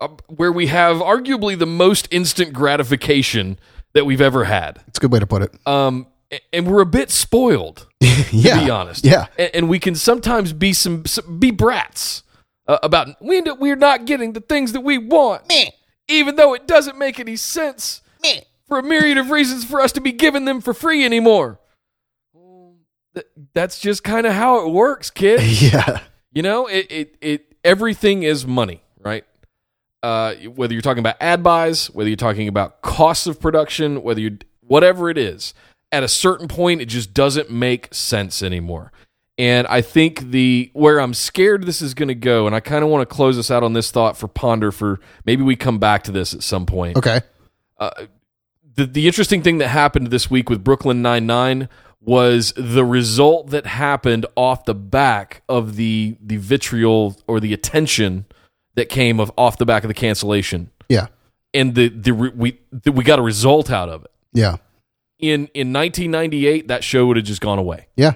uh, 0.00 0.08
where 0.26 0.50
we 0.50 0.66
have 0.66 0.96
arguably 0.96 1.56
the 1.56 1.66
most 1.66 2.08
instant 2.10 2.52
gratification 2.52 3.56
that 3.96 4.06
we've 4.06 4.20
ever 4.20 4.44
had. 4.44 4.80
It's 4.88 4.98
a 4.98 5.00
good 5.00 5.10
way 5.12 5.18
to 5.18 5.26
put 5.26 5.42
it. 5.42 5.52
Um, 5.66 6.06
and 6.52 6.66
we're 6.66 6.80
a 6.80 6.86
bit 6.86 7.10
spoiled, 7.10 7.86
yeah, 8.00 8.54
to 8.58 8.64
be 8.64 8.70
honest. 8.70 9.04
Yeah, 9.04 9.26
and, 9.38 9.50
and 9.54 9.68
we 9.68 9.78
can 9.78 9.94
sometimes 9.94 10.52
be 10.52 10.72
some, 10.72 11.04
some 11.06 11.38
be 11.38 11.50
brats 11.50 12.22
uh, 12.66 12.78
about 12.82 13.08
we 13.22 13.36
end 13.38 13.48
up- 13.48 13.58
we're 13.58 13.76
not 13.76 14.06
getting 14.06 14.32
the 14.32 14.40
things 14.40 14.72
that 14.72 14.80
we 14.80 14.98
want, 14.98 15.42
even 16.08 16.36
though 16.36 16.54
it 16.54 16.66
doesn't 16.66 16.98
make 16.98 17.20
any 17.20 17.36
sense 17.36 18.02
for 18.66 18.78
a 18.78 18.82
myriad 18.82 19.18
of 19.18 19.30
reasons 19.30 19.64
for 19.64 19.80
us 19.80 19.92
to 19.92 20.00
be 20.00 20.10
giving 20.12 20.44
them 20.44 20.60
for 20.60 20.74
free 20.74 21.04
anymore. 21.04 21.60
That's 23.54 23.78
just 23.80 24.04
kind 24.04 24.26
of 24.26 24.32
how 24.34 24.66
it 24.66 24.70
works, 24.72 25.10
kid. 25.10 25.40
yeah, 25.72 26.00
You 26.32 26.42
know, 26.42 26.66
it, 26.66 26.86
it, 26.90 27.16
it 27.22 27.54
everything 27.64 28.24
is 28.24 28.46
money? 28.46 28.82
Uh, 30.06 30.36
whether 30.54 30.72
you're 30.72 30.82
talking 30.82 31.00
about 31.00 31.16
ad 31.20 31.42
buys, 31.42 31.88
whether 31.88 32.08
you're 32.08 32.16
talking 32.16 32.46
about 32.46 32.80
costs 32.80 33.26
of 33.26 33.40
production, 33.40 34.04
whether 34.04 34.20
you 34.20 34.38
whatever 34.60 35.10
it 35.10 35.18
is, 35.18 35.52
at 35.90 36.04
a 36.04 36.08
certain 36.08 36.46
point, 36.46 36.80
it 36.80 36.86
just 36.86 37.12
doesn't 37.12 37.50
make 37.50 37.92
sense 37.92 38.40
anymore. 38.40 38.92
And 39.36 39.66
I 39.66 39.80
think 39.80 40.30
the 40.30 40.70
where 40.74 41.00
I'm 41.00 41.12
scared 41.12 41.66
this 41.66 41.82
is 41.82 41.92
going 41.92 42.06
to 42.06 42.14
go, 42.14 42.46
and 42.46 42.54
I 42.54 42.60
kind 42.60 42.84
of 42.84 42.88
want 42.88 43.02
to 43.02 43.12
close 43.12 43.36
us 43.36 43.50
out 43.50 43.64
on 43.64 43.72
this 43.72 43.90
thought 43.90 44.16
for 44.16 44.28
ponder 44.28 44.70
for 44.70 45.00
maybe 45.24 45.42
we 45.42 45.56
come 45.56 45.80
back 45.80 46.04
to 46.04 46.12
this 46.12 46.34
at 46.34 46.44
some 46.44 46.66
point 46.66 46.96
okay, 46.98 47.22
the 48.76 48.86
the 48.86 49.08
interesting 49.08 49.42
thing 49.42 49.58
that 49.58 49.68
happened 49.68 50.12
this 50.12 50.30
week 50.30 50.48
with 50.48 50.62
Brooklyn 50.62 51.02
Nine 51.02 51.26
Nine 51.26 51.68
was 52.00 52.52
the 52.56 52.84
result 52.84 53.50
that 53.50 53.66
happened 53.66 54.24
off 54.36 54.66
the 54.66 54.74
back 54.74 55.42
of 55.48 55.74
the 55.74 56.16
the 56.20 56.36
vitriol 56.36 57.16
or 57.26 57.40
the 57.40 57.52
attention 57.52 58.26
that 58.76 58.88
came 58.88 59.18
of 59.20 59.30
off 59.36 59.58
the 59.58 59.66
back 59.66 59.84
of 59.84 59.88
the 59.88 59.94
cancellation, 59.94 60.70
yeah, 60.88 61.08
and 61.52 61.74
the 61.74 61.88
the 61.88 62.12
we 62.12 62.58
the, 62.70 62.92
we 62.92 63.02
got 63.04 63.18
a 63.18 63.22
result 63.22 63.70
out 63.70 63.88
of 63.88 64.04
it. 64.04 64.10
yeah, 64.32 64.56
In 65.18 65.48
in 65.54 65.72
1998, 65.72 66.68
that 66.68 66.84
show 66.84 67.06
would 67.06 67.16
have 67.16 67.26
just 67.26 67.40
gone 67.40 67.58
away. 67.58 67.88
yeah, 67.96 68.12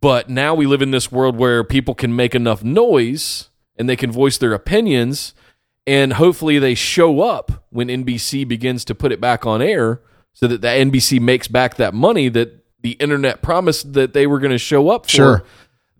But 0.00 0.28
now 0.30 0.54
we 0.54 0.66
live 0.66 0.82
in 0.82 0.90
this 0.90 1.10
world 1.12 1.36
where 1.36 1.64
people 1.64 1.94
can 1.94 2.14
make 2.16 2.34
enough 2.34 2.62
noise 2.64 3.50
and 3.76 3.88
they 3.88 3.96
can 3.96 4.12
voice 4.12 4.38
their 4.38 4.52
opinions, 4.54 5.34
and 5.86 6.12
hopefully 6.14 6.58
they 6.58 6.74
show 6.74 7.20
up 7.20 7.64
when 7.70 7.88
NBC 7.88 8.46
begins 8.46 8.84
to 8.86 8.94
put 8.94 9.10
it 9.12 9.20
back 9.20 9.44
on 9.44 9.60
air 9.60 10.00
so 10.32 10.46
that 10.46 10.60
the 10.60 10.68
NBC 10.68 11.20
makes 11.20 11.48
back 11.48 11.76
that 11.76 11.92
money 11.94 12.28
that 12.28 12.64
the 12.82 12.92
internet 12.92 13.40
promised 13.42 13.94
that 13.94 14.12
they 14.12 14.26
were 14.26 14.38
going 14.38 14.50
to 14.52 14.58
show 14.58 14.90
up 14.90 15.06
for. 15.06 15.10
Sure. 15.10 15.44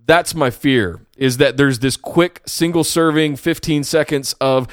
That's 0.06 0.34
my 0.34 0.50
fear 0.50 1.00
is 1.16 1.36
that 1.38 1.56
there's 1.56 1.78
this 1.78 1.96
quick 1.96 2.42
single 2.46 2.84
serving 2.84 3.36
15 3.36 3.84
seconds 3.84 4.34
of 4.40 4.68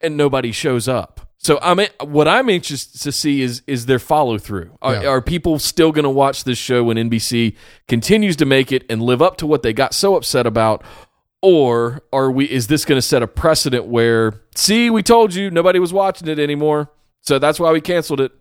and 0.00 0.16
nobody 0.16 0.52
shows 0.52 0.88
up. 0.88 1.20
So 1.38 1.58
I'm 1.62 1.78
what 2.00 2.26
I'm 2.26 2.48
anxious 2.48 2.86
to 3.02 3.12
see 3.12 3.42
is 3.42 3.62
is 3.66 3.84
their 3.86 3.98
follow 3.98 4.38
through. 4.38 4.76
Are, 4.80 4.94
Yeah. 4.94 5.08
are 5.08 5.20
people 5.20 5.58
still 5.58 5.92
going 5.92 6.04
to 6.04 6.10
watch 6.10 6.44
this 6.44 6.56
show 6.58 6.82
when 6.84 6.96
NBC 6.96 7.54
continues 7.86 8.36
to 8.36 8.46
make 8.46 8.72
it 8.72 8.84
and 8.88 9.02
live 9.02 9.20
up 9.20 9.36
to 9.38 9.46
what 9.46 9.62
they 9.62 9.74
got 9.74 9.92
so 9.92 10.16
upset 10.16 10.46
about, 10.46 10.82
or 11.42 12.02
are 12.14 12.30
we? 12.30 12.46
Is 12.46 12.68
this 12.68 12.86
going 12.86 12.96
to 12.96 13.02
set 13.02 13.22
a 13.22 13.26
precedent 13.26 13.84
where 13.84 14.40
see 14.54 14.88
we 14.88 15.02
told 15.02 15.34
you 15.34 15.50
nobody 15.50 15.78
was 15.78 15.92
watching 15.92 16.28
it 16.28 16.38
anymore, 16.38 16.90
so 17.20 17.38
that's 17.38 17.60
why 17.60 17.72
we 17.72 17.80
canceled 17.82 18.20
it. 18.22 18.32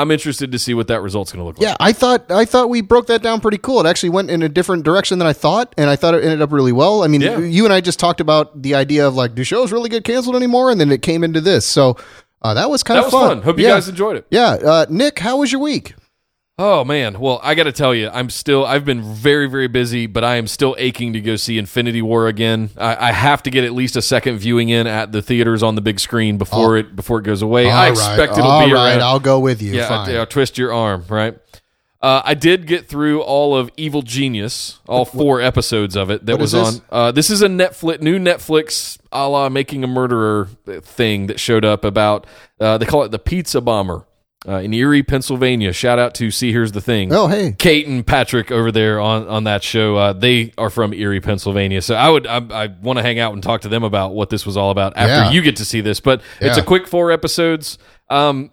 I'm 0.00 0.10
interested 0.10 0.52
to 0.52 0.58
see 0.58 0.74
what 0.74 0.88
that 0.88 1.00
result's 1.02 1.32
going 1.32 1.40
to 1.40 1.46
look 1.46 1.58
like. 1.58 1.62
Yeah, 1.68 1.76
I 1.80 1.92
thought 1.92 2.30
I 2.30 2.44
thought 2.44 2.68
we 2.70 2.80
broke 2.80 3.06
that 3.08 3.22
down 3.22 3.40
pretty 3.40 3.58
cool. 3.58 3.80
It 3.80 3.86
actually 3.88 4.10
went 4.10 4.30
in 4.30 4.42
a 4.42 4.48
different 4.48 4.84
direction 4.84 5.18
than 5.18 5.28
I 5.28 5.32
thought, 5.32 5.74
and 5.76 5.90
I 5.90 5.96
thought 5.96 6.14
it 6.14 6.24
ended 6.24 6.42
up 6.42 6.52
really 6.52 6.72
well. 6.72 7.02
I 7.04 7.06
mean, 7.08 7.20
Yeah. 7.20 7.38
you 7.38 7.64
and 7.64 7.72
I 7.72 7.80
just 7.80 7.98
talked 7.98 8.20
about 8.20 8.62
the 8.62 8.74
idea 8.74 9.06
of 9.06 9.14
like, 9.14 9.34
do 9.34 9.44
shows 9.44 9.72
really 9.72 9.88
get 9.88 10.04
canceled 10.04 10.36
anymore? 10.36 10.70
And 10.70 10.80
then 10.80 10.90
it 10.90 11.02
came 11.02 11.22
into 11.24 11.40
this, 11.40 11.64
so 11.66 11.96
uh, 12.42 12.54
that 12.54 12.70
was 12.70 12.82
kind 12.82 12.96
That 12.98 13.06
of 13.06 13.12
was 13.12 13.20
fun. 13.20 13.36
fun. 13.38 13.42
Hope 13.42 13.58
you 13.58 13.64
yeah. 13.64 13.70
guys 13.74 13.88
enjoyed 13.88 14.16
it. 14.16 14.26
Yeah, 14.30 14.50
uh, 14.52 14.86
Nick, 14.88 15.18
how 15.18 15.38
was 15.38 15.50
your 15.52 15.60
week? 15.60 15.94
Oh 16.60 16.84
man, 16.84 17.20
well 17.20 17.38
I 17.42 17.54
got 17.54 17.64
to 17.64 17.72
tell 17.72 17.94
you, 17.94 18.10
I'm 18.12 18.30
still 18.30 18.66
I've 18.66 18.84
been 18.84 19.00
very 19.00 19.48
very 19.48 19.68
busy, 19.68 20.06
but 20.06 20.24
I 20.24 20.36
am 20.36 20.48
still 20.48 20.74
aching 20.76 21.12
to 21.12 21.20
go 21.20 21.36
see 21.36 21.56
Infinity 21.56 22.02
War 22.02 22.26
again. 22.26 22.70
I, 22.76 23.08
I 23.08 23.12
have 23.12 23.44
to 23.44 23.50
get 23.50 23.62
at 23.62 23.72
least 23.72 23.94
a 23.94 24.02
second 24.02 24.38
viewing 24.38 24.68
in 24.68 24.88
at 24.88 25.12
the 25.12 25.22
theaters 25.22 25.62
on 25.62 25.76
the 25.76 25.80
big 25.80 26.00
screen 26.00 26.36
before 26.36 26.76
it 26.76 26.96
before 26.96 27.20
it 27.20 27.22
goes 27.22 27.42
away. 27.42 27.70
I 27.70 27.84
right, 27.84 27.90
expect 27.90 28.32
it'll 28.32 28.50
all 28.50 28.66
be 28.66 28.72
right. 28.72 28.94
around. 28.94 29.02
I'll 29.02 29.20
go 29.20 29.38
with 29.38 29.62
you. 29.62 29.72
yeah, 29.72 29.88
Fine. 29.88 30.10
I'll, 30.10 30.20
I'll 30.20 30.26
twist 30.26 30.58
your 30.58 30.72
arm, 30.72 31.04
right? 31.08 31.38
Uh, 32.00 32.22
I 32.24 32.34
did 32.34 32.66
get 32.66 32.86
through 32.86 33.22
all 33.22 33.56
of 33.56 33.70
Evil 33.76 34.02
Genius, 34.02 34.78
all 34.86 35.04
four 35.04 35.40
episodes 35.40 35.96
of 35.96 36.10
it 36.10 36.26
that 36.26 36.38
was 36.38 36.54
is 36.54 36.74
this? 36.74 36.80
on. 36.80 36.84
Uh, 36.90 37.12
this 37.12 37.28
is 37.28 37.42
a 37.42 37.48
Netflix, 37.48 38.00
new 38.00 38.18
Netflix 38.18 38.98
a 39.10 39.28
la 39.28 39.48
Making 39.48 39.82
a 39.82 39.88
Murderer 39.88 40.48
thing 40.82 41.26
that 41.26 41.40
showed 41.40 41.64
up 41.64 41.84
about. 41.84 42.26
Uh, 42.60 42.78
they 42.78 42.86
call 42.86 43.02
it 43.02 43.10
the 43.10 43.18
Pizza 43.18 43.60
Bomber 43.60 44.04
uh, 44.46 44.56
in 44.56 44.72
Erie, 44.74 45.02
Pennsylvania. 45.02 45.72
Shout 45.72 45.98
out 45.98 46.14
to 46.16 46.30
See 46.30 46.52
Here's 46.52 46.72
the 46.72 46.80
Thing. 46.80 47.12
Oh, 47.12 47.26
hey. 47.26 47.54
Kate 47.58 47.86
and 47.86 48.06
Patrick 48.06 48.52
over 48.52 48.70
there 48.70 49.00
on, 49.00 49.26
on 49.26 49.44
that 49.44 49.62
show. 49.64 49.96
Uh, 49.96 50.12
they 50.12 50.52
are 50.58 50.70
from 50.70 50.92
Erie, 50.92 51.20
Pennsylvania. 51.20 51.82
So 51.82 51.94
I 51.94 52.08
would 52.08 52.26
I, 52.26 52.36
I 52.50 52.66
want 52.82 52.98
to 52.98 53.02
hang 53.02 53.18
out 53.18 53.32
and 53.32 53.42
talk 53.42 53.62
to 53.62 53.68
them 53.68 53.82
about 53.82 54.14
what 54.14 54.30
this 54.30 54.46
was 54.46 54.56
all 54.56 54.70
about 54.70 54.96
after 54.96 55.12
Yeah. 55.24 55.30
you 55.30 55.42
get 55.42 55.56
to 55.56 55.64
see 55.64 55.80
this. 55.80 55.98
But 56.00 56.22
it's 56.40 56.56
a 56.58 56.62
quick 56.62 56.86
four 56.86 57.10
episodes. 57.10 57.78
Um, 58.10 58.50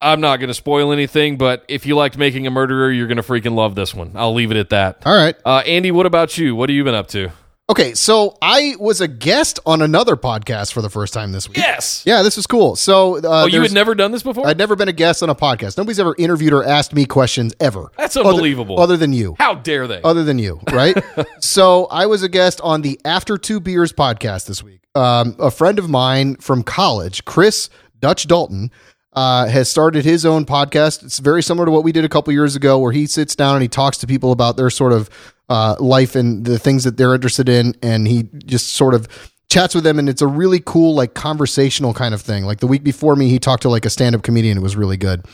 I'm 0.00 0.20
not 0.20 0.36
going 0.38 0.48
to 0.48 0.54
spoil 0.54 0.92
anything, 0.92 1.38
but 1.38 1.64
if 1.68 1.86
you 1.86 1.96
liked 1.96 2.18
Making 2.18 2.46
a 2.46 2.50
Murderer, 2.50 2.90
you're 2.90 3.06
going 3.06 3.16
to 3.16 3.22
freaking 3.22 3.54
love 3.54 3.74
this 3.74 3.94
one. 3.94 4.12
I'll 4.14 4.34
leave 4.34 4.50
it 4.50 4.56
at 4.58 4.68
that. 4.70 5.02
All 5.06 5.16
right. 5.16 5.34
Uh, 5.44 5.62
Andy, 5.66 5.90
what 5.90 6.04
about 6.06 6.36
you? 6.36 6.54
What 6.54 6.68
have 6.68 6.74
you 6.76 6.84
been 6.84 6.94
up 6.94 7.06
to? 7.08 7.30
Okay, 7.68 7.94
so 7.94 8.38
I 8.40 8.76
was 8.78 9.00
a 9.00 9.08
guest 9.08 9.58
on 9.66 9.82
another 9.82 10.14
podcast 10.14 10.72
for 10.72 10.82
the 10.82 10.88
first 10.88 11.12
time 11.12 11.32
this 11.32 11.48
week. 11.48 11.56
Yes. 11.56 12.04
Yeah, 12.06 12.22
this 12.22 12.38
is 12.38 12.46
cool. 12.46 12.76
So, 12.76 13.16
uh, 13.16 13.20
oh, 13.24 13.46
you 13.46 13.60
had 13.60 13.72
never 13.72 13.96
done 13.96 14.12
this 14.12 14.22
before? 14.22 14.46
I'd 14.46 14.56
never 14.56 14.76
been 14.76 14.86
a 14.86 14.92
guest 14.92 15.20
on 15.20 15.30
a 15.30 15.34
podcast. 15.34 15.76
Nobody's 15.76 15.98
ever 15.98 16.14
interviewed 16.16 16.52
or 16.52 16.62
asked 16.62 16.94
me 16.94 17.06
questions 17.06 17.56
ever. 17.58 17.90
That's 17.98 18.16
Other- 18.16 18.28
unbelievable. 18.28 18.78
Other, 18.78 18.96
than 18.96 19.12
you. 19.12 19.34
How 19.40 19.56
dare 19.56 19.88
they? 19.88 20.00
Other 20.02 20.22
than 20.22 20.38
you, 20.38 20.60
right? 20.70 20.96
so 21.40 21.86
I 21.86 22.06
was 22.06 22.22
a 22.22 22.28
guest 22.28 22.60
on 22.60 22.82
the 22.82 23.00
After 23.04 23.36
Two 23.36 23.58
Beers 23.58 23.92
podcast 23.92 24.46
this 24.46 24.62
week. 24.62 24.82
Um, 24.94 25.34
a 25.40 25.50
friend 25.50 25.80
of 25.80 25.90
mine 25.90 26.36
from 26.36 26.62
college, 26.62 27.24
Chris 27.24 27.68
Dutch 27.98 28.28
Dalton, 28.28 28.70
uh, 29.12 29.48
has 29.48 29.68
started 29.68 30.04
his 30.04 30.24
own 30.24 30.46
podcast. 30.46 31.02
It's 31.02 31.18
very 31.18 31.42
similar 31.42 31.66
to 31.66 31.72
what 31.72 31.82
we 31.82 31.90
did 31.90 32.04
a 32.04 32.08
couple 32.08 32.32
years 32.32 32.54
ago, 32.54 32.78
where 32.78 32.92
he 32.92 33.06
sits 33.06 33.34
down 33.34 33.56
and 33.56 33.62
he 33.62 33.68
talks 33.68 33.98
to 33.98 34.06
people 34.06 34.30
about 34.30 34.56
their 34.56 34.70
sort 34.70 34.92
of 34.92 35.10
uh, 35.48 35.76
life 35.78 36.16
and 36.16 36.44
the 36.44 36.58
things 36.58 36.84
that 36.84 36.96
they're 36.96 37.14
interested 37.14 37.48
in, 37.48 37.74
and 37.82 38.08
he 38.08 38.28
just 38.44 38.74
sort 38.74 38.94
of 38.94 39.08
chats 39.48 39.74
with 39.74 39.84
them 39.84 39.98
and 39.98 40.08
it's 40.08 40.22
a 40.22 40.26
really 40.26 40.60
cool 40.64 40.94
like 40.94 41.14
conversational 41.14 41.94
kind 41.94 42.14
of 42.14 42.20
thing. 42.20 42.44
Like 42.44 42.60
the 42.60 42.66
week 42.66 42.82
before 42.82 43.16
me 43.16 43.28
he 43.28 43.38
talked 43.38 43.62
to 43.62 43.68
like 43.68 43.84
a 43.84 43.90
stand-up 43.90 44.22
comedian. 44.22 44.58
It 44.58 44.62
was 44.62 44.76
really 44.76 44.96
good. 44.96 45.24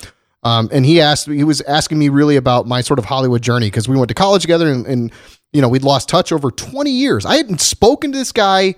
Um, 0.42 0.68
and 0.72 0.84
he 0.84 1.00
asked 1.00 1.28
me 1.28 1.36
he 1.36 1.44
was 1.44 1.60
asking 1.62 1.98
me 1.98 2.08
really 2.08 2.36
about 2.36 2.66
my 2.66 2.80
sort 2.80 2.98
of 2.98 3.04
hollywood 3.04 3.42
journey 3.42 3.68
because 3.68 3.88
we 3.88 3.96
went 3.96 4.08
to 4.08 4.14
college 4.14 4.42
together 4.42 4.70
and, 4.70 4.86
and 4.86 5.12
you 5.52 5.62
know 5.62 5.68
we'd 5.68 5.84
lost 5.84 6.08
touch 6.08 6.32
over 6.32 6.50
20 6.50 6.90
years. 6.90 7.24
I 7.24 7.36
hadn't 7.36 7.60
spoken 7.60 8.12
to 8.12 8.18
this 8.18 8.32
guy 8.32 8.74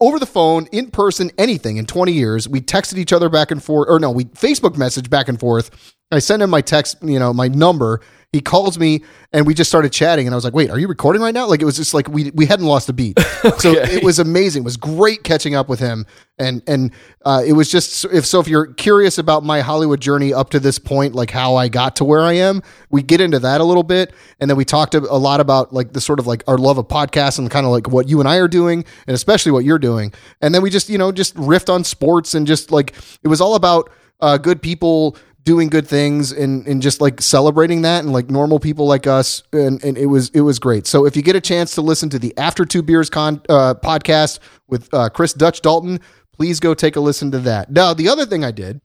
over 0.00 0.18
the 0.18 0.26
phone 0.26 0.66
in 0.72 0.90
person 0.90 1.30
anything 1.38 1.76
in 1.76 1.86
20 1.86 2.12
years. 2.12 2.48
We 2.48 2.60
texted 2.60 2.98
each 2.98 3.12
other 3.12 3.28
back 3.28 3.50
and 3.50 3.62
forth 3.62 3.88
or 3.88 4.00
no 4.00 4.10
we 4.10 4.24
facebook 4.24 4.74
messaged 4.74 5.10
back 5.10 5.28
and 5.28 5.38
forth. 5.38 5.94
I 6.10 6.18
sent 6.18 6.42
him 6.42 6.50
my 6.50 6.62
text 6.62 6.96
you 7.02 7.18
know 7.18 7.32
my 7.32 7.48
number 7.48 8.00
he 8.36 8.40
calls 8.42 8.78
me 8.78 9.02
and 9.32 9.46
we 9.46 9.54
just 9.54 9.70
started 9.70 9.92
chatting 9.92 10.26
and 10.26 10.34
i 10.34 10.36
was 10.36 10.44
like 10.44 10.54
wait 10.54 10.70
are 10.70 10.78
you 10.78 10.88
recording 10.88 11.22
right 11.22 11.34
now? 11.34 11.46
Like 11.46 11.62
it 11.62 11.64
was 11.64 11.76
just 11.76 11.94
like 11.94 12.08
we 12.08 12.30
we 12.32 12.46
hadn't 12.46 12.66
lost 12.66 12.88
a 12.88 12.92
beat. 12.92 13.18
So 13.58 13.72
it 13.72 14.02
was 14.02 14.18
amazing. 14.18 14.62
It 14.62 14.64
was 14.64 14.76
great 14.76 15.22
catching 15.22 15.54
up 15.54 15.68
with 15.68 15.78
him. 15.78 16.04
And 16.38 16.62
and 16.66 16.90
uh, 17.24 17.42
it 17.46 17.52
was 17.52 17.70
just 17.70 18.04
if 18.06 18.26
so 18.26 18.40
if 18.40 18.48
you're 18.48 18.66
curious 18.74 19.18
about 19.18 19.44
my 19.44 19.60
hollywood 19.60 20.00
journey 20.00 20.34
up 20.34 20.50
to 20.50 20.60
this 20.60 20.78
point 20.78 21.14
like 21.14 21.30
how 21.30 21.54
i 21.54 21.68
got 21.68 21.96
to 21.96 22.04
where 22.04 22.22
i 22.22 22.32
am 22.32 22.62
we 22.90 23.02
get 23.02 23.20
into 23.20 23.38
that 23.38 23.60
a 23.60 23.64
little 23.64 23.82
bit. 23.82 24.12
And 24.40 24.50
then 24.50 24.56
we 24.56 24.64
talked 24.64 24.94
a 24.94 24.98
a 24.98 25.18
lot 25.18 25.40
about 25.40 25.72
like 25.72 25.92
the 25.92 26.00
sort 26.00 26.18
of 26.18 26.26
like 26.26 26.42
our 26.48 26.58
love 26.58 26.76
of 26.76 26.88
podcasts 26.88 27.38
and 27.38 27.50
kind 27.50 27.64
of 27.64 27.72
like 27.72 27.88
what 27.88 28.08
you 28.08 28.20
and 28.20 28.28
i 28.28 28.36
are 28.36 28.48
doing 28.48 28.84
and 29.06 29.14
especially 29.14 29.52
what 29.52 29.64
you're 29.64 29.78
doing. 29.78 30.12
And 30.40 30.54
then 30.54 30.62
we 30.62 30.70
just 30.70 30.88
you 30.88 30.98
know 30.98 31.12
just 31.12 31.34
riffed 31.36 31.72
on 31.72 31.84
sports 31.84 32.34
and 32.34 32.46
just 32.46 32.70
like 32.70 32.94
it 33.22 33.28
was 33.28 33.40
all 33.40 33.54
about 33.54 33.90
uh, 34.20 34.38
good 34.38 34.60
people 34.60 35.16
doing 35.46 35.68
good 35.68 35.86
things 35.86 36.32
and, 36.32 36.66
and 36.66 36.82
just 36.82 37.00
like 37.00 37.22
celebrating 37.22 37.82
that 37.82 38.02
and 38.02 38.12
like 38.12 38.28
normal 38.28 38.58
people 38.58 38.86
like 38.86 39.06
us 39.06 39.44
and, 39.52 39.82
and 39.82 39.96
it 39.96 40.06
was 40.06 40.28
it 40.30 40.42
was 40.42 40.58
great. 40.58 40.86
So 40.86 41.06
if 41.06 41.16
you 41.16 41.22
get 41.22 41.36
a 41.36 41.40
chance 41.40 41.76
to 41.76 41.82
listen 41.82 42.10
to 42.10 42.18
the 42.18 42.36
after 42.36 42.66
two 42.66 42.82
beers 42.82 43.08
con 43.08 43.40
uh, 43.48 43.74
podcast 43.82 44.40
with 44.66 44.92
uh, 44.92 45.08
chris 45.08 45.32
dutch 45.32 45.62
dalton 45.62 46.00
please 46.32 46.60
go 46.60 46.74
take 46.74 46.96
a 46.96 47.00
listen 47.00 47.30
to 47.30 47.38
that. 47.38 47.70
Now 47.70 47.94
the 47.94 48.08
other 48.08 48.26
thing 48.26 48.44
i 48.44 48.50
did 48.50 48.80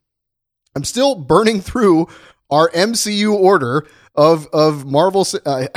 i'm 0.76 0.86
still 0.86 1.16
burning 1.16 1.60
through 1.62 2.08
our 2.50 2.70
mcu 2.70 3.34
order 3.34 3.88
of 4.16 4.48
of 4.54 4.86
marvel 4.86 5.26
uh, 5.46 5.68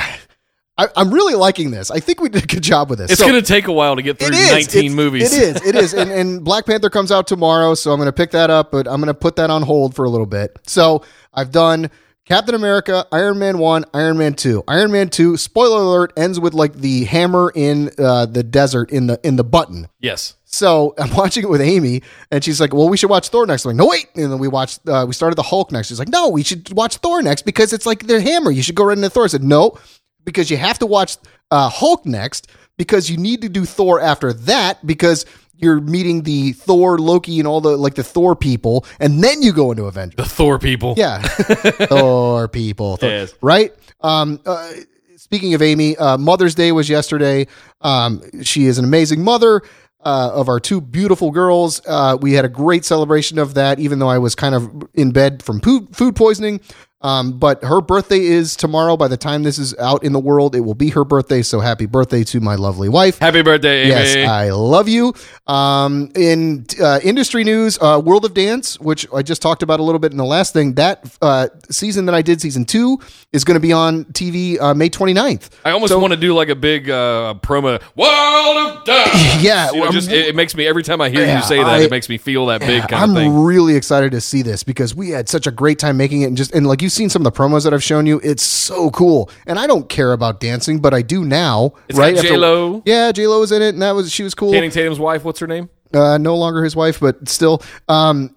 I, 0.77 0.87
i'm 0.97 1.13
really 1.13 1.35
liking 1.35 1.71
this 1.71 1.89
i 1.89 1.99
think 1.99 2.19
we 2.19 2.27
did 2.29 2.43
a 2.43 2.47
good 2.47 2.63
job 2.63 2.89
with 2.89 2.99
this 2.99 3.11
it's 3.11 3.19
So- 3.19 3.27
going 3.27 3.41
to 3.41 3.47
take 3.47 3.67
a 3.67 3.71
while 3.71 3.95
to 3.95 4.01
get 4.01 4.19
through 4.19 4.31
19 4.31 4.57
It's- 4.59 4.91
movies. 4.93 5.33
It 5.33 5.41
is. 5.55 5.65
It 5.67 5.75
is. 5.75 5.93
And, 5.93 6.11
and 6.11 6.43
Black 6.43 6.65
Panther 6.65 6.89
comes 6.89 7.11
out 7.11 7.27
tomorrow, 7.27 7.73
so 7.75 7.91
I'm 7.91 7.97
going 7.97 8.07
to 8.07 8.13
pick 8.13 8.31
that 8.31 8.49
up, 8.49 8.71
but 8.71 8.87
I'm 8.87 8.97
going 8.97 9.07
to 9.07 9.13
put 9.13 9.37
that 9.37 9.49
on 9.49 9.61
hold 9.61 9.95
for 9.95 10.03
a 10.05 10.09
little 10.09 10.25
bit. 10.25 10.57
So 10.67 11.03
I've 11.33 11.51
done 11.51 11.89
Captain 12.25 12.55
America, 12.55 13.05
Iron 13.11 13.39
Man 13.39 13.57
1, 13.59 13.85
Iron 13.93 14.17
Man 14.17 14.33
2. 14.33 14.63
Iron 14.67 14.91
Man 14.91 15.09
2, 15.09 15.37
spoiler 15.37 15.81
alert, 15.81 16.11
ends 16.17 16.39
with 16.39 16.53
like 16.53 16.73
the 16.73 17.05
hammer 17.05 17.51
in 17.55 17.91
uh, 17.97 18.25
the 18.25 18.43
desert 18.43 18.91
in 18.91 19.07
the 19.07 19.19
in 19.23 19.35
the 19.37 19.43
button. 19.43 19.87
Yes. 19.99 20.35
So 20.45 20.93
I'm 20.97 21.13
watching 21.15 21.43
it 21.43 21.49
with 21.49 21.61
Amy, 21.61 22.01
and 22.31 22.43
she's 22.43 22.59
like, 22.59 22.73
"Well, 22.73 22.89
we 22.89 22.97
should 22.97 23.09
watch 23.09 23.29
Thor 23.29 23.45
next." 23.45 23.63
I'm 23.65 23.69
like, 23.69 23.77
"No, 23.77 23.87
wait!" 23.87 24.07
And 24.15 24.31
then 24.31 24.39
we 24.39 24.47
watched. 24.47 24.87
Uh, 24.87 25.05
we 25.07 25.13
started 25.13 25.35
the 25.35 25.43
Hulk 25.43 25.71
next. 25.71 25.87
She's 25.89 25.99
like, 25.99 26.09
"No, 26.09 26.29
we 26.29 26.43
should 26.43 26.71
watch 26.73 26.97
Thor 26.97 27.21
next 27.21 27.43
because 27.43 27.73
it's 27.73 27.85
like 27.85 28.07
the 28.07 28.19
hammer. 28.21 28.51
You 28.51 28.63
should 28.63 28.75
go 28.75 28.85
right 28.85 28.97
into 28.97 29.09
Thor." 29.09 29.25
I 29.25 29.27
said, 29.27 29.43
"No, 29.43 29.77
because 30.25 30.49
you 30.51 30.57
have 30.57 30.79
to 30.79 30.85
watch 30.85 31.17
uh, 31.51 31.69
Hulk 31.69 32.05
next 32.05 32.49
because 32.77 33.09
you 33.09 33.17
need 33.17 33.41
to 33.43 33.49
do 33.49 33.65
Thor 33.65 33.99
after 34.01 34.33
that 34.33 34.85
because." 34.85 35.25
You're 35.57 35.79
meeting 35.79 36.23
the 36.23 36.51
Thor, 36.51 36.97
Loki, 36.99 37.39
and 37.39 37.47
all 37.47 37.61
the 37.61 37.77
like 37.77 37.95
the 37.95 38.03
Thor 38.03 38.35
people, 38.35 38.85
and 38.99 39.23
then 39.23 39.41
you 39.41 39.53
go 39.53 39.71
into 39.71 39.85
Avengers. 39.85 40.17
The 40.17 40.25
Thor 40.25 40.59
people. 40.59 40.95
Yeah, 40.97 41.21
Thor 41.89 42.49
people, 42.49 42.97
Thor- 42.97 43.09
Yes. 43.09 43.33
right? 43.41 43.73
Um, 44.01 44.41
uh, 44.45 44.69
speaking 45.15 45.53
of 45.53 45.61
Amy, 45.61 45.95
uh, 45.95 46.17
Mother's 46.17 46.55
Day 46.55 46.73
was 46.73 46.89
yesterday. 46.89 47.47
Um, 47.79 48.21
she 48.43 48.65
is 48.65 48.77
an 48.77 48.83
amazing 48.85 49.23
mother 49.23 49.61
uh, 50.03 50.31
of 50.33 50.49
our 50.49 50.59
two 50.59 50.81
beautiful 50.81 51.31
girls. 51.31 51.81
Uh, 51.87 52.17
we 52.19 52.33
had 52.33 52.43
a 52.43 52.49
great 52.49 52.83
celebration 52.85 53.39
of 53.39 53.53
that, 53.53 53.79
even 53.79 53.99
though 53.99 54.09
I 54.09 54.17
was 54.17 54.35
kind 54.35 54.55
of 54.55 54.69
in 54.93 55.11
bed 55.11 55.41
from 55.41 55.61
food, 55.61 55.95
food 55.95 56.15
poisoning. 56.17 56.59
Um, 57.01 57.37
but 57.37 57.63
her 57.63 57.81
birthday 57.81 58.21
is 58.21 58.55
tomorrow. 58.55 58.97
By 58.97 59.07
the 59.09 59.17
time 59.17 59.43
this 59.43 59.59
is 59.59 59.77
out 59.77 60.03
in 60.03 60.11
the 60.13 60.19
world, 60.19 60.55
it 60.55 60.61
will 60.61 60.73
be 60.73 60.89
her 60.89 61.03
birthday. 61.03 61.43
So 61.43 61.59
happy 61.59 61.85
birthday 61.85 62.23
to 62.23 62.39
my 62.39 62.55
lovely 62.55 62.89
wife. 62.89 63.19
Happy 63.19 63.43
birthday, 63.43 63.81
Amy. 63.81 63.89
Yes, 63.89 64.27
I 64.29 64.49
love 64.49 64.87
you. 64.89 65.13
Um, 65.45 66.09
in 66.15 66.65
uh, 66.81 66.99
industry 67.03 67.43
news, 67.43 67.77
uh, 67.79 68.01
World 68.03 68.25
of 68.25 68.33
Dance, 68.33 68.79
which 68.79 69.05
I 69.13 69.21
just 69.21 69.41
talked 69.41 69.61
about 69.61 69.79
a 69.79 69.83
little 69.83 69.99
bit 69.99 70.13
in 70.13 70.17
the 70.17 70.25
last 70.25 70.53
thing, 70.53 70.73
that 70.75 71.05
uh, 71.21 71.49
season 71.69 72.05
that 72.07 72.15
I 72.15 72.23
did, 72.23 72.41
season 72.41 72.65
two, 72.65 72.99
is 73.31 73.43
going 73.43 73.55
to 73.55 73.59
be 73.59 73.71
on 73.73 74.05
TV 74.05 74.59
uh, 74.59 74.73
May 74.73 74.89
29th. 74.89 75.49
I 75.63 75.71
almost 75.71 75.95
want 75.95 76.13
to 76.13 76.17
do 76.19 76.33
like 76.33 76.49
a 76.49 76.55
big 76.55 76.89
uh, 76.89 77.35
promo. 77.41 77.79
World 77.95 78.77
of 78.79 78.85
Dance. 78.85 79.11
Yeah, 79.43 79.71
You 79.71 79.81
know, 79.81 79.91
just 79.91 80.09
it, 80.09 80.27
it 80.27 80.35
makes 80.35 80.55
me 80.55 80.65
every 80.65 80.81
time 80.81 81.01
I 81.01 81.09
hear 81.09 81.23
Yeah, 81.25 81.37
you 81.37 81.43
say 81.43 81.57
that, 81.57 81.67
I- 81.67 81.79
it 81.81 81.91
makes 81.91 82.09
me 82.09 82.17
feel 82.17 82.45
that 82.47 82.61
big 82.61 82.81
kind 82.83 82.95
I'm 83.03 83.09
of 83.11 83.15
thing. 83.15 83.43
really 83.43 83.75
excited 83.75 84.11
to 84.13 84.21
see 84.21 84.41
this 84.41 84.63
because 84.63 84.95
we 84.95 85.09
had 85.09 85.27
such 85.29 85.45
a 85.45 85.51
great 85.51 85.77
time 85.77 85.97
making 85.97 86.21
it, 86.21 86.27
and 86.27 86.37
just 86.37 86.53
and 86.55 86.65
like 86.65 86.81
you 86.81 86.84
you've 86.85 86.93
seen 86.93 87.09
some 87.09 87.25
of 87.25 87.33
the 87.33 87.37
promos 87.37 87.63
that 87.65 87.73
I've 87.73 87.83
shown 87.83 88.05
you. 88.05 88.21
It's 88.23 88.43
so 88.43 88.91
cool, 88.91 89.29
and 89.47 89.57
I 89.59 89.65
don't 89.67 89.89
care 89.89 90.13
about 90.13 90.39
dancing, 90.39 90.79
but 90.79 90.93
I 90.93 91.01
do 91.01 91.25
now. 91.25 91.73
It's 91.89 91.97
right? 91.97 92.15
After- 92.15 92.27
J-Lo. 92.29 92.83
Yeah, 92.85 93.11
J 93.11 93.25
Lo 93.27 93.39
was 93.39 93.51
in 93.51 93.61
it, 93.61 93.69
and 93.69 93.81
that 93.81 93.91
was 93.95 94.11
she 94.11 94.23
was 94.23 94.33
cool. 94.35 94.51
Channing 94.53 94.71
Tatum's 94.71 94.99
wife, 94.99 95.23
what's 95.25 95.39
her 95.39 95.47
name? 95.47 95.69
uh, 95.93 96.17
no 96.17 96.35
longer 96.35 96.63
his 96.63 96.75
wife, 96.75 96.99
but 96.99 97.27
still. 97.29 97.61
Um, 97.87 98.35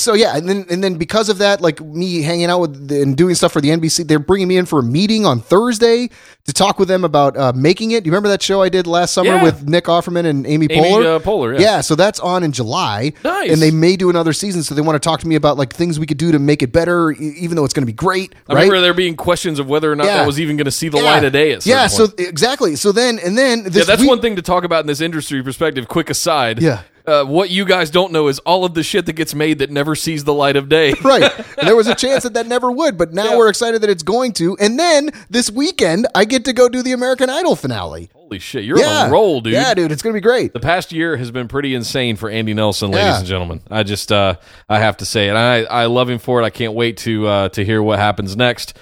so 0.00 0.14
yeah, 0.14 0.36
and 0.36 0.48
then 0.48 0.66
and 0.70 0.82
then 0.82 0.94
because 0.94 1.28
of 1.28 1.38
that, 1.38 1.60
like 1.60 1.80
me 1.80 2.22
hanging 2.22 2.46
out 2.46 2.60
with 2.60 2.88
the, 2.88 3.02
and 3.02 3.16
doing 3.16 3.34
stuff 3.34 3.52
for 3.52 3.60
the 3.60 3.68
NBC, 3.68 4.06
they're 4.08 4.18
bringing 4.18 4.48
me 4.48 4.56
in 4.56 4.66
for 4.66 4.80
a 4.80 4.82
meeting 4.82 5.26
on 5.26 5.40
Thursday 5.40 6.08
to 6.46 6.52
talk 6.52 6.78
with 6.78 6.88
them 6.88 7.04
about 7.04 7.36
uh, 7.36 7.52
making 7.54 7.90
it. 7.92 8.02
Do 8.02 8.08
you 8.08 8.12
remember 8.12 8.28
that 8.30 8.42
show 8.42 8.62
I 8.62 8.68
did 8.68 8.86
last 8.86 9.12
summer 9.12 9.34
Yeah. 9.36 9.42
with 9.42 9.68
Nick 9.68 9.84
Offerman 9.84 10.24
and 10.26 10.46
Amy, 10.46 10.66
Amy, 10.70 10.82
Poehler? 10.82 11.16
uh, 11.16 11.18
Poehler, 11.20 11.54
yeah. 11.54 11.60
yeah, 11.76 11.80
so 11.82 11.94
that's 11.94 12.18
on 12.20 12.42
in 12.42 12.52
July. 12.52 13.12
Nice. 13.22 13.50
And 13.52 13.60
they 13.62 13.70
may 13.70 13.96
do 13.96 14.10
another 14.10 14.32
season, 14.32 14.62
so 14.62 14.74
they 14.74 14.80
want 14.80 14.96
to 15.00 15.06
talk 15.06 15.20
to 15.20 15.28
me 15.28 15.34
about 15.34 15.56
like 15.58 15.72
things 15.72 16.00
we 16.00 16.06
could 16.06 16.16
do 16.18 16.32
to 16.32 16.38
make 16.38 16.62
it 16.62 16.72
better, 16.72 17.12
e- 17.12 17.16
even 17.38 17.56
though 17.56 17.64
it's 17.64 17.74
going 17.74 17.82
to 17.82 17.86
be 17.86 17.92
great. 17.92 18.34
I 18.48 18.54
right? 18.54 18.60
remember 18.62 18.80
there 18.80 18.94
being 18.94 19.16
questions 19.16 19.58
of 19.58 19.68
whether 19.68 19.92
or 19.92 19.96
not 19.96 20.06
Yeah. 20.06 20.16
that 20.18 20.26
was 20.26 20.40
even 20.40 20.56
going 20.56 20.64
to 20.64 20.70
see 20.70 20.88
the 20.88 20.96
light 20.96 21.24
of 21.24 21.32
day 21.32 21.52
at 21.52 21.66
yeah, 21.66 21.88
point. 21.88 21.92
so 21.92 22.08
exactly. 22.18 22.74
So 22.76 22.90
then 22.92 23.18
and 23.18 23.36
then 23.36 23.64
this 23.64 23.76
yeah, 23.76 23.84
that's 23.84 24.00
week- 24.00 24.08
one 24.10 24.20
thing 24.20 24.36
to 24.36 24.42
talk 24.42 24.64
about 24.64 24.80
in 24.80 24.86
this 24.86 25.00
industry 25.00 25.42
perspective. 25.42 25.88
Quick 25.88 26.10
aside. 26.10 26.60
Yeah. 26.62 26.82
Uh, 27.10 27.24
what 27.24 27.50
you 27.50 27.64
guys 27.64 27.90
don't 27.90 28.12
know 28.12 28.28
is 28.28 28.38
all 28.40 28.64
of 28.64 28.74
the 28.74 28.82
shit 28.82 29.06
that 29.06 29.14
gets 29.14 29.34
made 29.34 29.58
that 29.58 29.70
never 29.70 29.96
sees 29.96 30.22
the 30.24 30.32
light 30.32 30.54
of 30.56 30.68
day. 30.68 30.92
right. 31.02 31.22
And 31.58 31.66
there 31.66 31.74
was 31.76 31.88
a 31.88 31.94
chance 32.04 32.22
that 32.22 32.34
that 32.34 32.46
never 32.46 32.70
would, 32.70 32.96
but 32.96 33.12
now 33.12 33.30
Yeah. 33.32 33.36
we're 33.38 33.48
excited 33.48 33.80
that 33.82 33.90
it's 33.90 34.02
going 34.04 34.32
to. 34.34 34.56
And 34.58 34.78
then 34.78 35.10
this 35.28 35.50
weekend, 35.50 36.06
I 36.14 36.24
get 36.24 36.44
to 36.44 36.52
go 36.52 36.68
do 36.68 36.82
the 36.82 36.92
American 36.92 37.28
Idol 37.28 37.56
finale. 37.56 38.10
Holy 38.14 38.38
shit, 38.38 38.62
you're 38.64 38.78
yeah, 38.78 39.02
on 39.04 39.08
a 39.08 39.12
roll, 39.12 39.40
dude. 39.40 39.54
Yeah, 39.54 39.74
dude, 39.74 39.90
it's 39.90 40.02
gonna 40.02 40.12
be 40.14 40.20
great. 40.20 40.52
The 40.52 40.60
past 40.60 40.92
year 40.92 41.16
has 41.16 41.32
been 41.32 41.48
pretty 41.48 41.74
insane 41.74 42.14
for 42.14 42.30
Andy 42.30 42.54
Nelson, 42.54 42.92
ladies 42.92 43.06
Yeah. 43.06 43.18
and 43.18 43.26
gentlemen. 43.26 43.60
I 43.70 43.82
just 43.82 44.12
uh, 44.12 44.36
I 44.68 44.78
have 44.78 44.98
to 44.98 45.04
say 45.04 45.28
it. 45.28 45.32
I 45.34 45.64
I 45.64 45.86
love 45.86 46.08
him 46.08 46.20
for 46.20 46.40
it. 46.40 46.44
I 46.44 46.50
can't 46.50 46.74
wait 46.74 46.98
to 46.98 47.26
uh, 47.26 47.48
to 47.50 47.64
hear 47.64 47.82
what 47.82 47.98
happens 47.98 48.36
next. 48.36 48.76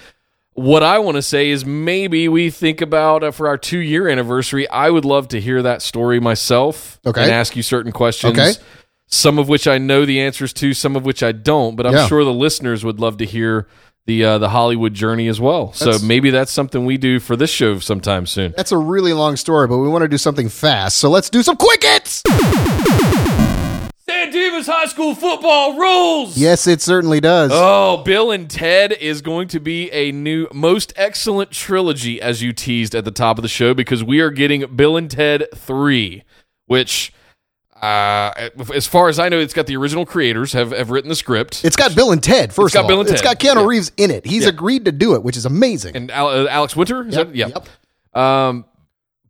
What 0.59 0.83
I 0.83 0.99
want 0.99 1.15
to 1.17 1.23
say 1.23 1.51
is 1.51 1.65
maybe 1.65 2.29
we 2.29 2.51
think 2.51 2.81
about 2.81 3.23
uh, 3.23 3.31
for 3.31 3.47
our 3.47 3.57
two 3.57 3.79
year 3.79 4.09
anniversary. 4.09 4.69
I 4.69 4.91
would 4.91 5.05
love 5.05 5.29
to 5.29 5.41
hear 5.41 5.63
that 5.63 5.83
story 5.83 6.19
myself 6.19 6.99
Okay. 7.07 7.23
and 7.23 7.31
ask 7.31 7.55
you 7.55 7.63
certain 7.63 7.93
questions. 7.93 8.37
Okay. 8.37 8.53
Some 9.07 9.39
of 9.39 9.49
which 9.49 9.69
I 9.69 9.79
know 9.79 10.05
the 10.05 10.21
answers 10.21 10.53
to, 10.55 10.75
some 10.75 10.97
of 10.97 11.05
which 11.05 11.23
I 11.23 11.31
don't. 11.33 11.77
But 11.77 11.87
I'm 11.87 11.93
Yeah. 11.95 12.09
sure 12.09 12.25
the 12.25 12.33
listeners 12.33 12.85
would 12.85 12.99
love 12.99 13.19
to 13.19 13.25
hear 13.25 13.69
the 14.07 14.25
uh, 14.25 14.39
the 14.39 14.49
Hollywood 14.49 14.95
journey 14.95 15.29
as 15.29 15.39
well. 15.41 15.73
so 15.75 15.99
maybe 16.03 16.31
that's 16.31 16.51
something 16.51 16.85
we 16.87 16.97
do 16.97 17.21
for 17.21 17.37
this 17.37 17.51
show 17.51 17.79
sometime 17.79 18.27
soon. 18.27 18.53
That's 18.57 18.73
a 18.73 18.79
really 18.79 19.13
long 19.13 19.37
story, 19.37 19.69
but 19.69 19.79
we 19.79 19.89
want 19.89 20.03
to 20.03 20.09
do 20.09 20.19
something 20.19 20.49
fast. 20.49 20.97
So 20.97 21.09
let's 21.09 21.31
do 21.31 21.43
some 21.43 21.57
quick 21.57 21.85
hits. 21.85 22.23
San 24.09 24.31
Dimas 24.31 24.67
High 24.67 24.87
School 24.87 25.15
football 25.15 25.77
rules. 25.77 26.39
Yes, 26.39 26.67
it 26.67 26.81
certainly 26.81 27.21
does. 27.21 27.51
Oh, 27.53 27.99
Bill 28.05 28.31
and 28.31 28.49
Ted 28.49 28.93
is 28.93 29.21
going 29.21 29.49
to 29.49 29.61
be 29.61 29.91
a 29.93 30.13
new 30.13 30.49
most 30.53 30.95
excellent 30.97 31.51
trilogy, 31.51 32.19
as 32.21 32.43
you 32.43 32.55
teased 32.55 32.95
at 32.95 33.05
the 33.05 33.11
top 33.11 33.37
of 33.37 33.43
the 33.43 33.49
show, 33.49 33.75
because 33.75 34.03
we 34.03 34.21
are 34.21 34.31
getting 34.31 34.65
Bill 34.75 34.97
and 34.97 35.11
Ted 35.11 35.45
3, 35.55 36.23
which, 36.67 37.13
uh, 37.83 38.49
as 38.75 38.87
far 38.87 39.09
as 39.11 39.19
I 39.19 39.29
know, 39.29 39.39
it's 39.39 39.53
got 39.53 39.67
the 39.67 39.77
original 39.77 40.07
creators 40.07 40.53
have, 40.55 40.71
have 40.71 40.91
written 40.91 41.11
the 41.11 41.15
script. 41.17 41.63
It's 41.63 41.77
got 41.77 41.95
Bill 41.95 42.11
and 42.11 42.23
Ted. 42.23 42.55
First 42.55 42.73
got 42.73 42.81
of 42.81 42.85
all, 42.85 42.89
Bill 42.89 43.01
and 43.01 43.11
it's 43.11 43.21
Ted. 43.21 43.39
got 43.39 43.57
Keanu 43.57 43.61
Yeah. 43.61 43.67
Reeves 43.67 43.93
in 43.99 44.11
it. 44.11 44.25
He's 44.25 44.45
Yeah. 44.45 44.49
agreed 44.49 44.87
to 44.87 44.93
do 44.93 45.15
it, 45.17 45.23
which 45.23 45.37
is 45.37 45.45
amazing. 45.45 45.95
and 45.97 46.11
Al- 46.11 46.29
uh, 46.29 46.47
Alex 46.49 46.75
Winter? 46.75 47.07
Is 47.07 47.15
Yep, 47.15 47.27
that? 47.29 47.37
Yeah. 47.37 47.49
yep. 47.49 47.69
Um, 48.19 48.65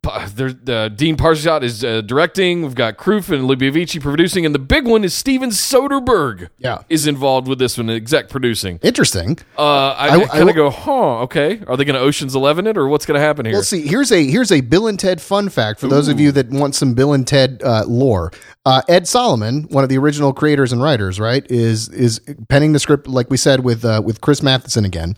uh, 0.05 0.89
Dean 0.89 1.15
Parisot 1.17 1.63
is 1.63 1.83
uh, 1.83 2.01
directing. 2.01 2.61
We've 2.63 2.75
got 2.75 2.97
Kroopf 2.97 3.29
and 3.33 3.49
Lebovici 3.49 4.01
producing, 4.01 4.45
and 4.45 4.53
the 4.55 4.59
big 4.59 4.87
one 4.87 5.03
is 5.03 5.13
Steven 5.13 5.49
Soderbergh. 5.49 6.49
Yeah. 6.57 6.83
is 6.89 7.07
involved 7.07 7.47
with 7.47 7.59
this 7.59 7.77
one, 7.77 7.89
exec 7.89 8.29
producing. 8.29 8.79
Interesting. 8.81 9.37
Uh, 9.57 9.89
I, 9.89 10.15
I- 10.21 10.25
kind 10.25 10.49
of 10.49 10.55
go, 10.55 10.69
huh? 10.69 11.19
Okay, 11.23 11.61
are 11.67 11.77
they 11.77 11.85
going 11.85 11.95
to 11.95 11.99
Ocean's 12.01 12.35
Eleven 12.35 12.67
it, 12.67 12.77
or 12.77 12.87
what's 12.87 13.05
going 13.05 13.19
to 13.19 13.25
happen 13.25 13.45
here? 13.45 13.55
Well, 13.55 13.63
see, 13.63 13.85
here's 13.87 14.11
a 14.11 14.25
here's 14.25 14.51
a 14.51 14.61
Bill 14.61 14.87
and 14.87 14.99
Ted 14.99 15.21
fun 15.21 15.49
fact 15.49 15.79
for 15.79 15.87
those 15.87 16.07
of 16.07 16.19
you 16.19 16.31
that 16.33 16.49
want 16.49 16.75
some 16.75 16.93
Bill 16.93 17.13
and 17.13 17.27
Ted 17.27 17.61
uh, 17.63 17.83
lore. 17.87 18.31
Uh, 18.65 18.81
Ed 18.87 19.07
Solomon, 19.07 19.63
one 19.69 19.83
of 19.83 19.89
the 19.89 19.97
original 19.97 20.33
creators 20.33 20.71
and 20.71 20.81
writers, 20.81 21.19
right, 21.19 21.49
is 21.49 21.89
is 21.89 22.19
penning 22.49 22.73
the 22.73 22.79
script, 22.79 23.07
like 23.07 23.29
we 23.29 23.37
said 23.37 23.61
with 23.63 23.83
uh, 23.85 24.01
with 24.03 24.21
Chris 24.21 24.43
Matheson 24.43 24.85
again. 24.85 25.15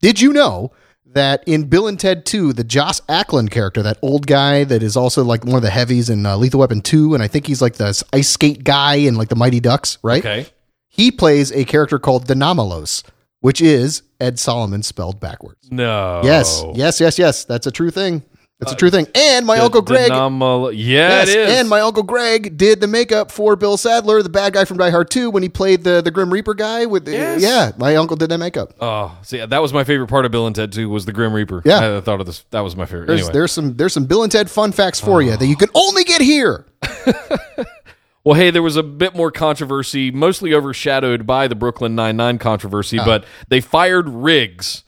Did 0.00 0.20
you 0.20 0.32
know 0.32 0.72
that 1.14 1.42
in 1.46 1.64
Bill 1.64 1.88
and 1.88 1.98
Ted 1.98 2.24
2, 2.26 2.52
the 2.52 2.64
Joss 2.64 3.00
Ackland 3.08 3.50
character, 3.50 3.82
that 3.82 3.98
old 4.02 4.26
guy 4.26 4.64
that 4.64 4.82
is 4.82 4.96
also 4.96 5.24
like 5.24 5.44
one 5.44 5.56
of 5.56 5.62
the 5.62 5.70
heavies 5.70 6.10
in 6.10 6.24
uh, 6.26 6.36
Lethal 6.36 6.60
Weapon 6.60 6.80
2, 6.80 7.14
and 7.14 7.22
I 7.22 7.28
think 7.28 7.46
he's 7.46 7.62
like 7.62 7.74
the 7.74 8.02
ice 8.12 8.28
skate 8.28 8.64
guy 8.64 8.94
in 8.96 9.16
like 9.16 9.28
the 9.28 9.36
Mighty 9.36 9.60
Ducks, 9.60 9.98
right? 10.02 10.24
okay, 10.24 10.46
He 10.88 11.10
plays 11.10 11.50
a 11.52 11.64
character 11.64 11.98
called 11.98 12.26
De 12.26 12.34
Nomolos, 12.34 13.02
which 13.40 13.60
is 13.60 14.02
Ed 14.20 14.38
Solomon 14.38 14.82
spelled 14.82 15.20
backwards. 15.20 15.68
no, 15.70 16.20
Yes, 16.24 16.62
yes, 16.74 17.00
yes, 17.00 17.18
yes. 17.18 17.44
That's 17.44 17.66
a 17.66 17.70
true 17.70 17.90
thing. 17.90 18.22
That's 18.58 18.72
a 18.72 18.74
uh, 18.74 18.78
true 18.78 18.90
thing. 18.90 19.06
And 19.14 19.46
my 19.46 19.58
uncle 19.58 19.82
Greg. 19.82 20.10
Denomal- 20.10 20.72
yeah, 20.72 21.08
yes, 21.08 21.28
it 21.28 21.36
is. 21.38 21.58
and 21.58 21.68
my 21.68 21.80
uncle 21.80 22.02
Greg 22.02 22.56
did 22.56 22.80
the 22.80 22.88
makeup 22.88 23.30
for 23.30 23.54
Bill 23.54 23.76
Sadler, 23.76 24.20
the 24.20 24.28
bad 24.28 24.52
guy 24.52 24.64
from 24.64 24.78
Die 24.78 24.90
Hard 24.90 25.10
2, 25.10 25.30
when 25.30 25.44
he 25.44 25.48
played 25.48 25.84
the 25.84 26.02
the 26.02 26.10
Grim 26.10 26.32
Reaper 26.32 26.54
guy. 26.54 26.84
With 26.86 27.04
the, 27.04 27.12
Yes. 27.12 27.40
yeah, 27.40 27.70
my 27.78 27.94
uncle 27.94 28.16
did 28.16 28.30
that 28.30 28.38
makeup. 28.38 28.74
oh, 28.80 29.16
see, 29.22 29.44
that 29.44 29.62
was 29.62 29.72
my 29.72 29.84
favorite 29.84 30.08
part 30.08 30.24
of 30.24 30.32
Bill 30.32 30.46
and 30.46 30.56
Ted 30.56 30.72
2 30.72 30.88
Was 30.88 31.04
the 31.04 31.12
Grim 31.12 31.32
Reaper? 31.32 31.62
Yeah. 31.64 31.98
I 31.98 32.00
thought 32.00 32.18
of 32.18 32.26
this. 32.26 32.44
That 32.50 32.60
was 32.60 32.74
my 32.74 32.84
favorite. 32.84 33.06
There's 33.06 33.20
anyway, 33.20 33.32
there's 33.32 33.52
some 33.52 33.76
there's 33.76 33.92
some 33.92 34.06
Bill 34.06 34.24
and 34.24 34.32
Ted 34.32 34.50
fun 34.50 34.72
facts 34.72 34.98
for 34.98 35.22
you 35.22 35.36
that 35.36 35.46
you 35.46 35.56
can 35.56 35.70
only 35.74 36.02
get 36.02 36.20
here. 36.20 36.66
well, 38.24 38.34
hey, 38.34 38.50
there 38.50 38.62
was 38.62 38.76
a 38.76 38.82
bit 38.82 39.14
more 39.14 39.30
controversy, 39.30 40.10
mostly 40.10 40.52
overshadowed 40.52 41.26
by 41.28 41.46
the 41.46 41.54
Brooklyn 41.54 41.94
Nine 41.94 42.16
Nine 42.16 42.38
controversy, 42.38 42.98
uh-huh. 42.98 43.20
but 43.20 43.24
they 43.48 43.60
fired 43.60 44.08
Riggs. 44.08 44.82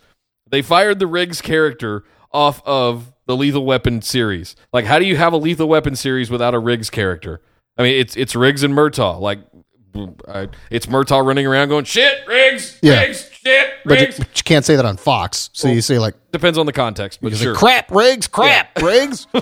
They 0.50 0.62
fired 0.62 0.98
the 0.98 1.06
Riggs 1.06 1.40
character 1.40 2.02
off 2.32 2.62
of 2.66 3.12
the 3.26 3.36
Lethal 3.36 3.64
Weapon 3.64 4.02
series. 4.02 4.56
Like, 4.72 4.84
how 4.84 4.98
do 4.98 5.04
you 5.04 5.16
have 5.16 5.32
a 5.32 5.36
Lethal 5.36 5.68
Weapon 5.68 5.96
series 5.96 6.30
without 6.30 6.54
a 6.54 6.58
Riggs 6.58 6.90
character? 6.90 7.40
I 7.78 7.82
mean, 7.82 7.94
it's 8.00 8.16
it's 8.16 8.34
Riggs 8.36 8.62
and 8.62 8.74
Murtaugh. 8.74 9.20
Like, 9.20 9.40
I, 10.28 10.48
it's 10.70 10.86
Murtaugh 10.86 11.24
running 11.26 11.46
around 11.46 11.68
going, 11.68 11.84
"Shit, 11.84 12.26
Riggs, 12.26 12.78
Yeah. 12.82 13.00
Riggs, 13.00 13.28
shit, 13.32 13.70
But 13.84 13.98
you, 13.98 14.04
Riggs." 14.06 14.18
but 14.18 14.36
you 14.36 14.42
can't 14.44 14.64
say 14.64 14.76
that 14.76 14.84
on 14.84 14.96
Fox. 14.96 15.50
So 15.52 15.68
you 15.68 15.80
say 15.80 15.98
like, 15.98 16.14
Depends 16.32 16.58
on 16.58 16.66
the 16.66 16.72
context, 16.72 17.20
but 17.22 17.34
sure. 17.34 17.54
crap, 17.54 17.90
Riggs, 17.90 18.26
crap, 18.28 18.80
Riggs. 18.80 19.26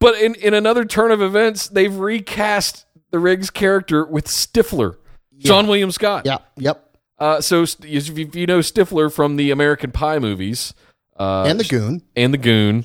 But 0.00 0.14
in, 0.20 0.36
in 0.36 0.54
another 0.54 0.84
turn 0.84 1.10
of 1.10 1.20
events, 1.20 1.66
they've 1.66 1.92
recast 1.92 2.86
the 3.10 3.18
Riggs 3.18 3.50
character 3.50 4.04
with 4.04 4.26
Stifler, 4.26 4.96
Seann 5.40 5.66
William 5.66 5.90
Scott. 5.90 6.22
yeah, 6.24 6.38
yep. 6.56 6.96
Uh, 7.18 7.40
so 7.40 7.64
if 7.64 8.08
you 8.36 8.46
know 8.46 8.60
Stifler 8.60 9.12
from 9.12 9.34
the 9.34 9.50
American 9.50 9.90
Pie 9.90 10.20
movies 10.20 10.72
uh, 11.18 11.44
And 11.44 11.58
the 11.60 11.64
goon. 11.64 12.02
and 12.16 12.32
the 12.32 12.38
Goon, 12.38 12.84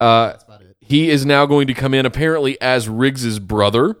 uh, 0.00 0.34
he 0.80 1.08
is 1.10 1.24
now 1.24 1.46
going 1.46 1.66
to 1.68 1.74
come 1.74 1.94
in 1.94 2.04
apparently 2.06 2.60
as 2.60 2.88
Riggs's 2.88 3.38
brother. 3.38 3.96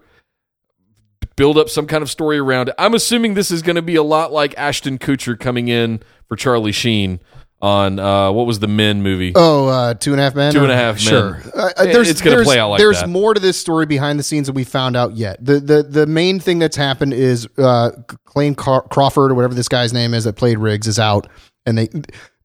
Build 1.36 1.56
up 1.56 1.70
some 1.70 1.86
kind 1.86 2.02
of 2.02 2.10
story 2.10 2.38
around 2.38 2.68
it. 2.68 2.74
I'm 2.78 2.92
assuming 2.92 3.32
this 3.34 3.50
is 3.50 3.62
going 3.62 3.76
to 3.76 3.82
be 3.82 3.94
a 3.96 4.02
lot 4.02 4.30
like 4.32 4.54
Ashton 4.58 4.98
Kutcher 4.98 5.38
coming 5.38 5.68
in 5.68 6.00
for 6.28 6.36
Charlie 6.36 6.72
Sheen 6.72 7.18
on 7.62 7.98
uh, 7.98 8.30
what 8.32 8.46
was 8.46 8.58
the 8.58 8.66
Men 8.66 9.02
movie? 9.02 9.32
Oh, 9.34 9.66
uh, 9.68 9.94
two 9.94 10.12
and 10.12 10.20
a 10.20 10.24
half 10.24 10.34
men. 10.34 10.52
Two 10.52 10.60
and 10.60 10.70
Or- 10.70 10.74
a 10.74 10.76
Half 10.76 10.96
Men. 10.96 11.02
Sure. 11.04 11.42
Uh, 11.54 11.70
uh, 11.76 11.84
there's, 11.84 12.10
it's 12.10 12.20
gonna 12.20 12.42
play 12.42 12.58
out 12.58 12.70
like 12.70 12.78
There's 12.78 13.00
that. 13.00 13.08
more 13.08 13.32
to 13.32 13.40
this 13.40 13.58
story 13.58 13.86
behind 13.86 14.18
the 14.18 14.22
scenes 14.22 14.48
that 14.48 14.52
we 14.54 14.64
found 14.64 14.96
out 14.96 15.16
yet. 15.16 15.42
The 15.44 15.60
the 15.60 15.82
the 15.82 16.06
main 16.06 16.40
thing 16.40 16.58
that's 16.58 16.76
happened 16.76 17.14
is 17.14 17.46
uh, 17.56 17.90
Clayne 18.26 18.54
Car- 18.54 18.86
Crawford 18.88 19.30
or 19.30 19.34
whatever 19.34 19.54
this 19.54 19.68
guy's 19.68 19.92
name 19.94 20.12
is 20.14 20.24
that 20.24 20.34
played 20.36 20.58
Riggs 20.58 20.86
is 20.88 20.98
out, 20.98 21.26
and 21.64 21.78
they 21.78 21.88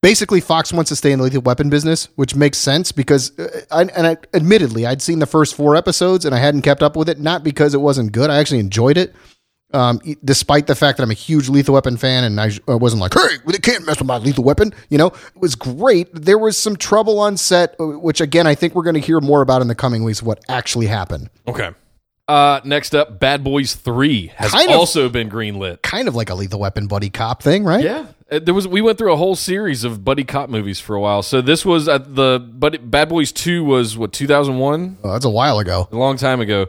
basically 0.05 0.39
Fox 0.39 0.71
wants 0.71 0.89
to 0.89 0.95
stay 0.95 1.11
in 1.11 1.17
the 1.17 1.23
lethal 1.25 1.41
weapon 1.41 1.67
business, 1.67 2.09
which 2.15 2.35
makes 2.35 2.59
sense 2.59 2.91
because 2.91 3.37
uh, 3.39 3.61
I, 3.71 3.81
and 3.81 4.05
I 4.05 4.17
admittedly 4.35 4.85
I'd 4.85 5.01
seen 5.01 5.17
the 5.17 5.25
first 5.25 5.55
four 5.55 5.75
episodes 5.75 6.25
and 6.25 6.35
I 6.35 6.37
hadn't 6.37 6.61
kept 6.61 6.83
up 6.83 6.95
with 6.95 7.09
it, 7.09 7.19
not 7.19 7.43
because 7.43 7.73
it 7.73 7.81
wasn't 7.81 8.11
good. 8.11 8.29
I 8.29 8.37
actually 8.37 8.59
enjoyed 8.59 8.97
it. 8.97 9.15
Um, 9.73 9.99
despite 10.23 10.67
the 10.67 10.75
fact 10.75 10.97
that 10.97 11.03
I'm 11.03 11.09
a 11.09 11.15
huge 11.15 11.49
Lethal 11.49 11.73
Weapon 11.73 11.97
fan, 11.97 12.23
and 12.23 12.39
I, 12.39 12.51
I 12.67 12.75
wasn't 12.75 13.01
like, 13.01 13.13
"Hey, 13.13 13.37
they 13.47 13.57
can't 13.57 13.85
mess 13.85 13.97
with 13.97 14.07
my 14.07 14.17
Lethal 14.19 14.43
Weapon," 14.43 14.73
you 14.89 14.97
know, 14.97 15.07
it 15.07 15.41
was 15.41 15.55
great. 15.55 16.07
There 16.13 16.37
was 16.37 16.55
some 16.55 16.77
trouble 16.77 17.19
on 17.19 17.35
set, 17.35 17.75
uh, 17.79 17.85
which 17.87 18.21
again 18.21 18.45
I 18.47 18.53
think 18.55 18.75
we're 18.75 18.83
going 18.83 18.93
to 18.93 19.01
hear 19.01 19.19
more 19.19 19.41
about 19.41 19.61
in 19.63 19.67
the 19.67 19.75
coming 19.75 20.03
weeks. 20.03 20.21
What 20.23 20.39
actually 20.47 20.85
happened? 20.85 21.29
Okay. 21.47 21.71
Uh, 22.27 22.61
next 22.63 22.95
up, 22.95 23.19
Bad 23.19 23.43
Boys 23.43 23.75
Three 23.75 24.27
has 24.35 24.51
Kind 24.51 24.69
of- 24.69 24.77
also 24.77 25.09
been 25.09 25.29
greenlit. 25.29 25.81
Kind 25.81 26.07
of 26.07 26.15
like 26.15 26.29
a 26.29 26.35
Lethal 26.35 26.59
Weapon 26.59 26.87
buddy 26.87 27.09
cop 27.09 27.43
thing, 27.43 27.63
right? 27.65 27.83
Yeah, 27.83 28.05
Uh, 28.31 28.39
there 28.39 28.53
was. 28.53 28.67
We 28.67 28.81
went 28.81 28.97
through 28.97 29.13
a 29.13 29.17
whole 29.17 29.35
series 29.35 29.83
of 29.83 30.03
buddy 30.03 30.23
cop 30.23 30.49
movies 30.49 30.79
for 30.79 30.95
a 30.95 30.99
while. 30.99 31.21
So 31.21 31.41
this 31.41 31.63
was 31.63 31.87
at 31.87 32.15
the 32.15 32.39
buddy, 32.39 32.79
Bad 32.79 33.09
Boys 33.09 33.31
Two 33.31 33.63
was 33.63 33.97
what 33.97 34.13
2001, 34.13 34.97
Oh, 35.03 35.11
that's 35.11 35.25
a 35.25 35.29
while 35.29 35.59
ago. 35.59 35.87
a 35.91 35.95
long 35.95 36.17
time 36.17 36.41
ago. 36.41 36.65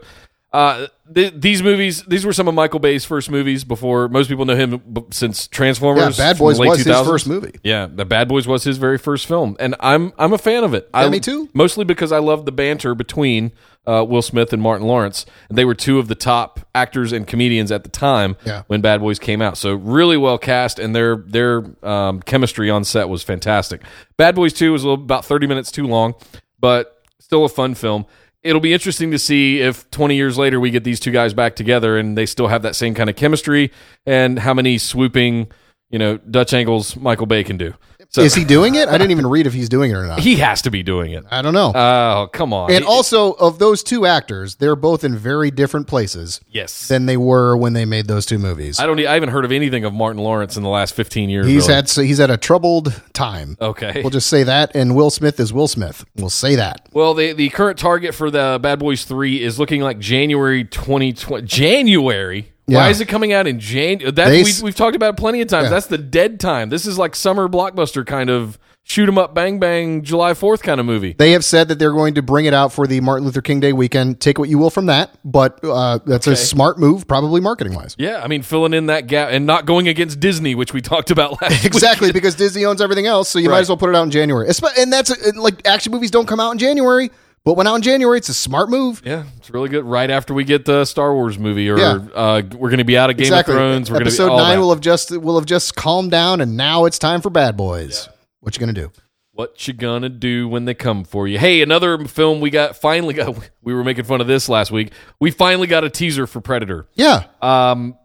Uh, 0.53 0.87
th- 1.13 1.33
these 1.35 1.61
movies, 1.61 2.03
these 2.03 2.25
were 2.25 2.31
some 2.31 2.47
of 2.47 2.53
Michael 2.55 2.79
Bay's 2.79 3.03
first 3.03 3.29
movies 3.29 3.65
before 3.65 4.07
most 4.07 4.29
people 4.29 4.45
know 4.45 4.55
him 4.55 4.77
b- 4.77 5.03
since 5.11 5.45
Transformers. 5.47 6.17
Yeah, 6.17 6.31
Bad 6.31 6.37
Boys 6.39 6.57
was 6.57 6.77
his 6.77 6.87
2000s. 6.87 7.05
first 7.05 7.27
movie. 7.27 7.59
Yeah, 7.63 7.87
the 7.93 8.05
Bad 8.05 8.29
Boys 8.29 8.47
was 8.47 8.63
his 8.63 8.77
very 8.77 8.97
first 8.97 9.25
film, 9.27 9.57
and 9.59 9.75
I'm 9.81 10.13
I'm 10.17 10.31
a 10.31 10.37
fan 10.37 10.63
of 10.63 10.73
it. 10.73 10.89
I, 10.93 11.09
me 11.09 11.19
too. 11.19 11.49
Mostly 11.53 11.83
because 11.83 12.13
I 12.13 12.19
love 12.19 12.45
the 12.45 12.53
banter 12.53 12.95
between 12.95 13.51
uh, 13.85 14.05
Will 14.07 14.21
Smith 14.21 14.53
and 14.53 14.61
Martin 14.61 14.87
Lawrence, 14.87 15.25
and 15.49 15.57
they 15.57 15.65
were 15.65 15.75
two 15.75 15.99
of 15.99 16.07
the 16.07 16.15
top 16.15 16.61
actors 16.73 17.11
and 17.11 17.27
comedians 17.27 17.69
at 17.71 17.83
the 17.83 17.89
time 17.89 18.37
Yeah. 18.45 18.63
when 18.67 18.79
Bad 18.79 19.01
Boys 19.01 19.19
came 19.19 19.41
out. 19.41 19.57
So 19.57 19.73
really 19.73 20.15
well 20.17 20.37
cast, 20.37 20.79
and 20.79 20.95
their 20.95 21.17
their 21.17 21.65
um, 21.85 22.21
chemistry 22.21 22.69
on 22.69 22.85
set 22.85 23.09
was 23.09 23.21
fantastic. 23.21 23.81
Bad 24.15 24.33
Boys 24.33 24.53
Two 24.53 24.71
was 24.71 24.83
a 24.83 24.87
little, 24.87 25.03
about 25.03 25.25
30 25.25 25.45
minutes 25.45 25.71
too 25.71 25.87
long, 25.87 26.15
but 26.57 27.03
still 27.19 27.43
a 27.43 27.49
fun 27.49 27.75
film. 27.75 28.05
It'll 28.47 28.61
be 28.61 28.71
interesting 28.71 29.11
to 29.11 29.19
see 29.19 29.59
if 29.59 29.89
20 29.91 30.15
years 30.15 30.37
later 30.37 30.57
we 30.57 30.71
get 30.71 30.85
these 30.85 31.01
two 31.01 31.11
guys 31.11 31.33
back 31.33 31.57
together 31.57 31.97
and 31.97 32.17
they 32.17 32.25
still 32.25 32.47
have 32.47 32.61
that 32.61 32.77
same 32.77 32.93
kind 32.93 33.09
of 33.09 33.17
chemistry, 33.17 33.71
and 34.05 34.39
how 34.39 34.53
many 34.53 34.77
swooping, 34.77 35.51
you 35.89 35.99
know, 35.99 36.15
Dutch 36.17 36.53
angles 36.53 36.95
Michael 36.95 37.25
Bay 37.25 37.43
can 37.43 37.57
do. 37.57 37.73
So 38.09 38.21
Is 38.21 38.33
he 38.33 38.45
doing 38.45 38.75
it? 38.75 38.87
I 38.87 38.93
didn't 38.93 39.11
even 39.11 39.27
read 39.27 39.47
if 39.47 39.53
he's 39.53 39.69
doing 39.69 39.91
it 39.91 39.95
or 39.95 40.05
not. 40.05 40.19
he 40.21 40.37
has 40.37 40.61
to 40.63 40.71
be 40.71 40.81
doing 40.81 41.11
it. 41.11 41.25
I 41.29 41.41
don't 41.41 41.53
know. 41.53 41.71
Oh, 41.75 42.29
come 42.31 42.53
on. 42.53 42.71
and 42.71 42.85
also, 42.85 43.33
of 43.33 43.59
those 43.59 43.83
two 43.83 44.05
actors, 44.05 44.55
they're 44.55 44.75
both 44.75 45.03
in 45.03 45.15
very 45.15 45.51
different 45.51 45.87
places 45.87 46.39
yes. 46.49 46.87
than 46.87 47.05
they 47.05 47.17
were 47.17 47.57
when 47.57 47.73
they 47.73 47.85
made 47.85 48.07
those 48.07 48.25
two 48.25 48.39
movies. 48.39 48.79
I 48.79 48.85
don't. 48.85 48.99
I 48.99 49.13
haven't 49.13 49.29
heard 49.29 49.45
of 49.45 49.51
anything 49.51 49.83
of 49.83 49.93
Martin 49.93 50.21
Lawrence 50.23 50.57
in 50.57 50.63
the 50.63 50.69
last 50.69 50.93
15 50.95 51.29
years. 51.29 51.47
He's 51.47 51.63
really. 51.63 51.75
had 51.75 51.89
so 51.89 52.01
he's 52.01 52.17
had 52.17 52.31
a 52.31 52.37
troubled 52.37 53.01
time. 53.13 53.57
Okay. 53.59 54.01
We'll 54.01 54.09
just 54.09 54.27
say 54.27 54.43
that. 54.43 54.75
And 54.75 54.95
Will 54.95 55.09
Smith 55.09 55.39
is 55.39 55.51
Will 55.51 55.67
Smith. 55.67 56.05
We'll 56.15 56.29
say 56.29 56.55
that. 56.55 56.87
Well, 56.93 57.13
the 57.13 57.33
the 57.33 57.49
current 57.49 57.77
target 57.77 58.15
for 58.15 58.31
the 58.31 58.59
Bad 58.61 58.79
Boys 58.79 59.03
Three 59.03 59.43
is 59.43 59.59
looking 59.59 59.81
like 59.81 59.99
January 59.99 60.63
2020. 60.63 61.45
January. 61.45 62.53
Why 62.67 62.89
is 62.89 62.99
it 63.01 63.05
coming 63.07 63.33
out 63.33 63.47
in 63.47 63.59
January? 63.59 64.11
That 64.11 64.27
we, 64.29 64.41
s- 64.41 64.61
we've 64.61 64.75
talked 64.75 64.95
about 64.95 65.13
it 65.13 65.17
plenty 65.17 65.41
of 65.41 65.47
times. 65.47 65.65
Yeah. 65.65 65.69
That's 65.71 65.87
the 65.87 65.97
dead 65.97 66.39
time. 66.39 66.69
This 66.69 66.85
is 66.85 66.97
like 66.97 67.15
summer 67.15 67.47
blockbuster 67.47 68.05
kind 68.05 68.29
of 68.29 68.59
shoot 68.83 69.07
'em 69.09 69.17
up, 69.17 69.33
bang 69.33 69.59
bang, 69.59 70.01
July 70.01 70.33
Fourth 70.33 70.63
kind 70.63 70.79
of 70.79 70.85
movie. 70.85 71.13
They 71.17 71.31
have 71.31 71.43
said 71.43 71.67
that 71.69 71.77
they're 71.79 71.91
going 71.91 72.13
to 72.15 72.21
bring 72.21 72.45
it 72.45 72.53
out 72.53 72.71
for 72.71 72.87
the 72.87 73.01
Martin 73.01 73.25
Luther 73.25 73.41
King 73.41 73.59
Day 73.59 73.73
weekend. 73.73 74.19
Take 74.21 74.37
what 74.39 74.47
you 74.49 74.57
will 74.57 74.69
from 74.69 74.85
that, 74.85 75.11
but 75.25 75.59
uh, 75.63 75.99
that's 76.05 76.25
a 76.27 76.35
smart 76.37 76.77
move, 76.79 77.05
probably 77.07 77.41
marketing 77.41 77.73
wise. 77.73 77.95
Yeah, 77.97 78.21
I 78.23 78.27
mean 78.27 78.41
filling 78.43 78.73
in 78.73 78.85
that 78.85 79.07
gap 79.07 79.29
and 79.31 79.45
not 79.45 79.65
going 79.65 79.87
against 79.89 80.19
Disney, 80.21 80.55
which 80.55 80.73
we 80.73 80.81
talked 80.81 81.11
about 81.11 81.41
last. 81.41 81.51
week. 81.63 81.65
Exactly, 81.65 82.11
because 82.13 82.35
Disney 82.35 82.63
owns 82.65 82.81
everything 82.81 83.07
else, 83.07 83.27
so 83.29 83.39
you 83.39 83.49
might 83.49 83.59
as 83.59 83.69
well 83.69 83.77
put 83.77 83.89
it 83.89 83.95
out 83.95 84.03
in 84.03 84.11
January. 84.11 84.47
And 84.77 84.91
that's 84.93 85.11
uh, 85.11 85.31
like 85.35 85.65
action 85.67 85.91
movies 85.91 86.11
don't 86.11 86.25
come 86.27 86.39
out 86.39 86.51
in 86.51 86.57
January, 86.57 87.11
but 87.47 87.55
when 87.55 87.65
out 87.65 87.75
in 87.75 87.81
January, 87.81 88.17
it's 88.17 88.27
a 88.27 88.33
smart 88.33 88.69
move. 88.69 89.01
Yeah, 89.05 89.23
it's 89.37 89.49
really 89.49 89.69
good. 89.69 89.85
Right 89.85 90.09
after 90.11 90.33
we 90.33 90.43
get 90.43 90.65
the 90.65 90.83
Star 90.83 91.13
Wars 91.13 91.39
movie, 91.39 91.69
or 91.69 91.79
Yeah. 91.79 91.99
uh, 92.13 92.41
we're 92.57 92.67
going 92.69 92.79
to 92.79 92.83
be 92.83 92.97
out 92.97 93.09
of 93.09 93.15
Game 93.15 93.23
exactly. 93.23 93.53
of 93.53 93.57
Thrones. 93.57 93.89
We're 93.89 93.99
going 93.99 94.05
to 94.05 94.11
be 94.11 94.15
Episode 94.15 94.35
nine 94.35 94.55
that. 94.57 94.59
will 94.61 94.69
have 94.71 94.81
just 94.81 95.11
will 95.17 95.35
have 95.39 95.45
just 95.45 95.77
calmed 95.77 96.11
down, 96.11 96.41
and 96.41 96.57
now 96.57 96.83
it's 96.83 96.99
time 96.99 97.21
for 97.21 97.29
Bad 97.29 97.55
Boys. 97.55 98.09
What 98.41 98.53
you 98.55 98.59
gonna 98.59 98.73
do? 98.73 98.91
What 99.31 99.65
you 99.65 99.73
gonna 99.73 100.09
do 100.09 100.49
when 100.49 100.65
they 100.65 100.73
come 100.73 101.05
for 101.05 101.25
you? 101.25 101.39
Hey, 101.39 101.61
another 101.61 102.03
film 102.05 102.41
we 102.41 102.49
got 102.49 102.75
finally 102.75 103.13
got. 103.13 103.33
We 103.61 103.73
were 103.73 103.83
making 103.85 104.03
fun 104.03 104.19
of 104.19 104.27
this 104.27 104.49
last 104.49 104.69
week. 104.71 104.91
We 105.21 105.31
finally 105.31 105.67
got 105.67 105.83
a 105.85 105.89
teaser 105.89 106.27
for 106.27 106.41
Predator. 106.41 106.87
Yeah, 106.95 107.25
Um, 107.41 107.97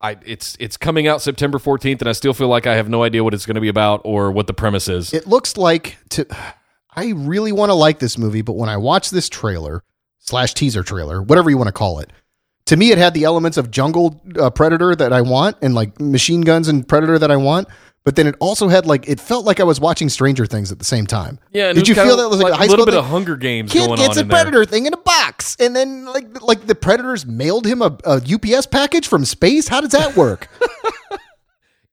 I 0.00 0.18
it's 0.24 0.56
it's 0.60 0.76
coming 0.76 1.08
out 1.08 1.20
September 1.20 1.58
fourteenth, 1.58 2.00
and 2.00 2.08
I 2.08 2.12
still 2.12 2.32
feel 2.34 2.48
like 2.48 2.66
I 2.68 2.76
have 2.76 2.88
no 2.88 3.02
idea 3.02 3.24
what 3.24 3.34
it's 3.34 3.44
going 3.46 3.54
to 3.56 3.60
be 3.60 3.68
about 3.68 4.02
or 4.04 4.30
what 4.30 4.46
the 4.46 4.54
premise 4.54 4.88
is. 4.88 5.12
it 5.12 5.26
looks 5.26 5.56
like 5.56 5.96
to. 6.10 6.26
I 6.96 7.10
really 7.10 7.52
want 7.52 7.70
to 7.70 7.74
like 7.74 7.98
this 7.98 8.16
movie, 8.18 8.42
but 8.42 8.54
when 8.54 8.68
I 8.68 8.76
watch 8.76 9.10
this 9.10 9.28
trailer 9.28 9.82
slash 10.20 10.54
teaser 10.54 10.82
trailer, 10.82 11.22
whatever 11.22 11.50
you 11.50 11.56
want 11.58 11.68
to 11.68 11.72
call 11.72 11.98
it, 11.98 12.10
to 12.66 12.76
me 12.76 12.92
it 12.92 12.98
had 12.98 13.14
the 13.14 13.24
elements 13.24 13.56
of 13.56 13.70
Jungle 13.70 14.20
uh, 14.38 14.50
Predator 14.50 14.94
that 14.94 15.12
I 15.12 15.20
want, 15.20 15.56
and 15.60 15.74
like 15.74 16.00
machine 16.00 16.42
guns 16.42 16.68
and 16.68 16.86
Predator 16.86 17.18
that 17.18 17.30
I 17.30 17.36
want. 17.36 17.68
But 18.04 18.16
then 18.16 18.26
it 18.26 18.34
also 18.38 18.68
had 18.68 18.84
like 18.84 19.08
it 19.08 19.18
felt 19.18 19.46
like 19.46 19.60
I 19.60 19.64
was 19.64 19.80
watching 19.80 20.10
Stranger 20.10 20.44
Things 20.44 20.70
at 20.70 20.78
the 20.78 20.84
same 20.84 21.06
time. 21.06 21.38
yeah, 21.52 21.72
did 21.72 21.88
you 21.88 21.94
feel 21.94 22.18
that 22.18 22.28
was 22.28 22.38
like, 22.40 22.52
a 22.52 22.56
high 22.56 22.66
little 22.66 22.76
school 22.76 22.84
bit 22.84 22.92
thing? 22.92 22.98
of 23.00 23.06
Hunger 23.06 23.36
Games 23.36 23.72
Kid 23.72 23.86
going 23.86 23.98
gets 23.98 24.10
on 24.10 24.18
a 24.18 24.20
in 24.20 24.28
there. 24.28 24.36
predator 24.36 24.64
thing 24.66 24.84
in 24.84 24.92
a 24.92 24.98
box, 24.98 25.56
and 25.58 25.74
then 25.74 26.04
like 26.04 26.42
like 26.42 26.66
the 26.66 26.74
predators 26.74 27.24
mailed 27.24 27.66
him 27.66 27.80
a, 27.80 27.96
a 28.04 28.20
UPS 28.30 28.66
package 28.66 29.08
from 29.08 29.24
space. 29.24 29.68
How 29.68 29.80
does 29.80 29.92
that 29.92 30.16
work? 30.16 30.48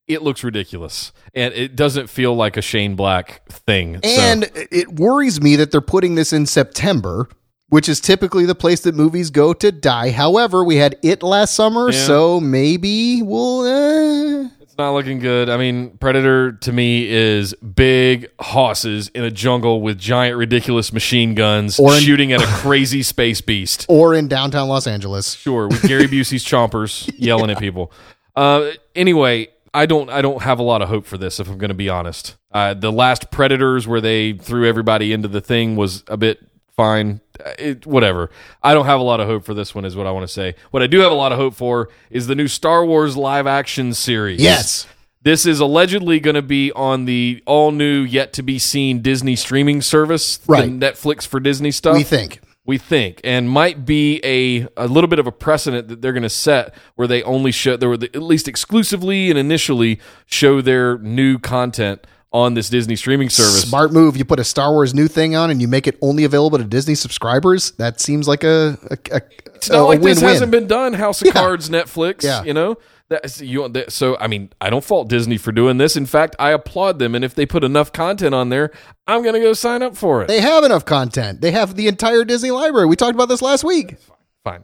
It 0.07 0.21
looks 0.23 0.43
ridiculous, 0.43 1.11
and 1.33 1.53
it 1.53 1.75
doesn't 1.75 2.09
feel 2.09 2.35
like 2.35 2.57
a 2.57 2.61
Shane 2.61 2.95
Black 2.95 3.41
thing. 3.49 3.99
so- 4.03 4.09
and 4.21 4.49
it 4.71 4.93
worries 4.99 5.41
me 5.41 5.55
that 5.55 5.71
they're 5.71 5.79
putting 5.81 6.15
this 6.15 6.33
in 6.33 6.45
September, 6.45 7.29
which 7.69 7.87
is 7.87 8.01
typically 8.01 8.45
the 8.45 8.55
place 8.55 8.81
that 8.81 8.95
movies 8.95 9.29
go 9.29 9.53
to 9.53 9.71
die. 9.71 10.09
However, 10.11 10.63
we 10.65 10.75
had 10.77 10.97
it 11.01 11.23
last 11.23 11.53
summer, 11.53 11.91
Yeah. 11.91 12.05
so 12.05 12.39
maybe 12.41 13.21
we'll. 13.21 13.61
Uh, 13.61 14.47
It's 14.59 14.77
not 14.77 14.91
looking 14.93 15.19
good. 15.19 15.49
I 15.49 15.55
mean, 15.57 15.91
Predator 15.99 16.53
to 16.53 16.71
me 16.73 17.07
is 17.07 17.53
big 17.55 18.27
hosses 18.39 19.09
in 19.13 19.23
a 19.23 19.31
jungle 19.31 19.81
with 19.81 19.97
giant, 19.99 20.35
ridiculous 20.37 20.91
machine 20.91 21.35
guns 21.35 21.77
Or 21.79 21.93
in- 21.93 22.01
shooting 22.01 22.31
at 22.33 22.41
a 22.41 22.47
crazy 22.47 23.03
space 23.13 23.39
beast. 23.41 23.85
or 23.87 24.13
in 24.15 24.27
downtown 24.27 24.67
Los 24.67 24.87
Angeles. 24.87 25.33
Sure, 25.35 25.67
with 25.67 25.83
Gary 25.83 26.07
Busey's 26.07 26.43
chompers 26.43 27.09
yelling 27.17 27.49
at 27.51 27.59
people. 27.59 27.91
Uh, 28.35 28.71
anyway, 28.95 29.47
I 29.73 29.85
don't, 29.85 30.09
I 30.09 30.21
don't 30.21 30.41
have 30.41 30.59
a 30.59 30.63
lot 30.63 30.81
of 30.81 30.89
hope 30.89 31.05
for 31.05 31.17
this. 31.17 31.39
If 31.39 31.47
I'm 31.49 31.57
going 31.57 31.69
to 31.69 31.75
be 31.75 31.89
honest, 31.89 32.35
uh, 32.51 32.73
the 32.73 32.91
last 32.91 33.31
Predators 33.31 33.87
where 33.87 34.01
they 34.01 34.33
threw 34.33 34.67
everybody 34.67 35.13
into 35.13 35.27
the 35.27 35.41
thing 35.41 35.75
was 35.75 36.03
a 36.07 36.17
bit 36.17 36.39
fine. 36.75 37.21
Uh, 37.43 37.51
It, 37.57 37.85
whatever. 37.85 38.29
I 38.61 38.73
don't 38.73 38.85
have 38.85 38.99
a 38.99 39.03
lot 39.03 39.19
of 39.21 39.27
hope 39.27 39.45
for 39.45 39.53
this 39.53 39.73
one. 39.73 39.85
Is 39.85 39.95
what 39.95 40.07
I 40.07 40.11
want 40.11 40.23
to 40.23 40.33
say. 40.33 40.55
What 40.71 40.83
I 40.83 40.87
do 40.87 40.99
have 40.99 41.11
a 41.11 41.15
lot 41.15 41.31
of 41.31 41.37
hope 41.37 41.53
for 41.55 41.89
is 42.09 42.27
the 42.27 42.35
new 42.35 42.47
Star 42.47 42.85
Wars 42.85 43.15
live 43.15 43.47
action 43.47 43.93
series. 43.93 44.41
Yes. 44.41 44.87
This 45.23 45.45
is 45.45 45.59
allegedly 45.59 46.19
going 46.19 46.33
to 46.35 46.41
be 46.41 46.71
on 46.71 47.05
the 47.05 47.43
all 47.45 47.71
new, 47.71 48.01
yet 48.01 48.33
to 48.33 48.41
be 48.43 48.57
seen 48.57 49.01
Disney 49.01 49.35
streaming 49.35 49.81
service, 49.83 50.37
the 50.37 50.51
Right. 50.51 50.69
Netflix 50.69 51.27
for 51.27 51.39
Disney 51.39 51.69
stuff. 51.71 51.95
We 51.95 52.03
think. 52.03 52.41
We 52.71 52.77
think, 52.77 53.19
and 53.23 53.49
might 53.49 53.85
be 53.85 54.21
a 54.23 54.67
a 54.77 54.87
little 54.87 55.09
bit 55.09 55.19
of 55.19 55.27
a 55.27 55.31
precedent 55.31 55.89
that 55.89 56.01
they're 56.01 56.13
going 56.13 56.23
to 56.23 56.29
set 56.29 56.73
where 56.95 57.07
they 57.07 57.21
only 57.23 57.51
show, 57.51 57.75
they 57.75 57.85
were 57.85 57.95
at 57.95 58.15
least 58.15 58.47
exclusively 58.47 59.29
and 59.29 59.37
initially 59.37 59.99
show 60.25 60.61
their 60.61 60.97
new 60.99 61.37
content 61.37 62.07
on 62.33 62.53
this 62.53 62.69
Disney 62.69 62.95
streaming 62.95 63.29
service. 63.29 63.63
Smart 63.69 63.91
move. 63.91 64.15
You 64.15 64.23
put 64.23 64.39
a 64.39 64.43
Star 64.45 64.71
Wars 64.71 64.93
new 64.93 65.09
thing 65.09 65.35
on 65.35 65.49
and 65.51 65.61
you 65.61 65.67
make 65.67 65.85
it 65.85 65.97
only 66.01 66.23
available 66.23 66.57
to 66.57 66.63
Disney 66.63 66.95
subscribers. 66.95 67.71
That 67.71 67.99
seems 67.99 68.25
like 68.25 68.45
a, 68.45 68.77
a, 68.89 68.97
a, 69.17 69.21
It's 69.55 69.69
not 69.69 69.79
a 69.79 69.83
like 69.83 70.01
this 70.01 70.21
hasn't 70.21 70.51
been 70.51 70.67
done. 70.67 70.93
House 70.93 71.21
of 71.21 71.27
Yeah. 71.27 71.33
Cards, 71.33 71.69
Netflix. 71.69 72.23
Yeah. 72.23 72.43
You 72.43 72.53
know. 72.53 72.77
That's, 73.11 73.41
you, 73.41 73.67
that, 73.67 73.91
so 73.91 74.17
I 74.21 74.27
mean, 74.27 74.51
I 74.61 74.69
don't 74.69 74.85
fault 74.85 75.09
Disney 75.09 75.37
for 75.37 75.51
doing 75.51 75.77
this. 75.77 75.97
In 75.97 76.05
fact, 76.05 76.33
I 76.39 76.51
applaud 76.51 76.97
them. 76.97 77.13
And 77.13 77.25
if 77.25 77.35
they 77.35 77.45
put 77.45 77.61
enough 77.61 77.91
content 77.91 78.33
on 78.33 78.47
there, 78.47 78.71
I'm 79.05 79.21
going 79.21 79.33
to 79.33 79.41
go 79.41 79.51
sign 79.51 79.83
up 79.83 79.97
for 79.97 80.23
it. 80.23 80.29
They 80.29 80.39
have 80.39 80.63
enough 80.63 80.85
content. 80.85 81.41
They 81.41 81.51
have 81.51 81.75
the 81.75 81.89
entire 81.89 82.23
Disney 82.23 82.51
library. 82.51 82.87
We 82.87 82.95
talked 82.95 83.13
about 83.13 83.27
this 83.27 83.41
last 83.41 83.65
week. 83.65 83.97
Fine. 84.45 84.63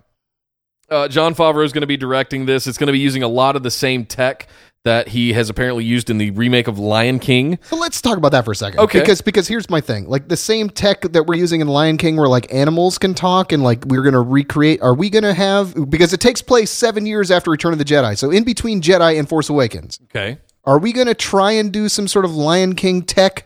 Uh, 0.89 1.10
Jon 1.10 1.36
Favreau 1.36 1.66
is 1.66 1.74
going 1.74 1.82
to 1.82 1.88
be 1.88 1.98
directing 1.98 2.45
this. 2.45 2.68
It's 2.68 2.78
going 2.78 2.88
to 2.88 2.93
be 2.93 3.00
using 3.00 3.22
a 3.22 3.28
lot 3.28 3.58
of 3.58 3.64
the 3.64 3.72
same 3.72 4.06
tech 4.06 4.48
that 4.88 5.09
he 5.09 5.33
has 5.33 5.49
apparently 5.49 5.83
used 5.83 6.09
in 6.09 6.17
the 6.17 6.31
remake 6.31 6.69
of 6.69 6.79
Lion 6.79 7.19
King. 7.19 7.59
So 7.63 7.75
let's 7.75 8.01
talk 8.01 8.17
about 8.17 8.31
that 8.31 8.45
for 8.45 8.51
a 8.51 8.55
second. 8.55 8.79
Okay. 8.79 9.01
Because 9.01 9.19
because 9.19 9.45
here's 9.45 9.69
my 9.69 9.81
thing. 9.81 10.07
Like 10.07 10.29
the 10.29 10.38
same 10.38 10.69
tech 10.69 11.01
that 11.01 11.25
we're 11.25 11.38
using 11.38 11.59
in 11.59 11.67
Lion 11.67 11.97
King 11.97 12.15
where 12.15 12.29
like 12.29 12.53
animals 12.53 12.97
can 12.97 13.13
talk 13.13 13.51
and 13.51 13.63
like 13.63 13.83
we're 13.85 14.01
gonna 14.01 14.21
recreate 14.21 14.81
are 14.81 14.93
we 14.93 15.09
gonna 15.09 15.33
have 15.33 15.89
because 15.89 16.13
it 16.13 16.21
takes 16.21 16.41
place 16.41 16.71
seven 16.71 17.05
years 17.05 17.31
after 17.31 17.51
Return 17.51 17.73
of 17.73 17.79
the 17.79 17.85
Jedi. 17.85 18.17
So 18.17 18.31
in 18.31 18.45
between 18.45 18.81
Jedi 18.81 19.19
and 19.19 19.27
Force 19.27 19.49
Awakens. 19.49 19.99
Okay. 20.05 20.38
Are 20.63 20.79
we 20.79 20.93
gonna 20.93 21.13
try 21.13 21.51
and 21.51 21.69
do 21.69 21.89
some 21.89 22.07
sort 22.07 22.23
of 22.23 22.33
Lion 22.33 22.73
King 22.73 23.01
tech 23.01 23.45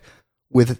with 0.51 0.79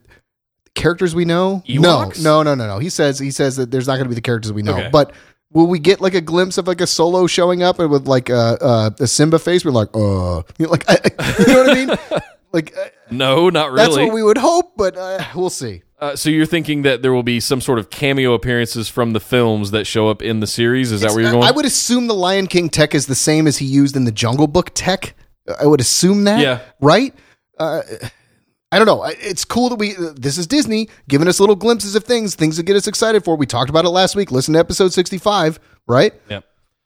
characters 0.75 1.15
we 1.15 1.25
know? 1.25 1.63
Ewoks? 1.67 2.21
No, 2.21 2.43
no, 2.43 2.53
no, 2.53 2.55
no, 2.55 2.75
no. 2.75 2.79
He 2.79 2.89
says 2.89 3.17
he 3.17 3.31
says 3.31 3.55
that 3.55 3.71
there's 3.71 3.87
not 3.87 3.97
gonna 3.97 4.09
be 4.09 4.15
the 4.15 4.21
characters 4.21 4.53
we 4.53 4.61
know. 4.61 4.77
Okay. 4.77 4.89
But 4.91 5.11
will 5.53 5.67
we 5.67 5.79
get 5.79 6.01
like 6.01 6.13
a 6.15 6.21
glimpse 6.21 6.57
of 6.57 6.67
like 6.67 6.81
a 6.81 6.87
solo 6.87 7.27
showing 7.27 7.61
up 7.63 7.79
with 7.79 8.07
like 8.07 8.29
a 8.29 8.57
a, 8.61 9.03
a 9.03 9.07
Simba 9.07 9.39
face? 9.39 9.63
We're 9.65 9.71
like, 9.71 9.89
uh 9.95 10.43
you 10.57 10.65
know, 10.65 10.71
like 10.71 10.85
I, 10.89 10.95
you 11.39 11.47
know 11.47 11.63
what 11.63 11.69
I 11.69 11.85
mean? 11.85 11.97
Like 12.53 12.75
uh, 12.77 12.89
No, 13.09 13.49
not 13.49 13.71
really. 13.71 13.77
that's 13.85 13.95
what 13.97 14.13
we 14.13 14.21
would 14.21 14.37
hope, 14.37 14.73
but 14.75 14.97
uh, 14.97 15.23
we'll 15.33 15.49
see. 15.49 15.83
uh, 16.01 16.17
so 16.17 16.29
you're 16.29 16.45
thinking 16.45 16.81
that 16.81 17.01
there 17.01 17.13
will 17.13 17.23
be 17.23 17.39
some 17.39 17.61
sort 17.61 17.79
of 17.79 17.89
cameo 17.89 18.33
appearances 18.33 18.89
from 18.89 19.13
the 19.13 19.21
films 19.21 19.71
that 19.71 19.87
show 19.87 20.09
up 20.09 20.21
in 20.21 20.41
the 20.41 20.47
series? 20.47 20.91
Is 20.91 20.99
that 20.99 21.11
where 21.11 21.21
you're 21.21 21.31
going? 21.31 21.45
I 21.45 21.51
would 21.51 21.63
assume 21.63 22.07
the 22.07 22.13
Lion 22.13 22.47
King 22.47 22.67
tech 22.67 22.93
is 22.93 23.05
the 23.05 23.15
same 23.15 23.47
as 23.47 23.59
he 23.59 23.65
used 23.65 23.95
in 23.95 24.03
the 24.03 24.11
Jungle 24.11 24.47
Book 24.47 24.71
tech. 24.73 25.15
I 25.61 25.65
would 25.65 25.79
assume 25.79 26.25
that. 26.25 26.41
Yeah. 26.41 26.59
Right. 26.81 27.15
Uh, 27.57 27.83
I 28.71 28.77
don't 28.77 28.87
know. 28.87 29.03
It's 29.03 29.43
cool 29.43 29.69
that 29.69 29.75
we. 29.75 29.95
Uh, 29.95 30.13
this 30.15 30.37
is 30.37 30.47
Disney 30.47 30.89
giving 31.09 31.27
us 31.27 31.39
little 31.39 31.55
glimpses 31.57 31.95
of 31.95 32.05
things, 32.05 32.35
things 32.35 32.57
that 32.57 32.63
get 32.63 32.75
us 32.75 32.87
excited 32.87 33.23
for. 33.25 33.35
We 33.35 33.45
talked 33.45 33.69
about 33.69 33.85
it 33.85 33.89
last 33.89 34.15
week. 34.15 34.31
Listen 34.31 34.53
to 34.53 34.59
episode 34.59 34.93
sixty-five. 34.93 35.59
Right. 35.87 36.13
Yep. 36.29 36.45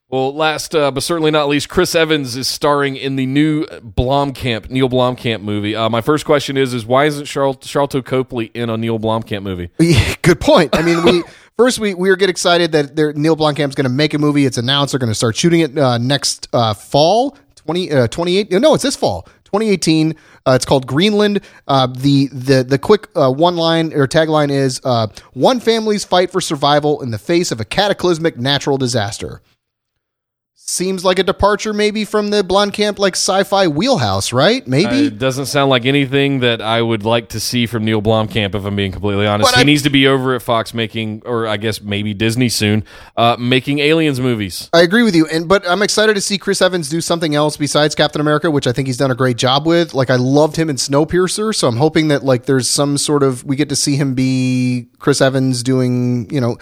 Well, 0.10 0.36
last 0.36 0.76
uh, 0.76 0.92
but 0.92 1.02
certainly 1.04 1.32
not 1.32 1.48
least, 1.48 1.68
Chris 1.68 1.96
Evans 1.96 2.36
is 2.36 2.48
starring 2.48 2.96
in 2.96 3.16
the 3.16 3.26
new 3.26 3.66
Blomkamp 3.66 4.70
Neil 4.70 4.88
Blomkamp 4.88 5.42
movie. 5.42 5.76
Uh, 5.76 5.90
my 5.90 6.02
first 6.02 6.26
question 6.26 6.58
is: 6.58 6.74
is 6.74 6.86
why 6.86 7.06
isn't 7.06 7.26
Charl- 7.26 7.56
Sharlto 7.56 8.04
Copley 8.06 8.46
in 8.54 8.70
a 8.70 8.78
Neil 8.78 9.00
Blomkamp 9.00 9.44
movie? 9.44 9.70
Yeah, 9.80 10.16
Good 10.22 10.40
point. 10.40 10.76
I 10.76 10.82
mean, 10.82 11.04
we 11.04 11.24
first 11.58 11.80
we 11.80 11.94
we 11.94 12.16
get 12.16 12.30
excited 12.30 12.72
that 12.72 12.96
Neil 13.16 13.36
Blomkamp's 13.36 13.76
going 13.76 13.84
to 13.86 13.90
make 13.90 14.14
a 14.14 14.18
movie. 14.20 14.46
It's 14.46 14.58
announced 14.58 14.94
they're 14.94 15.00
going 15.00 15.12
to 15.12 15.16
start 15.16 15.36
shooting 15.36 15.62
it 15.62 15.78
uh, 15.78 15.98
next 15.98 16.48
uh, 16.54 16.74
fall, 16.74 17.38
20, 17.56 17.92
uh, 17.92 18.08
28. 18.08 18.52
No, 18.54 18.74
it's 18.74 18.84
this 18.84 18.96
fall, 18.96 19.28
2018. 19.56 20.16
Uh, 20.46 20.52
it's 20.52 20.66
called 20.66 20.86
Greenland. 20.86 21.42
Uh, 21.68 21.88
the 21.88 22.28
the 22.28 22.64
the 22.64 22.78
quick 22.78 23.08
uh, 23.16 23.32
one 23.32 23.56
line 23.56 23.94
or 23.94 24.08
tagline 24.08 24.52
is 24.52 24.82
uh, 24.84 25.08
one 25.34 25.60
family's 25.60 26.04
fight 26.04 26.32
for 26.32 26.42
survival 26.42 27.02
in 27.02 27.12
the 27.12 27.18
face 27.18 27.52
of 27.52 27.60
a 27.60 27.66
cataclysmic 27.66 28.38
natural 28.38 28.78
disaster. 28.78 29.42
Seems 30.68 31.06
like 31.06 31.20
a 31.20 31.24
departure, 31.24 31.74
maybe 31.74 32.06
from 32.06 32.32
the 32.32 32.42
Blomkamp 32.42 32.98
like 32.98 33.14
sci-fi 33.14 33.68
wheelhouse, 33.68 34.34
right? 34.34 34.66
Maybe. 34.68 35.06
It 35.06 35.20
doesn't 35.20 35.46
sound 35.46 35.70
like 35.70 35.86
anything 35.86 36.40
that 36.40 36.60
I 36.60 36.82
would 36.82 37.04
like 37.06 37.30
to 37.30 37.40
see 37.40 37.68
from 37.68 37.86
Neil 37.86 38.02
Blomkamp, 38.02 38.56
if 38.56 38.66
I'm 38.66 38.76
being 38.76 38.92
completely 38.92 39.28
honest. 39.28 39.52
But 39.52 39.58
he 39.58 39.62
I- 39.62 39.64
needs 39.64 39.84
to 39.84 39.92
be 39.92 40.08
over 40.08 40.34
at 40.34 40.42
Fox 40.42 40.74
making, 40.74 41.22
or 41.24 41.46
I 41.46 41.58
guess 41.58 41.82
maybe 41.82 42.16
Disney 42.16 42.50
soon, 42.50 42.84
uh, 43.16 43.36
making 43.38 43.78
aliens 43.78 44.20
movies. 44.20 44.72
I 44.74 44.82
agree 44.82 45.04
with 45.04 45.16
you, 45.16 45.28
and 45.28 45.48
but 45.48 45.70
I'm 45.70 45.84
excited 45.84 46.16
to 46.16 46.22
see 46.22 46.40
Chris 46.40 46.64
Evans 46.64 46.90
do 46.90 47.00
something 47.00 47.36
else 47.36 47.58
besides 47.58 47.94
Captain 47.94 48.20
America, 48.20 48.50
which 48.50 48.66
I 48.66 48.72
think 48.72 48.88
he's 48.88 48.98
done 48.98 49.12
a 49.12 49.16
great 49.16 49.38
job 49.38 49.68
with. 49.68 49.94
Like 49.94 50.10
I 50.10 50.16
loved 50.16 50.56
him 50.56 50.72
in 50.72 50.78
Snowpiercer, 50.78 51.54
so 51.54 51.68
I'm 51.68 51.78
hoping 51.78 52.08
that 52.08 52.24
like 52.26 52.48
there's 52.48 52.68
some 52.68 52.98
sort 52.98 53.22
of 53.22 53.44
we 53.44 53.56
get 53.56 53.70
to 53.70 53.76
see 53.76 53.98
him 53.98 54.16
be 54.16 54.88
Chris 54.98 55.22
Evans 55.22 55.62
doing 55.62 56.28
you 56.32 56.42
know 56.42 56.58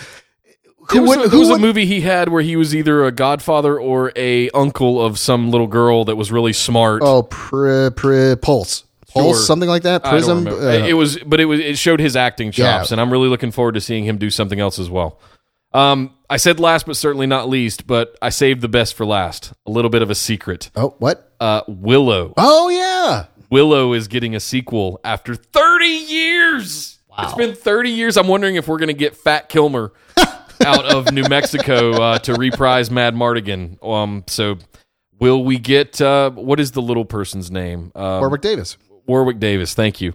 who 0.89 1.01
was, 1.01 1.17
would 1.17 1.25
a, 1.25 1.29
there 1.29 1.39
was 1.39 1.49
who 1.49 1.55
a 1.55 1.59
movie 1.59 1.85
he 1.85 2.01
had 2.01 2.29
where 2.29 2.41
he 2.41 2.55
was 2.55 2.75
either 2.75 3.05
a 3.05 3.11
godfather 3.11 3.79
or 3.79 4.11
a 4.15 4.49
uncle 4.51 5.03
of 5.03 5.17
some 5.19 5.51
little 5.51 5.67
girl 5.67 6.05
that 6.05 6.15
was 6.15 6.31
really 6.31 6.53
smart. 6.53 7.01
oh 7.03 7.23
pr, 7.23 7.89
pr, 7.91 8.35
Pulse 8.35 8.83
Pulse 9.13 9.37
Sure. 9.37 9.45
something 9.45 9.69
like 9.69 9.83
that 9.83 10.03
Prism 10.03 10.47
uh, 10.47 10.51
it 10.69 10.93
was, 10.93 11.17
but 11.19 11.39
it 11.39 11.45
was 11.45 11.59
it 11.59 11.77
showed 11.77 11.99
his 11.99 12.15
acting 12.15 12.51
chops, 12.51 12.89
Yeah. 12.89 12.93
and 12.95 13.01
I'm 13.01 13.11
really 13.11 13.27
looking 13.27 13.51
forward 13.51 13.73
to 13.73 13.81
seeing 13.81 14.03
him 14.05 14.17
do 14.17 14.29
something 14.29 14.59
else 14.59 14.79
as 14.79 14.89
well. 14.89 15.19
Um, 15.71 16.13
I 16.29 16.37
said 16.37 16.59
last, 16.59 16.85
but 16.85 16.95
certainly 16.97 17.25
not 17.27 17.49
least, 17.49 17.87
but 17.87 18.15
I 18.21 18.29
saved 18.29 18.61
the 18.61 18.67
best 18.67 18.93
for 18.95 19.05
last. 19.05 19.53
A 19.65 19.71
little 19.71 19.89
bit 19.89 20.01
of 20.01 20.09
a 20.09 20.15
secret. 20.15 20.69
oh 20.75 20.95
what 20.99 21.31
Uh, 21.39 21.61
Willow. 21.67 22.33
oh 22.37 22.69
yeah 22.69 23.25
Willow 23.51 23.93
is 23.93 24.07
getting 24.07 24.35
a 24.35 24.39
sequel 24.39 24.99
after 25.03 25.35
30 25.35 25.85
years. 25.85 26.97
It's 27.19 27.33
been 27.35 27.53
30 27.53 27.91
years. 27.91 28.17
I'm 28.17 28.27
wondering 28.27 28.55
if 28.55 28.67
we're 28.67 28.79
going 28.79 28.87
to 28.87 28.93
get 28.95 29.15
Fat 29.15 29.47
Kilmer 29.47 29.93
out 30.65 30.85
of 30.85 31.11
New 31.11 31.23
Mexico 31.23 31.91
uh, 31.93 32.19
to 32.19 32.33
reprise 32.35 32.89
Madmartigan. 32.89 33.83
Um, 33.85 34.23
so 34.27 34.57
will 35.19 35.43
we 35.43 35.57
get 35.57 36.01
uh, 36.01 36.31
what 36.31 36.59
is 36.59 36.71
the 36.71 36.81
little 36.81 37.05
person's 37.05 37.51
name? 37.51 37.91
Uh, 37.95 38.19
Warwick 38.21 38.41
Davis 38.41 38.77
Warwick 39.05 39.39
Davis. 39.39 39.73
Thank 39.73 40.01
you. 40.01 40.13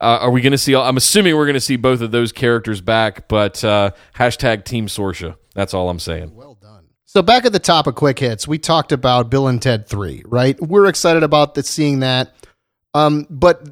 Uh, 0.00 0.18
are 0.20 0.30
we 0.30 0.42
going 0.42 0.52
to 0.52 0.58
see? 0.58 0.74
I'm 0.74 0.96
assuming 0.96 1.36
we're 1.36 1.46
going 1.46 1.54
to 1.54 1.60
see 1.60 1.76
both 1.76 2.02
of 2.02 2.10
those 2.10 2.32
characters 2.32 2.80
back, 2.80 3.28
but 3.28 3.64
uh, 3.64 3.92
hashtag 4.14 4.64
Team 4.64 4.88
Sorsha. 4.88 5.36
That's 5.54 5.72
all 5.72 5.88
I'm 5.88 5.98
saying. 5.98 6.34
Well 6.34 6.54
done. 6.60 6.84
So 7.06 7.22
back 7.22 7.46
at 7.46 7.52
the 7.52 7.58
top 7.58 7.86
of 7.86 7.94
quick 7.94 8.18
hits, 8.18 8.46
we 8.46 8.58
talked 8.58 8.92
about 8.92 9.30
Bill 9.30 9.48
and 9.48 9.60
Ted 9.60 9.88
3, 9.88 10.24
right? 10.26 10.60
We're 10.60 10.86
excited 10.86 11.22
about 11.22 11.54
the, 11.54 11.62
seeing 11.62 12.00
that. 12.00 12.34
Um, 12.92 13.26
but 13.30 13.66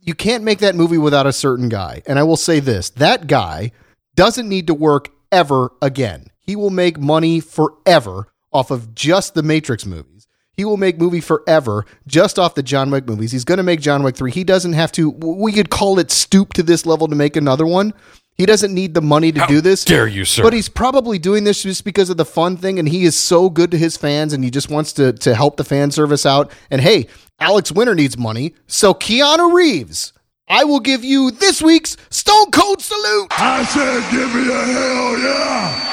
you 0.00 0.14
can't 0.14 0.42
make 0.42 0.60
that 0.60 0.74
movie 0.74 0.96
without 0.96 1.26
a 1.26 1.32
certain 1.32 1.68
guy. 1.68 2.02
And 2.06 2.18
I 2.18 2.22
will 2.22 2.36
say 2.38 2.60
this, 2.60 2.88
that 2.90 3.26
guy 3.26 3.72
doesn't 4.14 4.48
need 4.48 4.68
to 4.68 4.74
work 4.74 5.10
ever 5.32 5.72
again. 5.82 6.26
He 6.40 6.56
will 6.56 6.70
make 6.70 6.98
money 6.98 7.40
forever 7.40 8.28
off 8.52 8.70
of 8.70 8.94
just 8.94 9.34
the 9.34 9.42
Matrix 9.42 9.84
movies. 9.84 10.26
He 10.54 10.64
will 10.64 10.76
make 10.76 10.98
movie 10.98 11.20
forever 11.20 11.84
just 12.06 12.38
off 12.38 12.54
the 12.56 12.64
John 12.64 12.90
Wick 12.90 13.06
movies. 13.06 13.30
He's 13.30 13.44
going 13.44 13.58
to 13.58 13.62
make 13.62 13.80
John 13.80 14.02
Wick 14.02 14.16
3. 14.16 14.32
He 14.32 14.42
doesn't 14.42 14.72
have 14.72 14.90
to 14.92 15.10
we 15.10 15.52
could 15.52 15.70
call 15.70 15.98
it 15.98 16.10
stoop 16.10 16.52
to 16.54 16.62
this 16.62 16.84
level 16.84 17.06
to 17.08 17.14
make 17.14 17.36
another 17.36 17.66
one. 17.66 17.94
He 18.38 18.46
doesn't 18.46 18.72
need 18.72 18.94
the 18.94 19.02
money 19.02 19.32
to 19.32 19.44
do 19.48 19.60
this. 19.60 19.84
dare 19.84 20.06
you, 20.06 20.24
sir. 20.24 20.44
But 20.44 20.52
he's 20.52 20.68
probably 20.68 21.18
doing 21.18 21.42
this 21.42 21.64
just 21.64 21.84
because 21.84 22.08
of 22.08 22.16
the 22.16 22.24
fun 22.24 22.56
thing, 22.56 22.78
and 22.78 22.88
he 22.88 23.02
is 23.02 23.16
so 23.16 23.50
good 23.50 23.72
to 23.72 23.76
his 23.76 23.96
fans, 23.96 24.32
and 24.32 24.44
he 24.44 24.50
just 24.50 24.70
wants 24.70 24.92
to 24.94 25.12
to 25.12 25.34
help 25.34 25.56
the 25.56 25.64
fan 25.64 25.90
service 25.90 26.24
out. 26.24 26.52
And 26.70 26.80
hey, 26.80 27.08
Alex 27.40 27.72
Winter 27.72 27.96
needs 27.96 28.16
money, 28.16 28.54
so 28.68 28.94
Keanu 28.94 29.52
Reeves, 29.52 30.12
I 30.50 30.64
will 30.64 30.80
give 30.80 31.04
you 31.04 31.30
this 31.30 31.60
week's 31.60 31.96
Stone 32.08 32.50
Cold 32.52 32.80
salute. 32.80 33.28
I 33.32 33.64
said, 33.64 34.00
give 34.10 34.34
me 34.34 34.48
a 34.48 34.64
hell 34.64 35.18
yeah. 35.18 35.84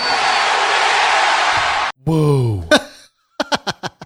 Whoa. 2.06 2.64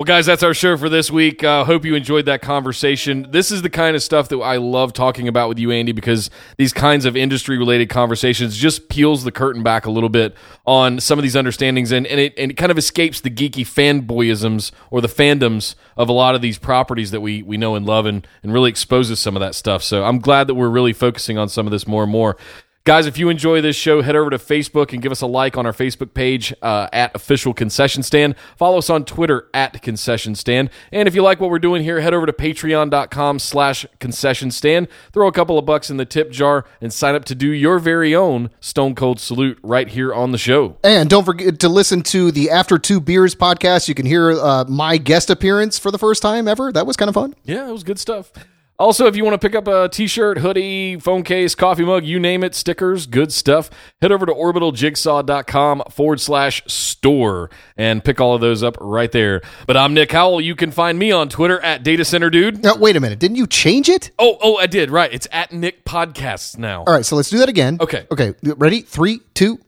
well, 0.00 0.06
guys, 0.06 0.24
that's 0.24 0.42
our 0.42 0.54
show 0.54 0.78
for 0.78 0.88
this 0.88 1.10
week. 1.10 1.44
Uh, 1.44 1.62
hope 1.62 1.84
you 1.84 1.94
enjoyed 1.94 2.24
that 2.24 2.40
conversation. 2.40 3.26
This 3.32 3.50
is 3.52 3.60
the 3.60 3.68
kind 3.68 3.94
of 3.94 4.02
stuff 4.02 4.30
that 4.30 4.38
I 4.38 4.56
love 4.56 4.94
talking 4.94 5.28
about 5.28 5.50
with 5.50 5.58
you, 5.58 5.72
Andy, 5.72 5.92
because 5.92 6.30
these 6.56 6.72
kinds 6.72 7.04
of 7.04 7.18
industry 7.18 7.58
related 7.58 7.90
conversations 7.90 8.56
just 8.56 8.88
peels 8.88 9.24
the 9.24 9.30
curtain 9.30 9.62
back 9.62 9.84
a 9.84 9.90
little 9.90 10.08
bit 10.08 10.34
on 10.66 11.00
some 11.00 11.18
of 11.18 11.22
these 11.22 11.36
understandings 11.36 11.92
and, 11.92 12.06
and, 12.06 12.18
it, 12.18 12.32
and 12.38 12.50
it 12.50 12.54
kind 12.54 12.72
of 12.72 12.78
escapes 12.78 13.20
the 13.20 13.28
geeky 13.28 13.60
fanboyisms 13.60 14.72
or 14.90 15.02
the 15.02 15.06
fandoms 15.06 15.74
of 15.98 16.08
a 16.08 16.12
lot 16.12 16.34
of 16.34 16.40
these 16.40 16.56
properties 16.56 17.10
that 17.10 17.20
we, 17.20 17.42
we 17.42 17.58
know 17.58 17.74
and 17.74 17.84
love 17.84 18.06
and, 18.06 18.26
and 18.42 18.54
really 18.54 18.70
exposes 18.70 19.20
some 19.20 19.36
of 19.36 19.40
that 19.40 19.54
stuff. 19.54 19.82
So 19.82 20.04
I'm 20.04 20.18
glad 20.18 20.46
that 20.46 20.54
we're 20.54 20.70
really 20.70 20.94
focusing 20.94 21.36
on 21.36 21.50
some 21.50 21.66
of 21.66 21.72
this 21.72 21.86
more 21.86 22.04
and 22.04 22.12
more. 22.12 22.38
Guys, 22.84 23.04
if 23.04 23.18
you 23.18 23.28
enjoy 23.28 23.60
this 23.60 23.76
show, 23.76 24.00
head 24.00 24.16
over 24.16 24.30
to 24.30 24.38
Facebook 24.38 24.94
and 24.94 25.02
give 25.02 25.12
us 25.12 25.20
a 25.20 25.26
like 25.26 25.58
on 25.58 25.66
our 25.66 25.72
Facebook 25.72 26.14
page 26.14 26.54
uh, 26.62 26.88
at 26.94 27.14
Official 27.14 27.52
Concession 27.52 28.02
Stand. 28.02 28.34
Follow 28.56 28.78
us 28.78 28.88
on 28.88 29.04
Twitter 29.04 29.50
at 29.52 29.82
Concession 29.82 30.34
Stand. 30.34 30.70
And 30.90 31.06
if 31.06 31.14
you 31.14 31.22
like 31.22 31.40
what 31.40 31.50
we're 31.50 31.58
doing 31.58 31.82
here, 31.82 32.00
head 32.00 32.14
over 32.14 32.24
to 32.24 32.32
patreon.com 32.32 33.38
slash 33.38 33.84
concession 33.98 34.50
stand. 34.50 34.88
Throw 35.12 35.28
a 35.28 35.32
couple 35.32 35.58
of 35.58 35.66
bucks 35.66 35.90
in 35.90 35.98
the 35.98 36.06
tip 36.06 36.30
jar 36.30 36.64
and 36.80 36.90
sign 36.90 37.14
up 37.14 37.26
to 37.26 37.34
do 37.34 37.50
your 37.50 37.78
very 37.78 38.14
own 38.14 38.48
Stone 38.60 38.94
Cold 38.94 39.20
Salute 39.20 39.58
right 39.62 39.88
here 39.88 40.14
on 40.14 40.32
the 40.32 40.38
show. 40.38 40.78
And 40.82 41.10
don't 41.10 41.24
forget 41.24 41.60
to 41.60 41.68
listen 41.68 42.02
to 42.04 42.32
the 42.32 42.48
After 42.48 42.78
Two 42.78 42.98
Beers 42.98 43.34
podcast. 43.34 43.88
You 43.88 43.94
can 43.94 44.06
hear 44.06 44.32
uh, 44.32 44.64
my 44.64 44.96
guest 44.96 45.28
appearance 45.28 45.78
for 45.78 45.90
the 45.90 45.98
first 45.98 46.22
time 46.22 46.48
ever. 46.48 46.72
That 46.72 46.86
was 46.86 46.96
kind 46.96 47.10
of 47.10 47.14
fun. 47.14 47.34
Yeah, 47.44 47.68
it 47.68 47.72
was 47.72 47.84
good 47.84 47.98
stuff. 47.98 48.32
Also, 48.80 49.06
if 49.06 49.14
you 49.14 49.22
want 49.24 49.38
to 49.38 49.46
pick 49.46 49.54
up 49.54 49.68
a 49.68 49.90
t-shirt, 49.90 50.38
hoodie, 50.38 50.98
phone 50.98 51.22
case, 51.22 51.54
coffee 51.54 51.84
mug, 51.84 52.02
you 52.02 52.18
name 52.18 52.42
it, 52.42 52.54
stickers, 52.54 53.04
good 53.04 53.30
stuff, 53.30 53.68
head 54.00 54.10
over 54.10 54.24
to 54.24 54.32
orbitaljigsaw.com 54.32 55.82
forward 55.90 56.18
slash 56.18 56.62
store 56.66 57.50
and 57.76 58.02
pick 58.02 58.22
all 58.22 58.34
of 58.34 58.40
those 58.40 58.62
up 58.62 58.78
right 58.80 59.12
there. 59.12 59.42
But 59.66 59.76
I'm 59.76 59.92
Nick 59.92 60.12
Howell. 60.12 60.40
You 60.40 60.56
can 60.56 60.70
find 60.70 60.98
me 60.98 61.12
on 61.12 61.28
Twitter 61.28 61.60
at 61.60 61.82
Data 61.82 62.06
Center 62.06 62.30
Dude. 62.30 62.62
Now, 62.64 62.74
wait 62.76 62.96
a 62.96 63.00
minute. 63.00 63.18
Didn't 63.18 63.36
you 63.36 63.46
change 63.46 63.90
it? 63.90 64.12
Oh, 64.18 64.38
oh, 64.40 64.56
I 64.56 64.66
did. 64.66 64.90
Right. 64.90 65.12
It's 65.12 65.28
at 65.30 65.52
Nick 65.52 65.84
Podcasts 65.84 66.56
now. 66.56 66.84
All 66.84 66.94
right, 66.94 67.04
so 67.04 67.16
let's 67.16 67.28
do 67.28 67.36
that 67.36 67.50
again. 67.50 67.76
Okay. 67.82 68.06
Okay. 68.10 68.32
Ready? 68.42 68.80
Three, 68.80 69.20
two. 69.34 69.58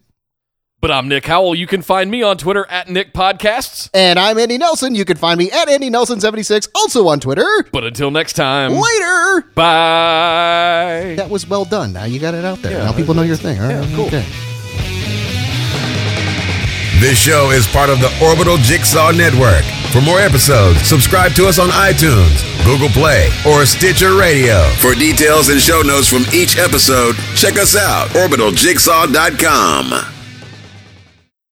But 0.82 0.90
I'm 0.90 1.06
Nick 1.06 1.26
Howell. 1.26 1.54
You 1.54 1.68
can 1.68 1.80
find 1.80 2.10
me 2.10 2.24
on 2.24 2.38
Twitter 2.38 2.66
at 2.68 2.90
Nick 2.90 3.12
Podcasts. 3.12 3.88
And 3.94 4.18
I'm 4.18 4.36
Andy 4.36 4.58
Nelson. 4.58 4.96
You 4.96 5.04
can 5.04 5.16
find 5.16 5.38
me 5.38 5.48
at 5.48 5.68
Andy 5.68 5.90
Nelson76, 5.90 6.70
also 6.74 7.06
on 7.06 7.20
Twitter. 7.20 7.46
But 7.70 7.84
until 7.84 8.10
next 8.10 8.32
time, 8.32 8.72
Later. 8.72 9.42
bye. 9.54 11.14
That 11.16 11.30
was 11.30 11.48
well 11.48 11.64
done. 11.64 11.92
Now 11.92 12.02
you 12.06 12.18
got 12.18 12.34
it 12.34 12.44
out 12.44 12.62
there. 12.62 12.72
Yeah, 12.72 12.86
now 12.86 12.92
people 12.92 13.14
know 13.14 13.22
your 13.22 13.36
thing. 13.36 13.60
All 13.60 13.68
right. 13.68 13.88
yeah, 13.88 13.94
cool. 13.96 14.06
Okay. 14.06 14.24
This 16.98 17.16
show 17.16 17.50
is 17.52 17.64
part 17.68 17.88
of 17.88 18.00
the 18.00 18.10
Orbital 18.20 18.56
Jigsaw 18.56 19.12
Network. 19.12 19.62
For 19.92 20.00
more 20.00 20.18
episodes, 20.18 20.82
subscribe 20.82 21.30
to 21.34 21.46
us 21.46 21.60
on 21.60 21.68
iTunes, 21.68 22.42
Google 22.66 22.88
Play, 22.88 23.28
or 23.46 23.64
Stitcher 23.66 24.16
Radio. 24.16 24.64
For 24.80 24.94
details 24.94 25.48
and 25.48 25.60
show 25.60 25.82
notes 25.82 26.08
from 26.08 26.22
each 26.34 26.58
episode, 26.58 27.14
check 27.36 27.54
us 27.54 27.76
out, 27.76 28.08
orbitaljigsaw.com. 28.08 30.11